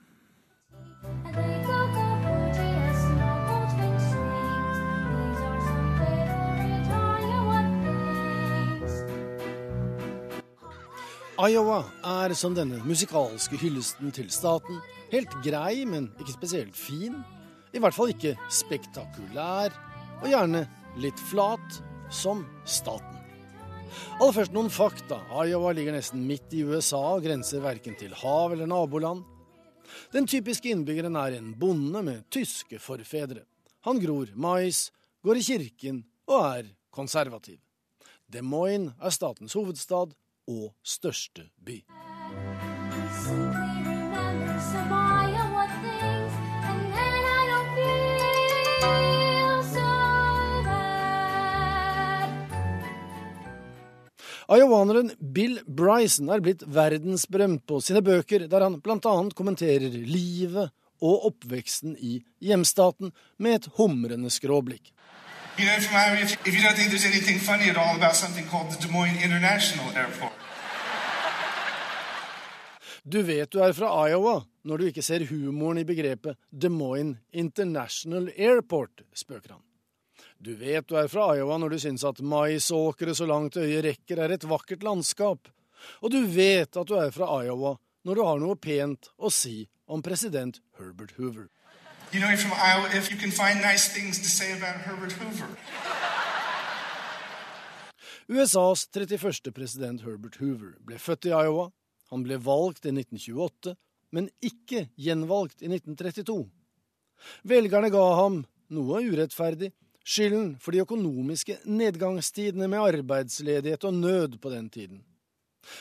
[11.41, 14.83] Iowa er som denne musikalske hyllesten til staten.
[15.09, 17.17] Helt grei, men ikke spesielt fin.
[17.73, 19.73] I hvert fall ikke spektakulær,
[20.21, 20.67] og gjerne
[21.01, 21.81] litt flat,
[22.13, 23.17] som staten.
[24.21, 25.23] Aller først noen fakta.
[25.33, 29.25] Iowa ligger nesten midt i USA og grenser verken til hav eller naboland.
[30.13, 33.47] Den typiske innbyggeren er en bonde med tyske forfedre.
[33.89, 34.91] Han gror mais,
[35.25, 37.57] går i kirken og er konservativ.
[38.29, 40.13] Des Moines er statens hovedstad
[40.49, 41.83] og største by.
[54.53, 59.15] Iowaneren Bill Bryson er blitt verdensberømt på sine bøker, der han bl.a.
[59.39, 60.73] kommenterer livet
[61.03, 64.93] og oppveksten i hjemstaten med et humrende skråblikk.
[65.59, 68.17] You know, from Iowa, if, if you don't think there's anything funny at all about
[68.17, 70.33] something called the Des Moines International Airport.
[73.05, 77.19] Du vet du er fra Iowa når du ikke ser humoren i begrepet Des Moines
[77.33, 79.63] International Airport, spøker han.
[80.39, 84.23] Du vet du er fra Iowa når du syns at maisåkre så langt øyet rekker
[84.23, 85.51] er et vakkert landskap.
[86.01, 87.77] Og du vet at du er fra Iowa
[88.07, 91.51] når du har noe pent å si om president Herbert Hoover.
[92.13, 95.49] You know, from Iowa, if you can find nice things to say about Herbert Hoover.
[98.29, 99.51] USAs 31.
[99.55, 101.71] president Herbert Hoover ble født i Iowa.
[102.13, 103.73] Han ble valgt i 1928,
[104.13, 106.37] men ikke gjenvalgt i 1932.
[107.49, 108.43] Velgerne ga ham,
[108.77, 109.73] noe urettferdig,
[110.05, 115.05] skylden for de økonomiske nedgangstidene med arbeidsledighet og nød på den tiden.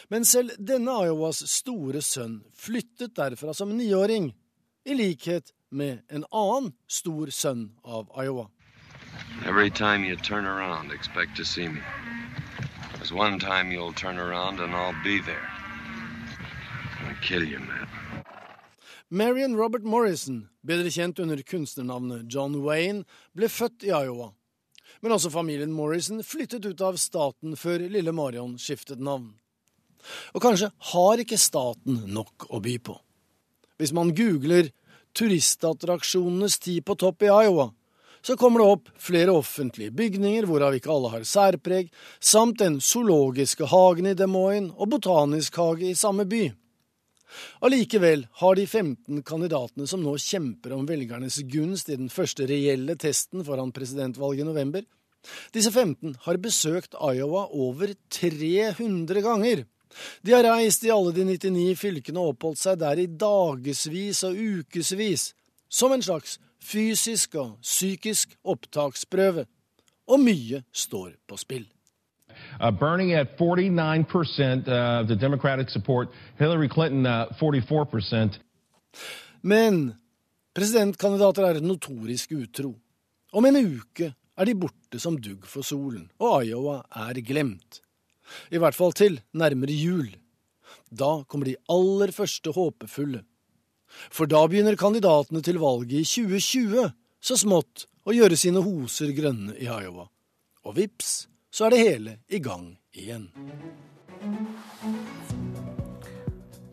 [0.07, 4.31] Men selv denne Iowas store sønn flyttet derfra som niåring,
[4.87, 8.49] i likhet med en annen stor sønn av Iowa.
[9.45, 11.81] Every time you turn around, expect to see me.
[12.95, 15.49] There's one time you'll turn around and I'll be there.
[17.07, 17.87] I'll kill you, man.
[19.09, 23.03] Marion Robert Morrison, bedre kjent under kunstnernavnet John Wayne,
[23.35, 24.31] ble født i Iowa.
[25.01, 29.33] Men også familien Morrison flyttet ut av staten før lille Marion skiftet navn.
[30.31, 32.95] Og kanskje har ikke staten nok å by på.
[33.81, 34.69] Hvis man googler
[35.13, 37.71] 'turistattraksjonenes tid på topp i Iowa',
[38.21, 41.89] så kommer det opp flere offentlige bygninger, hvorav ikke alle har særpreg,
[42.19, 46.51] samt den zoologiske hagen i Des Moines og botanisk hage i samme by.
[47.63, 52.97] Allikevel har de 15 kandidatene som nå kjemper om velgernes gunst i den første reelle
[52.99, 54.83] testen foran presidentvalget i november,
[55.53, 59.65] disse 15 har besøkt Iowa over 300 ganger.
[60.21, 64.37] De har reist i alle de 99 fylkene og oppholdt seg der i dagevis og
[64.37, 65.31] ukevis,
[65.69, 69.45] som en slags fysisk og psykisk opptaksprøve.
[70.11, 71.67] Og mye står på spill.
[72.59, 76.07] Uh, Bernie at 49%, of the Democratic support,
[76.39, 78.39] Hillary Clinton uh, 44%.
[79.41, 79.93] Men
[80.55, 82.73] presidentkandidater er notorisk utro.
[83.33, 87.81] Om en uke er de borte som dugg for solen, og Iowa er glemt.
[88.51, 90.09] I hvert fall til nærmere jul.
[90.91, 93.23] Da kommer de aller første håpefulle.
[94.11, 96.91] For da begynner kandidatene til valget i 2020
[97.21, 100.07] så smått å gjøre sine hoser grønne i Iowa.
[100.65, 103.27] Og vips, så er det hele i gang igjen.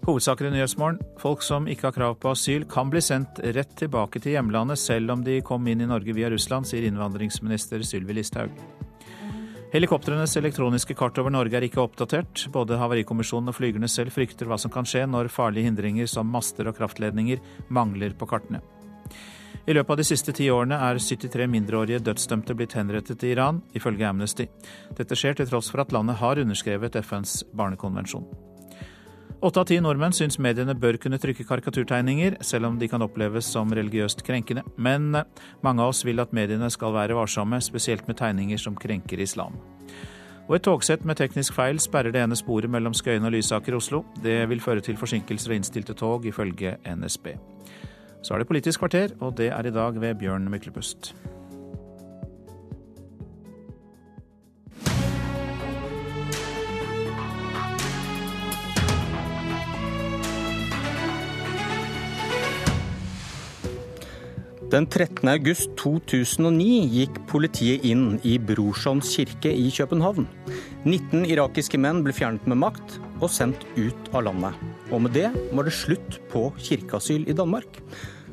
[0.08, 1.02] Hovedsaker i Nyhetsmorgen.
[1.20, 5.12] Folk som ikke har krav på asyl, kan bli sendt rett tilbake til hjemlandet selv
[5.12, 8.54] om de kom inn i Norge via Russland, sier innvandringsminister Sylvi Listhaug.
[9.68, 12.46] Helikoptrenes elektroniske kart over Norge er ikke oppdatert.
[12.54, 16.70] Både Havarikommisjonen og flygerne selv frykter hva som kan skje når farlige hindringer som master
[16.70, 18.62] og kraftledninger mangler på kartene.
[19.68, 23.60] I løpet av de siste ti årene er 73 mindreårige dødsdømte blitt henrettet i Iran,
[23.76, 24.48] ifølge Amnesty.
[24.96, 28.47] Dette skjer til tross for at landet har underskrevet FNs barnekonvensjon.
[29.38, 33.46] Åtte av ti nordmenn syns mediene bør kunne trykke karikaturtegninger, selv om de kan oppleves
[33.46, 34.64] som religiøst krenkende.
[34.74, 35.12] Men
[35.62, 39.54] mange av oss vil at mediene skal være varsomme, spesielt med tegninger som krenker islam.
[40.48, 43.78] Og et togsett med teknisk feil sperrer det ene sporet mellom Skøyen og Lysaker i
[43.78, 44.02] Oslo.
[44.24, 47.36] Det vil føre til forsinkelser og innstilte tog, ifølge NSB.
[48.26, 51.14] Så er det Politisk kvarter, og det er i dag ved Bjørn Myklebust.
[64.68, 65.24] Den 13.
[65.32, 70.26] august 2009 gikk politiet inn i Brorsons kirke i København.
[70.84, 74.60] 19 irakiske menn ble fjernet med makt og sendt ut av landet.
[74.92, 77.80] Og med det var det slutt på kirkeasyl i Danmark.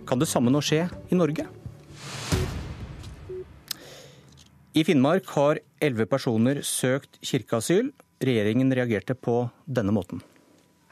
[0.04, 1.48] Kan det samme nå skje i Norge?
[4.76, 7.94] I Finnmark har elleve personer søkt kirkeasyl.
[8.20, 10.20] Regjeringen reagerte på denne måten.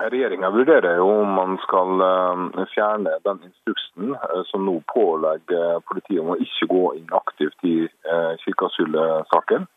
[0.03, 6.19] Regjeringa vurderer jo om man skal eh, fjerne den instruksen eh, som nå pålegger politiet
[6.19, 9.69] om å ikke gå inn aktivt i eh, kirkeasylsaken.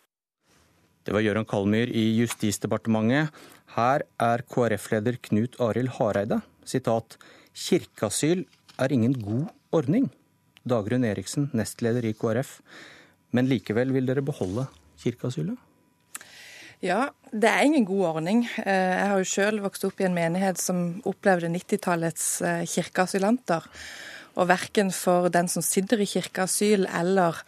[1.06, 3.30] Det var Gøran Kalmyr i Justisdepartementet.
[3.76, 6.40] Her er KrF-leder Knut Arild Hareide.
[6.66, 7.14] Sitat,
[7.54, 8.42] Kirkeasyl
[8.82, 10.10] er ingen god ordning.
[10.66, 12.58] Dagrun Eriksen, nestleder i KrF.
[13.30, 14.66] Men likevel vil dere beholde
[14.98, 15.65] kirkeasylet?
[16.86, 18.44] Ja, det er ingen god ordning.
[18.62, 22.26] Jeg har jo selv vokst opp i en menighet som opplevde 90-tallets
[22.70, 23.66] kirkeasylanter.
[24.36, 27.40] Og verken for den som sitter i kirkeasyl eller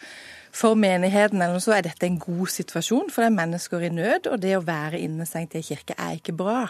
[0.59, 4.27] for menigheten eller så er dette en god situasjon, for det er mennesker i nød.
[4.33, 6.65] Og det å være innestengt i en kirke er ikke bra.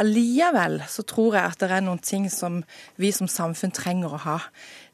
[0.00, 2.62] Allikevel så tror jeg at det er noen ting som
[3.02, 4.38] vi som samfunn trenger å ha.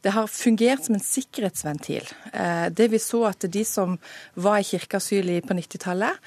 [0.03, 2.11] Det har fungert som en sikkerhetsventil.
[2.75, 3.95] Det vi så at de som
[4.35, 6.19] var i kirkeasyl på 90-tallet,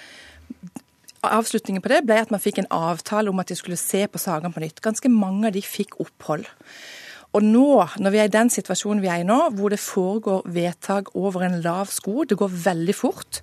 [1.26, 4.22] Avslutningen på det ble at man fikk en avtale om at de skulle se på
[4.22, 4.80] sakene på nytt.
[4.84, 6.48] Ganske mange av de fikk opphold.
[7.38, 10.48] Og nå, når vi er i den situasjonen vi er i nå, hvor det foregår
[10.50, 13.42] vedtak over en lav sko, det går veldig fort,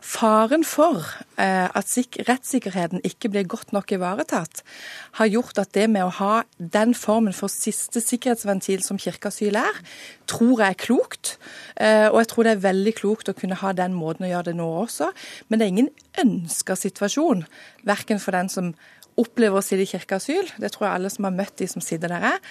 [0.00, 1.04] faren for
[1.36, 1.92] eh, at
[2.30, 4.62] rettssikkerheten ikke blir godt nok ivaretatt,
[5.20, 9.84] har gjort at det med å ha den formen for siste sikkerhetsventil som kirkeasyl er,
[10.24, 11.36] tror jeg er klokt.
[11.76, 14.48] Eh, og jeg tror det er veldig klokt å kunne ha den måten å gjøre
[14.48, 15.12] det nå også.
[15.48, 15.94] Men det er ingen
[16.24, 17.44] ønska situasjon,
[17.84, 18.72] verken for den som
[19.20, 22.12] opplever å sitte i kirkeasyl, det tror jeg alle som har møtt de som sitter
[22.12, 22.42] der er,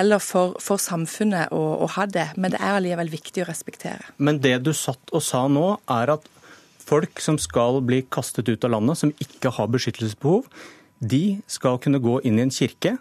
[0.00, 2.28] eller for, for samfunnet å, å, ha det.
[2.36, 4.12] Men det er allikevel viktig å respektere.
[4.22, 6.28] Men det du satt og sa nå, er at
[6.82, 10.46] folk som skal bli kastet ut av landet, som ikke har beskyttelsesbehov,
[11.02, 12.96] de skal kunne gå inn i en kirke,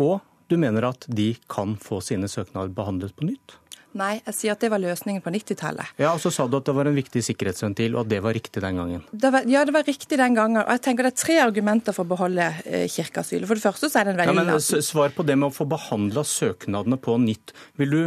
[0.00, 0.20] og
[0.50, 3.59] du mener at de kan få sine søknader behandlet på nytt?
[3.98, 5.96] Nei, jeg sier at det var løsningen på 90-tallet.
[5.98, 8.36] Ja, og Så sa du at det var en viktig sikkerhetsventil, og at det var
[8.36, 9.02] riktig den gangen?
[9.10, 10.62] Det var, ja, det var riktig den gangen.
[10.62, 13.48] Og jeg tenker Det er tre argumenter for å beholde eh, kirkeasylet.
[13.50, 15.54] For det første så er det en veldig ja, men Svar på det med å
[15.54, 17.54] få behandla søknadene på nytt.
[17.80, 18.02] Vil du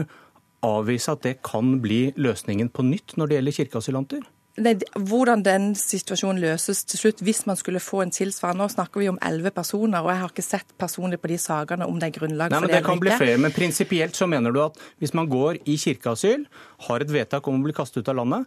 [0.64, 4.24] avvise at det kan bli løsningen på nytt når det gjelder kirkeasylanter?
[4.62, 8.62] Nei, hvordan den situasjonen løses til slutt, hvis man skulle få en tilsvarende.
[8.62, 11.88] Nå snakker vi om elleve personer, og jeg har ikke sett personlig på de sakene
[11.90, 12.82] om det er grunnlag Nei, for men det.
[12.84, 16.46] Det kan bli flere, men prinsipielt så mener du at hvis man går i kirkeasyl,
[16.88, 18.46] har et vedtak om å bli kastet ut av landet,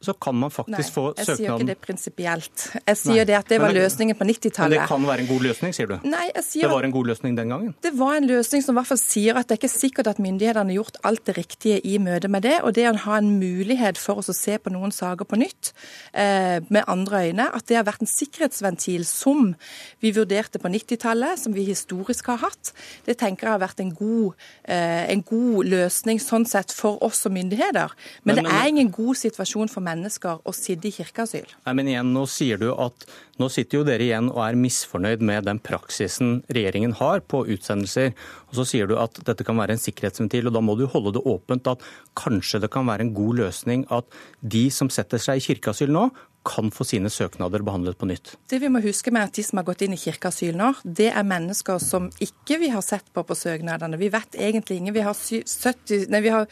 [0.00, 2.62] så kan man faktisk Nei, få jeg sier søknaden ikke det prinsipielt.
[2.88, 3.24] Jeg sier Nei.
[3.28, 4.72] det at det var løsningen på 90-tallet.
[4.72, 5.96] Men det kan være en god løsning, sier du?
[6.08, 7.74] Nei, jeg sier Det var en god løsning den gangen?
[7.84, 10.22] Det var en løsning som i hvert fall sier at det er ikke sikkert at
[10.24, 12.54] myndighetene har gjort alt det riktige i møte med det.
[12.64, 15.74] Og det å ha en mulighet for oss å se på noen saker på nytt
[16.16, 19.52] eh, med andre øyne, at det har vært en sikkerhetsventil som
[20.00, 22.72] vi vurderte på 90-tallet, som vi historisk har hatt,
[23.04, 24.32] det tenker jeg har vært en god,
[24.64, 27.92] eh, en god løsning sånn sett for oss som myndigheter.
[28.24, 31.50] Men, Men- det er ingen god situasjon for mennesker å sitte i kirkeasyl.
[31.66, 33.06] Nei, men igjen, Nå sier du at
[33.40, 38.12] nå sitter jo dere igjen og er misfornøyd med den praksisen regjeringen har på utsendelser.
[38.50, 41.14] Og så sier du at dette kan være en sikkerhetsventil, og da må du holde
[41.16, 41.84] det åpent at
[42.18, 44.08] kanskje det kan være en god løsning at
[44.40, 46.10] de som setter seg i kirkeasyl nå,
[46.46, 48.32] kan få sine søknader behandlet på nytt.
[48.48, 51.10] Det vi må huske med at De som har gått inn i kirkeasyl nå, det
[51.12, 54.00] er mennesker som ikke vi har sett på på søknadene.
[54.00, 54.96] Vi vet egentlig ingen.
[54.96, 56.48] Vi har, 70, nei, vi har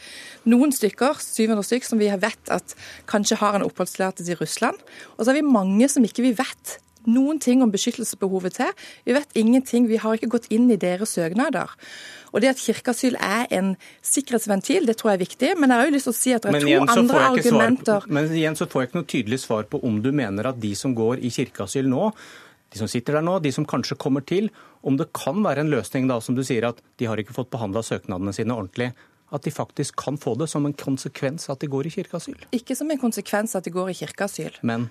[0.49, 2.75] noen stykker, 700 stykker, som vi vet at
[3.09, 4.77] kanskje har en oppholdstillatelse i Russland.
[5.17, 8.73] Og så har vi mange som ikke vi vet noen ting om beskyttelsesbehovet til.
[9.07, 9.87] Vi vet ingenting.
[9.87, 11.71] Vi har ikke gått inn i deres søknader.
[12.33, 13.71] Og det at kirkeasyl er en
[14.05, 15.53] sikkerhetsventil, det tror jeg er viktig.
[15.57, 18.05] Men jeg har jo lyst til å si at det er Men to andre argumenter.
[18.05, 20.59] på, men igjen så får jeg ikke noe tydelig svar på om du mener at
[20.61, 22.11] de som går i kirkeasyl nå,
[22.69, 24.51] de som sitter der nå, de som kanskje kommer til,
[24.85, 27.49] om det kan være en løsning da, som du sier, at de har ikke fått
[27.51, 28.91] behandla søknadene sine ordentlig.
[29.33, 32.47] At de faktisk kan få det som en konsekvens at de går i kirkeasyl.
[32.55, 34.61] Ikke som en konsekvens at de går i kirkeasyl.
[34.65, 34.87] Men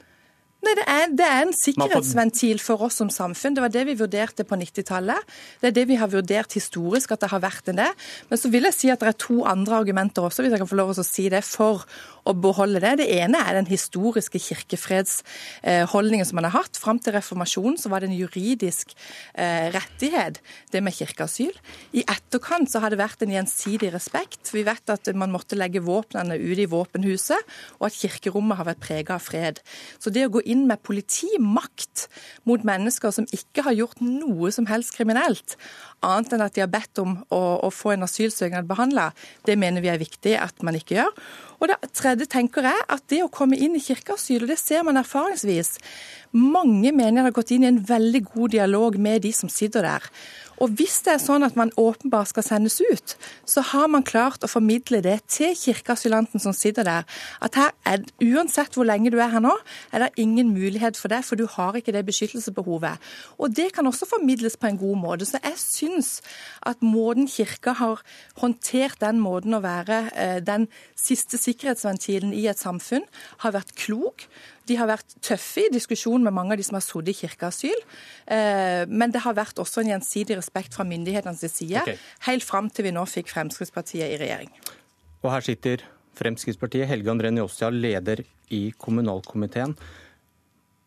[0.58, 3.54] Nei, det er, det er en sikkerhetsventil for oss som samfunn.
[3.54, 5.36] Det var det vi vurderte på 90-tallet.
[5.62, 7.88] Det er det vi har vurdert historisk at det har vært en det.
[8.26, 10.70] Men så vil jeg si at det er to andre argumenter også, hvis jeg kan
[10.70, 11.86] få lov til å si det, for
[12.28, 12.94] å beholde det.
[13.00, 16.78] Det ene er den historiske kirkefredsholdningen som man har hatt.
[16.80, 18.94] Fram til reformasjonen så var det en juridisk
[19.34, 20.42] eh, rettighet,
[20.72, 21.56] det med kirkeasyl.
[21.96, 24.52] I etterkant så har det vært en gjensidig respekt.
[24.54, 28.84] Vi vet at man måtte legge våpnene ute i våpenhuset, og at kirkerommet har vært
[28.84, 29.62] prega av fred.
[29.98, 32.08] Så det å gå inn med politimakt
[32.48, 35.56] mot mennesker som ikke har gjort noe som helst kriminelt,
[36.06, 39.10] annet enn at de har bedt om å, å få en asylsøknad behandla,
[39.48, 41.12] det mener vi er viktig at man ikke gjør.
[41.58, 44.86] Og det tredje tenker jeg at det å komme inn i kirkeasyl, og det ser
[44.86, 45.78] man erfaringsvis
[46.28, 50.04] Mange menigheter har gått inn i en veldig god dialog med de som sitter der.
[50.62, 53.14] Og hvis det er sånn at man åpenbart skal sendes ut,
[53.48, 57.06] så har man klart å formidle det til kirkeasylanten som sitter der,
[57.44, 59.54] at her er, uansett hvor lenge du er her nå,
[59.92, 62.98] er det ingen mulighet for det, for du har ikke det beskyttelsesbehovet.
[63.38, 65.28] Og det kan også formidles på en god måte.
[65.28, 66.12] Så jeg syns
[66.66, 68.02] at måten kirka har
[68.42, 70.68] håndtert den måten å være eh, den
[70.98, 73.06] siste sikkerhetsventilen i et samfunn,
[73.44, 74.26] har vært klok.
[74.68, 77.84] De har vært tøffe i diskusjon med mange av de som har sittet i kirkeasyl.
[78.26, 81.96] Eh, Men det har vært også en gjensidig respekt fra myndighetenes side, okay.
[82.28, 84.52] helt fram til vi nå fikk Fremskrittspartiet i regjering.
[85.24, 85.84] Og her sitter
[86.18, 88.24] Fremskrittspartiet, Helge André Njåstad, leder
[88.54, 89.76] i kommunalkomiteen.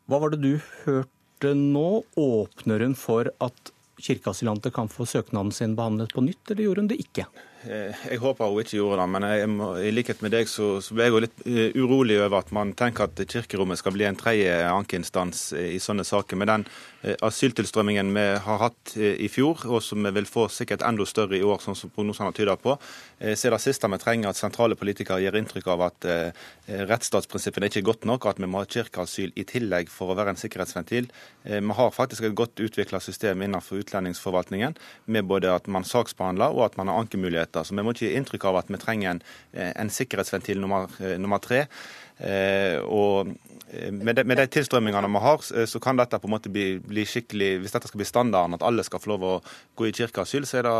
[0.10, 2.04] Hva var det du hørte nå?
[2.20, 3.72] Åpner hun for at
[4.02, 7.28] kirkeasylanter kan få søknaden sin behandlet på nytt, eller gjorde hun det ikke?
[7.64, 10.80] Eh, Jeg håper hun ikke gjorde det, men jeg må, i likhet med deg så,
[10.82, 14.08] så ble jeg jo litt eh, urolig over at man tenker at kirkerommet skal bli
[14.10, 16.40] en tredje ankeinstans eh, i sånne saker.
[16.42, 16.66] Med den
[17.04, 21.38] asyltilstrømmingen vi har hatt eh, i fjor, og som vi vil få sikkert enda større
[21.38, 22.76] i år, sånn som prognosene tyder på,
[23.20, 26.44] eh, så er det siste vi trenger at sentrale politikere gir inntrykk av at eh,
[26.92, 30.18] rettsstatsprinsippene ikke er godt nok, og at vi må ha kirkeasyl i tillegg for å
[30.20, 31.10] være en sikkerhetsventil.
[31.44, 36.54] Eh, Vi har faktisk et godt utvikla system innenfor utlendingsforvaltningen, med både at man saksbehandler
[36.54, 37.66] og at man har ankemuligheter.
[37.66, 39.24] Så vi må ikke gi inntrykk av at vi trenger en,
[39.54, 41.66] eh, en sikkerhetsventil nummer, eh, nummer tre.
[42.22, 43.32] Eh, og
[43.74, 46.52] eh, med de, med de tilstrømmingene vi har, eh, så kan dette på en måte
[46.54, 49.34] bli, bli skikkelig Hvis dette skal bli standarden, at alle skal få lov å
[49.80, 50.74] gå i kirkeasyl, så er det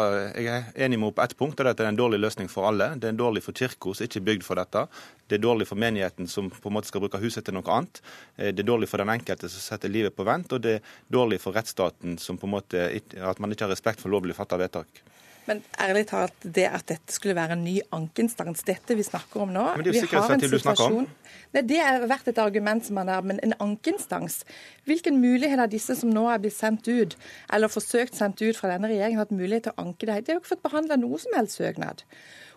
[0.44, 2.02] jeg er enig med henne på ett punkt, og det er at det er en
[2.02, 2.92] dårlig løsning for alle.
[3.02, 4.86] Det er dårlig for kirka, som ikke er bygd for dette.
[5.28, 8.04] Det er dårlig for menigheten, som på en måte skal bruke huset til noe annet.
[8.38, 10.82] Eh, Det er dårlig for den enkelte som setter livet på vent, og det er
[11.10, 14.58] dårlig for rettsstaten, som på en måte at man ikke har respekt for lovlig fatta
[14.58, 15.04] vedtak.
[15.48, 19.54] Men ærlig talt, det at dette skulle være en ny ankeinstans, dette vi snakker om
[19.54, 21.08] nå Men det er jo vi har en sikkerhetsventil du snakker om.
[21.52, 24.44] Nei, Det har vært et argument som man har, men en ankeinstans
[24.86, 27.18] Hvilken mulighet har disse som nå er blitt sendt ut,
[27.54, 30.22] eller forsøkt sendt ut fra denne regjeringen, hatt mulighet til å anke det?
[30.26, 32.06] De har jo ikke fått behandla noe som helst søknad.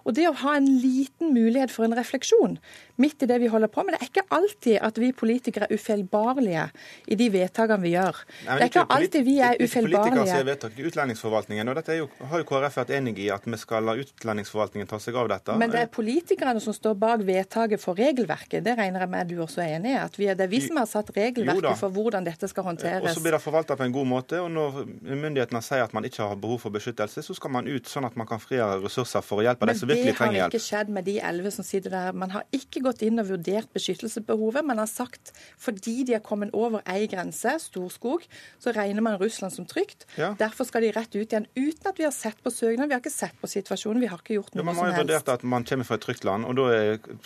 [0.05, 2.59] Og det å ha en liten mulighet for en refleksjon
[2.97, 3.97] midt i det vi holder på med.
[3.97, 6.67] Det er ikke alltid at vi politikere er ufeilbarlige
[7.11, 8.21] i de vedtakene vi gjør.
[8.47, 10.03] Nei, det er ikke alltid vi er ufeilbarlige.
[10.05, 13.49] Politikere sier vedtak i Utlendingsforvaltningen, og dette jo, har jo KrF vært enig i at
[13.49, 15.59] vi skal la Utlendingsforvaltningen ta seg av dette.
[15.61, 18.63] Men det er politikerne som står bak vedtaket for regelverket.
[18.65, 19.99] Det regner jeg med du også er enig i.
[20.05, 23.05] At vi det er vi som har satt regelverket for hvordan dette skal håndteres.
[23.05, 24.41] Og så blir det forvalta på en god måte.
[24.43, 27.91] og Når myndighetene sier at man ikke har behov for beskyttelse, så skal man ut
[27.91, 30.55] sånn at man kan frigjøre ressurser for å hjelpe de som virkelig trenger hjelp.
[30.55, 32.19] Men det har ikke skjedd med de elleve som sitter der.
[32.25, 34.65] Man har ikke gått inn og vurdert beskyttelsesbehovet.
[34.65, 38.25] men har sagt fordi de har kommet over ei grense, Storskog,
[38.59, 40.07] så regner man Russland som trygt.
[40.17, 40.35] Ja.
[40.39, 42.89] Derfor skal de rett ut igjen, uten at vi har sett på søknaden.
[42.91, 44.03] Vi har ikke sett på situasjonen.
[44.03, 44.81] Vi har ikke gjort noe ja, som helst.
[44.81, 46.69] Man har jo vurdert at man kommer fra et trygt land, og da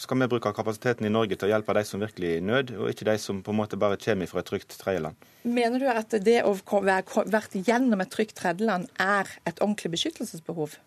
[0.00, 2.74] skal vi bruke kapasiteten i Norge til å hjelpe de som virkelig er i nød,
[2.78, 5.28] og ikke de som på en måte bare kommer fra et trygt tredjeland.
[5.48, 10.78] Mener du at det å vært gjennom et trygt tredjeland er et ordentlig beskyttelsesbehov?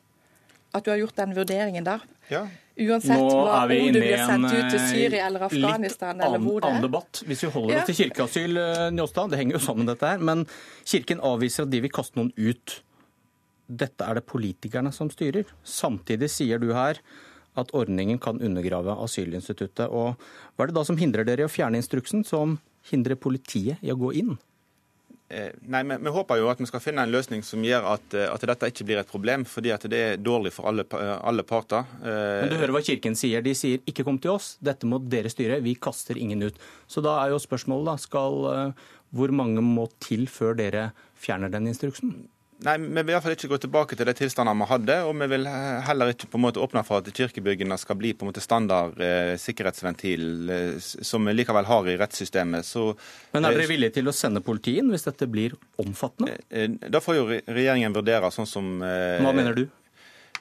[0.72, 2.03] At du har gjort den vurderingen der?
[2.31, 2.45] Ja.
[2.80, 4.53] Uansett hva, er vi inne i en eh,
[6.22, 6.27] det
[6.64, 6.69] er.
[6.69, 7.23] Annen debatt.
[7.27, 10.23] Hvis vi holder oss til kirkeasyl, eh, Njåstad, det henger jo sammen dette her.
[10.23, 10.45] Men
[10.88, 12.77] Kirken avviser at de vil kaste noen ut.
[13.68, 15.52] Dette er det politikerne som styrer.
[15.68, 17.02] Samtidig sier du her
[17.60, 19.91] at ordningen kan undergrave asylinstituttet.
[19.91, 20.15] Og
[20.56, 23.91] hva er det da som hindrer dere i å fjerne instruksen, som hindrer politiet i
[23.91, 24.38] å gå inn?
[25.32, 28.16] Eh, nei, vi, vi, håper jo at vi skal finne en løsning som gjør at,
[28.20, 31.14] eh, at dette ikke blir et problem, fordi at det er dårlig for alle, eh,
[31.32, 31.88] alle, parter.
[32.03, 33.44] Men Du hører hva Kirken sier.
[33.45, 36.60] De sier ikke kom til oss, dette må dere styre, vi kaster ingen ut.
[36.91, 38.76] Så da er jo spørsmålet da, skal,
[39.16, 42.18] hvor mange må til før dere fjerner den instruksen?
[42.62, 44.98] Nei, Vi vil i hvert fall ikke gå tilbake til de tilstandene vi hadde.
[45.10, 45.48] Og vi vil
[45.88, 49.02] heller ikke på en måte åpne for at kirkebyggene skal bli på en måte standard
[49.02, 52.68] eh, sikkerhetsventil, eh, som vi likevel har i rettssystemet.
[52.68, 52.92] Så,
[53.34, 56.38] Men er dere eh, villige til å sende politiet inn hvis dette blir omfattende?
[56.50, 59.66] Eh, eh, da får jo regjeringen vurdere sånn som eh, Hva mener du?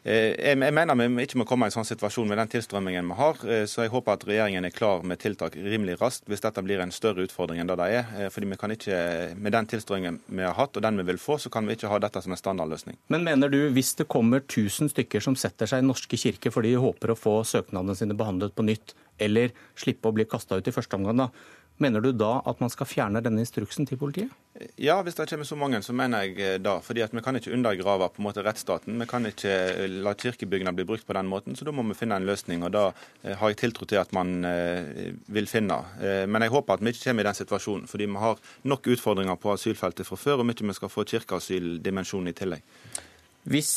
[0.03, 3.17] Eh, jeg mener vi ikke må komme i en sånn situasjon med den tilstrømmingen vi
[3.19, 3.43] har.
[3.45, 6.81] Eh, så jeg håper at regjeringen er klar med tiltak rimelig raskt hvis dette blir
[6.81, 8.15] en større utfordring enn det det er.
[8.17, 9.01] Eh, fordi vi kan ikke,
[9.37, 11.91] Med den tilstrømmingen vi har hatt og den vi vil få, så kan vi ikke
[11.93, 12.97] ha dette som en standardløsning.
[13.09, 16.73] Men mener du hvis det kommer 1000 stykker som setter seg i norske kirker fordi
[16.73, 20.69] de håper å få søknadene sine behandlet på nytt, eller slippe å bli kasta ut
[20.69, 21.29] i første omgang, da,
[21.81, 24.33] Mener du da at man skal fjerne denne instruksen til politiet?
[24.77, 26.75] Ja, hvis det kommer så mange, så mener jeg eh, da.
[26.85, 28.99] fordi at Vi kan ikke undergrave på en måte rettsstaten.
[29.01, 31.57] Vi kan ikke eh, la kirkebyggene bli brukt på den måten.
[31.57, 32.63] Så da må vi finne en løsning.
[32.65, 32.83] og Da
[33.23, 34.45] eh, har jeg tiltro til at man
[35.27, 35.79] vil finne.
[36.29, 37.87] Men jeg håper at vi ikke kommer i den situasjonen.
[37.89, 42.29] Fordi vi har nok utfordringer på asylfeltet fra før, om ikke vi skal få kirkeasyldimensjonen
[42.29, 42.67] i tillegg.
[43.49, 43.73] Hvis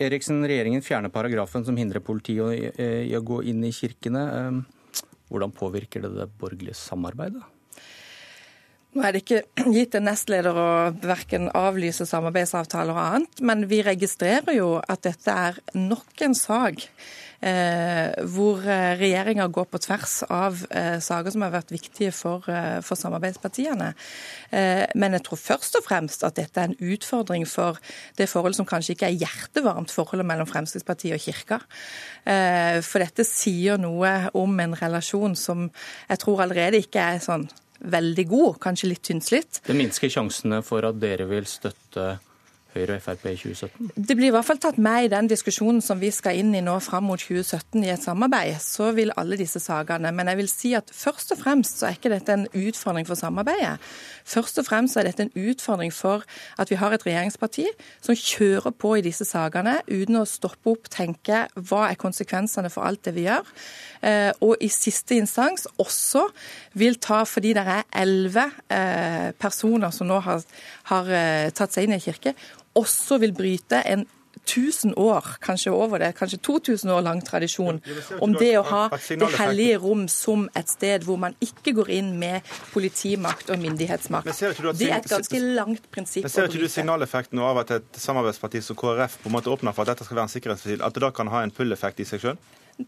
[0.00, 4.22] Eriksen, regjeringen fjerner paragrafen som hindrer politiet i å gå inn i kirkene,
[5.30, 7.42] hvordan påvirker det det borgerlige samarbeidet?
[8.90, 10.70] Nå er det ikke gitt en nestleder å
[11.04, 16.88] verken avlyse samarbeidsavtaler og annet, men vi registrerer jo at dette er nok en sak
[17.40, 22.80] hvor eh, regjeringa går på tvers av eh, saker som har vært viktige for, eh,
[22.84, 23.94] for samarbeidspartiene.
[24.52, 27.80] Eh, men jeg tror først og fremst at dette er en utfordring for
[28.20, 31.62] det forholdet som kanskje ikke er hjertevarmt, forholdet mellom Fremskrittspartiet og Kirka.
[32.28, 35.70] Eh, for dette sier noe om en relasjon som
[36.10, 37.48] jeg tror allerede ikke er sånn
[37.80, 39.62] veldig god, kanskje litt tynnslitt.
[39.64, 42.18] Det minsker sjansene for at dere vil støtte
[42.74, 43.90] Høyre og Frp i 2017?
[43.96, 46.62] Det blir i hvert fall tatt med i den diskusjonen som vi skal inn i
[46.62, 48.60] nå fram mot 2017 i et samarbeid.
[48.62, 50.12] Så vil alle disse sakene.
[50.14, 53.18] Men jeg vil si at først og fremst så er ikke dette en utfordring for
[53.18, 53.76] samarbeidet.
[54.30, 56.22] Først og fremst er dette en utfordring for
[56.62, 57.66] at vi har et regjeringsparti
[58.00, 62.86] som kjører på i disse sakene uten å stoppe opp, tenke hva er konsekvensene for
[62.86, 63.50] alt det vi gjør.
[64.06, 66.24] Eh, og i siste instans også
[66.80, 70.46] vil ta, fordi det er elleve eh, personer som nå har,
[70.92, 72.34] har eh, tatt seg inn i kirke,
[72.78, 74.06] også vil bryte en
[74.40, 77.80] 1000 år, kanskje over det, kanskje 2000 år lang tradisjon
[78.24, 82.12] om det å ha det hellige rom som et sted hvor man ikke går inn
[82.18, 84.30] med politimakt og myndighetsmakt.
[84.30, 86.26] Det er et ganske langt prinsipp.
[86.26, 89.76] Men Ser ikke du signaleffekten av at et samarbeidsparti som KrF på en måte åpner
[89.76, 92.08] for at dette skal være en sikkerhetsventil, at det da kan ha en pull-effekt i
[92.08, 92.42] seg sjøl?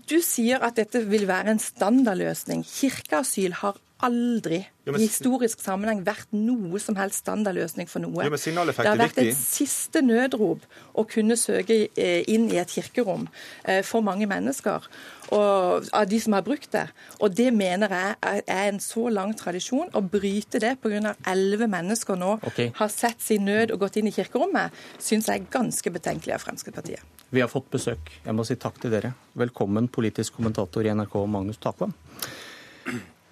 [0.08, 2.64] Du sier at dette vil være en standardløsning.
[2.64, 8.26] Kirkeasyl har aldri jo, i historisk sammenheng vært noe som helst standardløsning for noe.
[8.26, 10.64] Jo, det har vært et siste nødrop
[10.98, 13.28] å kunne søke eh, inn i et kirkerom
[13.64, 14.88] eh, for mange mennesker
[15.32, 16.84] og, av de som har brukt det.
[17.22, 19.88] Og det mener jeg er en så lang tradisjon.
[19.94, 21.14] Å bryte det pga.
[21.30, 22.72] elleve mennesker nå okay.
[22.76, 26.44] har sett sin nød og gått inn i kirkerommet, syns jeg er ganske betenkelig av
[26.44, 27.22] Fremskrittspartiet.
[27.32, 28.12] Vi har fått besøk.
[28.26, 29.14] Jeg må si takk til dere.
[29.40, 31.94] Velkommen politisk kommentator i NRK, Magnus Takvam.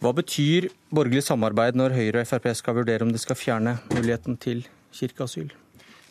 [0.00, 4.38] Hva betyr borgerlig samarbeid når Høyre og Frp skal vurdere om de skal fjerne muligheten
[4.40, 4.62] til
[4.96, 5.50] kirkeasyl?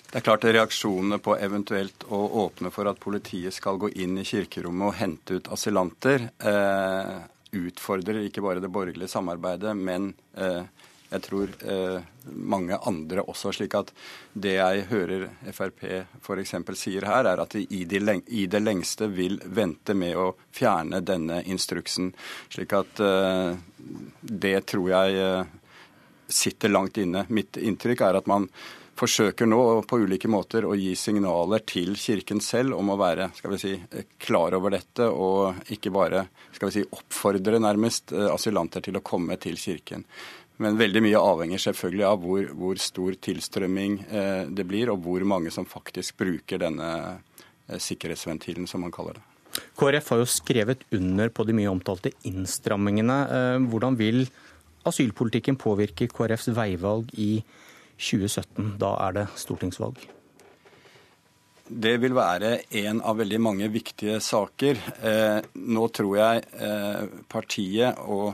[0.10, 4.20] Det er klart at Reaksjonene på eventuelt å åpne for at politiet skal gå inn
[4.22, 7.16] i kirkerommet og hente ut asylanter, eh,
[7.58, 10.70] utfordrer ikke bare det borgerlige samarbeidet, men eh,
[11.10, 13.52] jeg tror eh, mange andre også.
[13.56, 13.92] slik at
[14.34, 15.86] det jeg hører Frp
[16.22, 16.56] f.eks.
[16.78, 21.02] sier her, er at de i, de i, det lengste vil vente med å fjerne
[21.02, 22.12] denne instruksen.
[22.50, 23.56] Slik at eh,
[24.22, 25.56] det tror jeg eh,
[26.30, 27.26] sitter langt inne.
[27.34, 28.46] Mitt inntrykk er at man
[29.00, 33.54] forsøker nå på ulike måter å gi signaler til Kirken selv om å være skal
[33.54, 33.74] vi si,
[34.20, 36.26] klar over dette, og ikke bare
[36.56, 40.06] skal vi si, oppfordre nærmest eh, asylanter til å komme til Kirken.
[40.60, 45.24] Men veldig mye avhenger selvfølgelig av hvor, hvor stor tilstrømming eh, det blir, og hvor
[45.28, 49.26] mange som faktisk bruker denne eh, sikkerhetsventilen, som man kaller det.
[49.80, 53.18] KrF har jo skrevet under på de mye omtalte innstrammingene.
[53.32, 54.26] Eh, hvordan vil
[54.90, 57.32] asylpolitikken påvirke KrFs veivalg i
[57.96, 58.76] 2017?
[58.84, 60.19] Da er det stortingsvalg.
[61.70, 64.80] Det vil være en av veldig mange viktige saker.
[65.06, 68.34] Eh, nå tror jeg eh, partiet og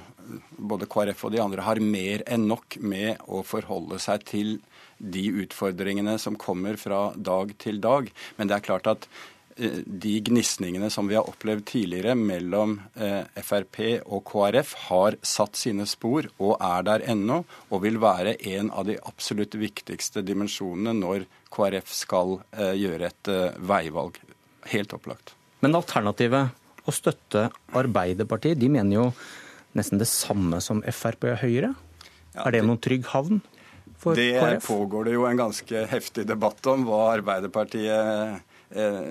[0.55, 4.55] både KrF og de andre har mer enn nok med å forholde seg til
[4.97, 8.07] de utfordringene som kommer fra dag til dag.
[8.37, 9.09] Men det er klart at
[9.55, 15.87] de gnisningene som vi har opplevd tidligere mellom eh, Frp og KrF, har satt sine
[15.87, 21.25] spor og er der ennå, og vil være en av de absolutt viktigste dimensjonene når
[21.55, 23.31] KrF skal eh, gjøre et
[23.63, 24.19] veivalg.
[24.73, 25.35] Helt opplagt.
[25.63, 26.51] Men alternativet
[26.85, 29.05] å støtte Arbeiderpartiet, de mener jo
[29.75, 31.73] nesten det samme som Frp og Høyre?
[32.35, 33.39] Ja, er det noen trygg havn
[34.01, 34.67] for det KrF?
[34.67, 38.43] Pågår det jo en ganske heftig debatt om hva Arbeiderpartiet eh,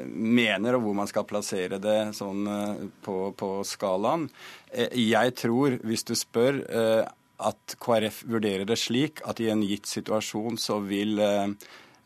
[0.06, 4.28] mener, og hvor man skal plassere det sånn eh, på, på skalaen.
[4.72, 6.60] Eh, jeg tror, hvis du spør,
[7.44, 11.18] at KrF vurderer det slik at i en gitt situasjon så vil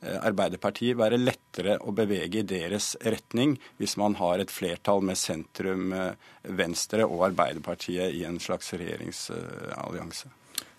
[0.00, 5.18] Eh, Arbeiderpartiet være lettere å bevege i deres retning hvis man har et flertall med
[5.18, 6.12] sentrum eh,
[6.60, 10.30] Venstre og Arbeiderpartiet i en slags regjeringsallianse.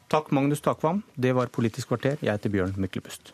[0.10, 1.03] Takk, Magnus Takvam.
[1.15, 2.15] Det var Politisk kvarter.
[2.23, 3.34] Jeg heter Bjørn Myklebust.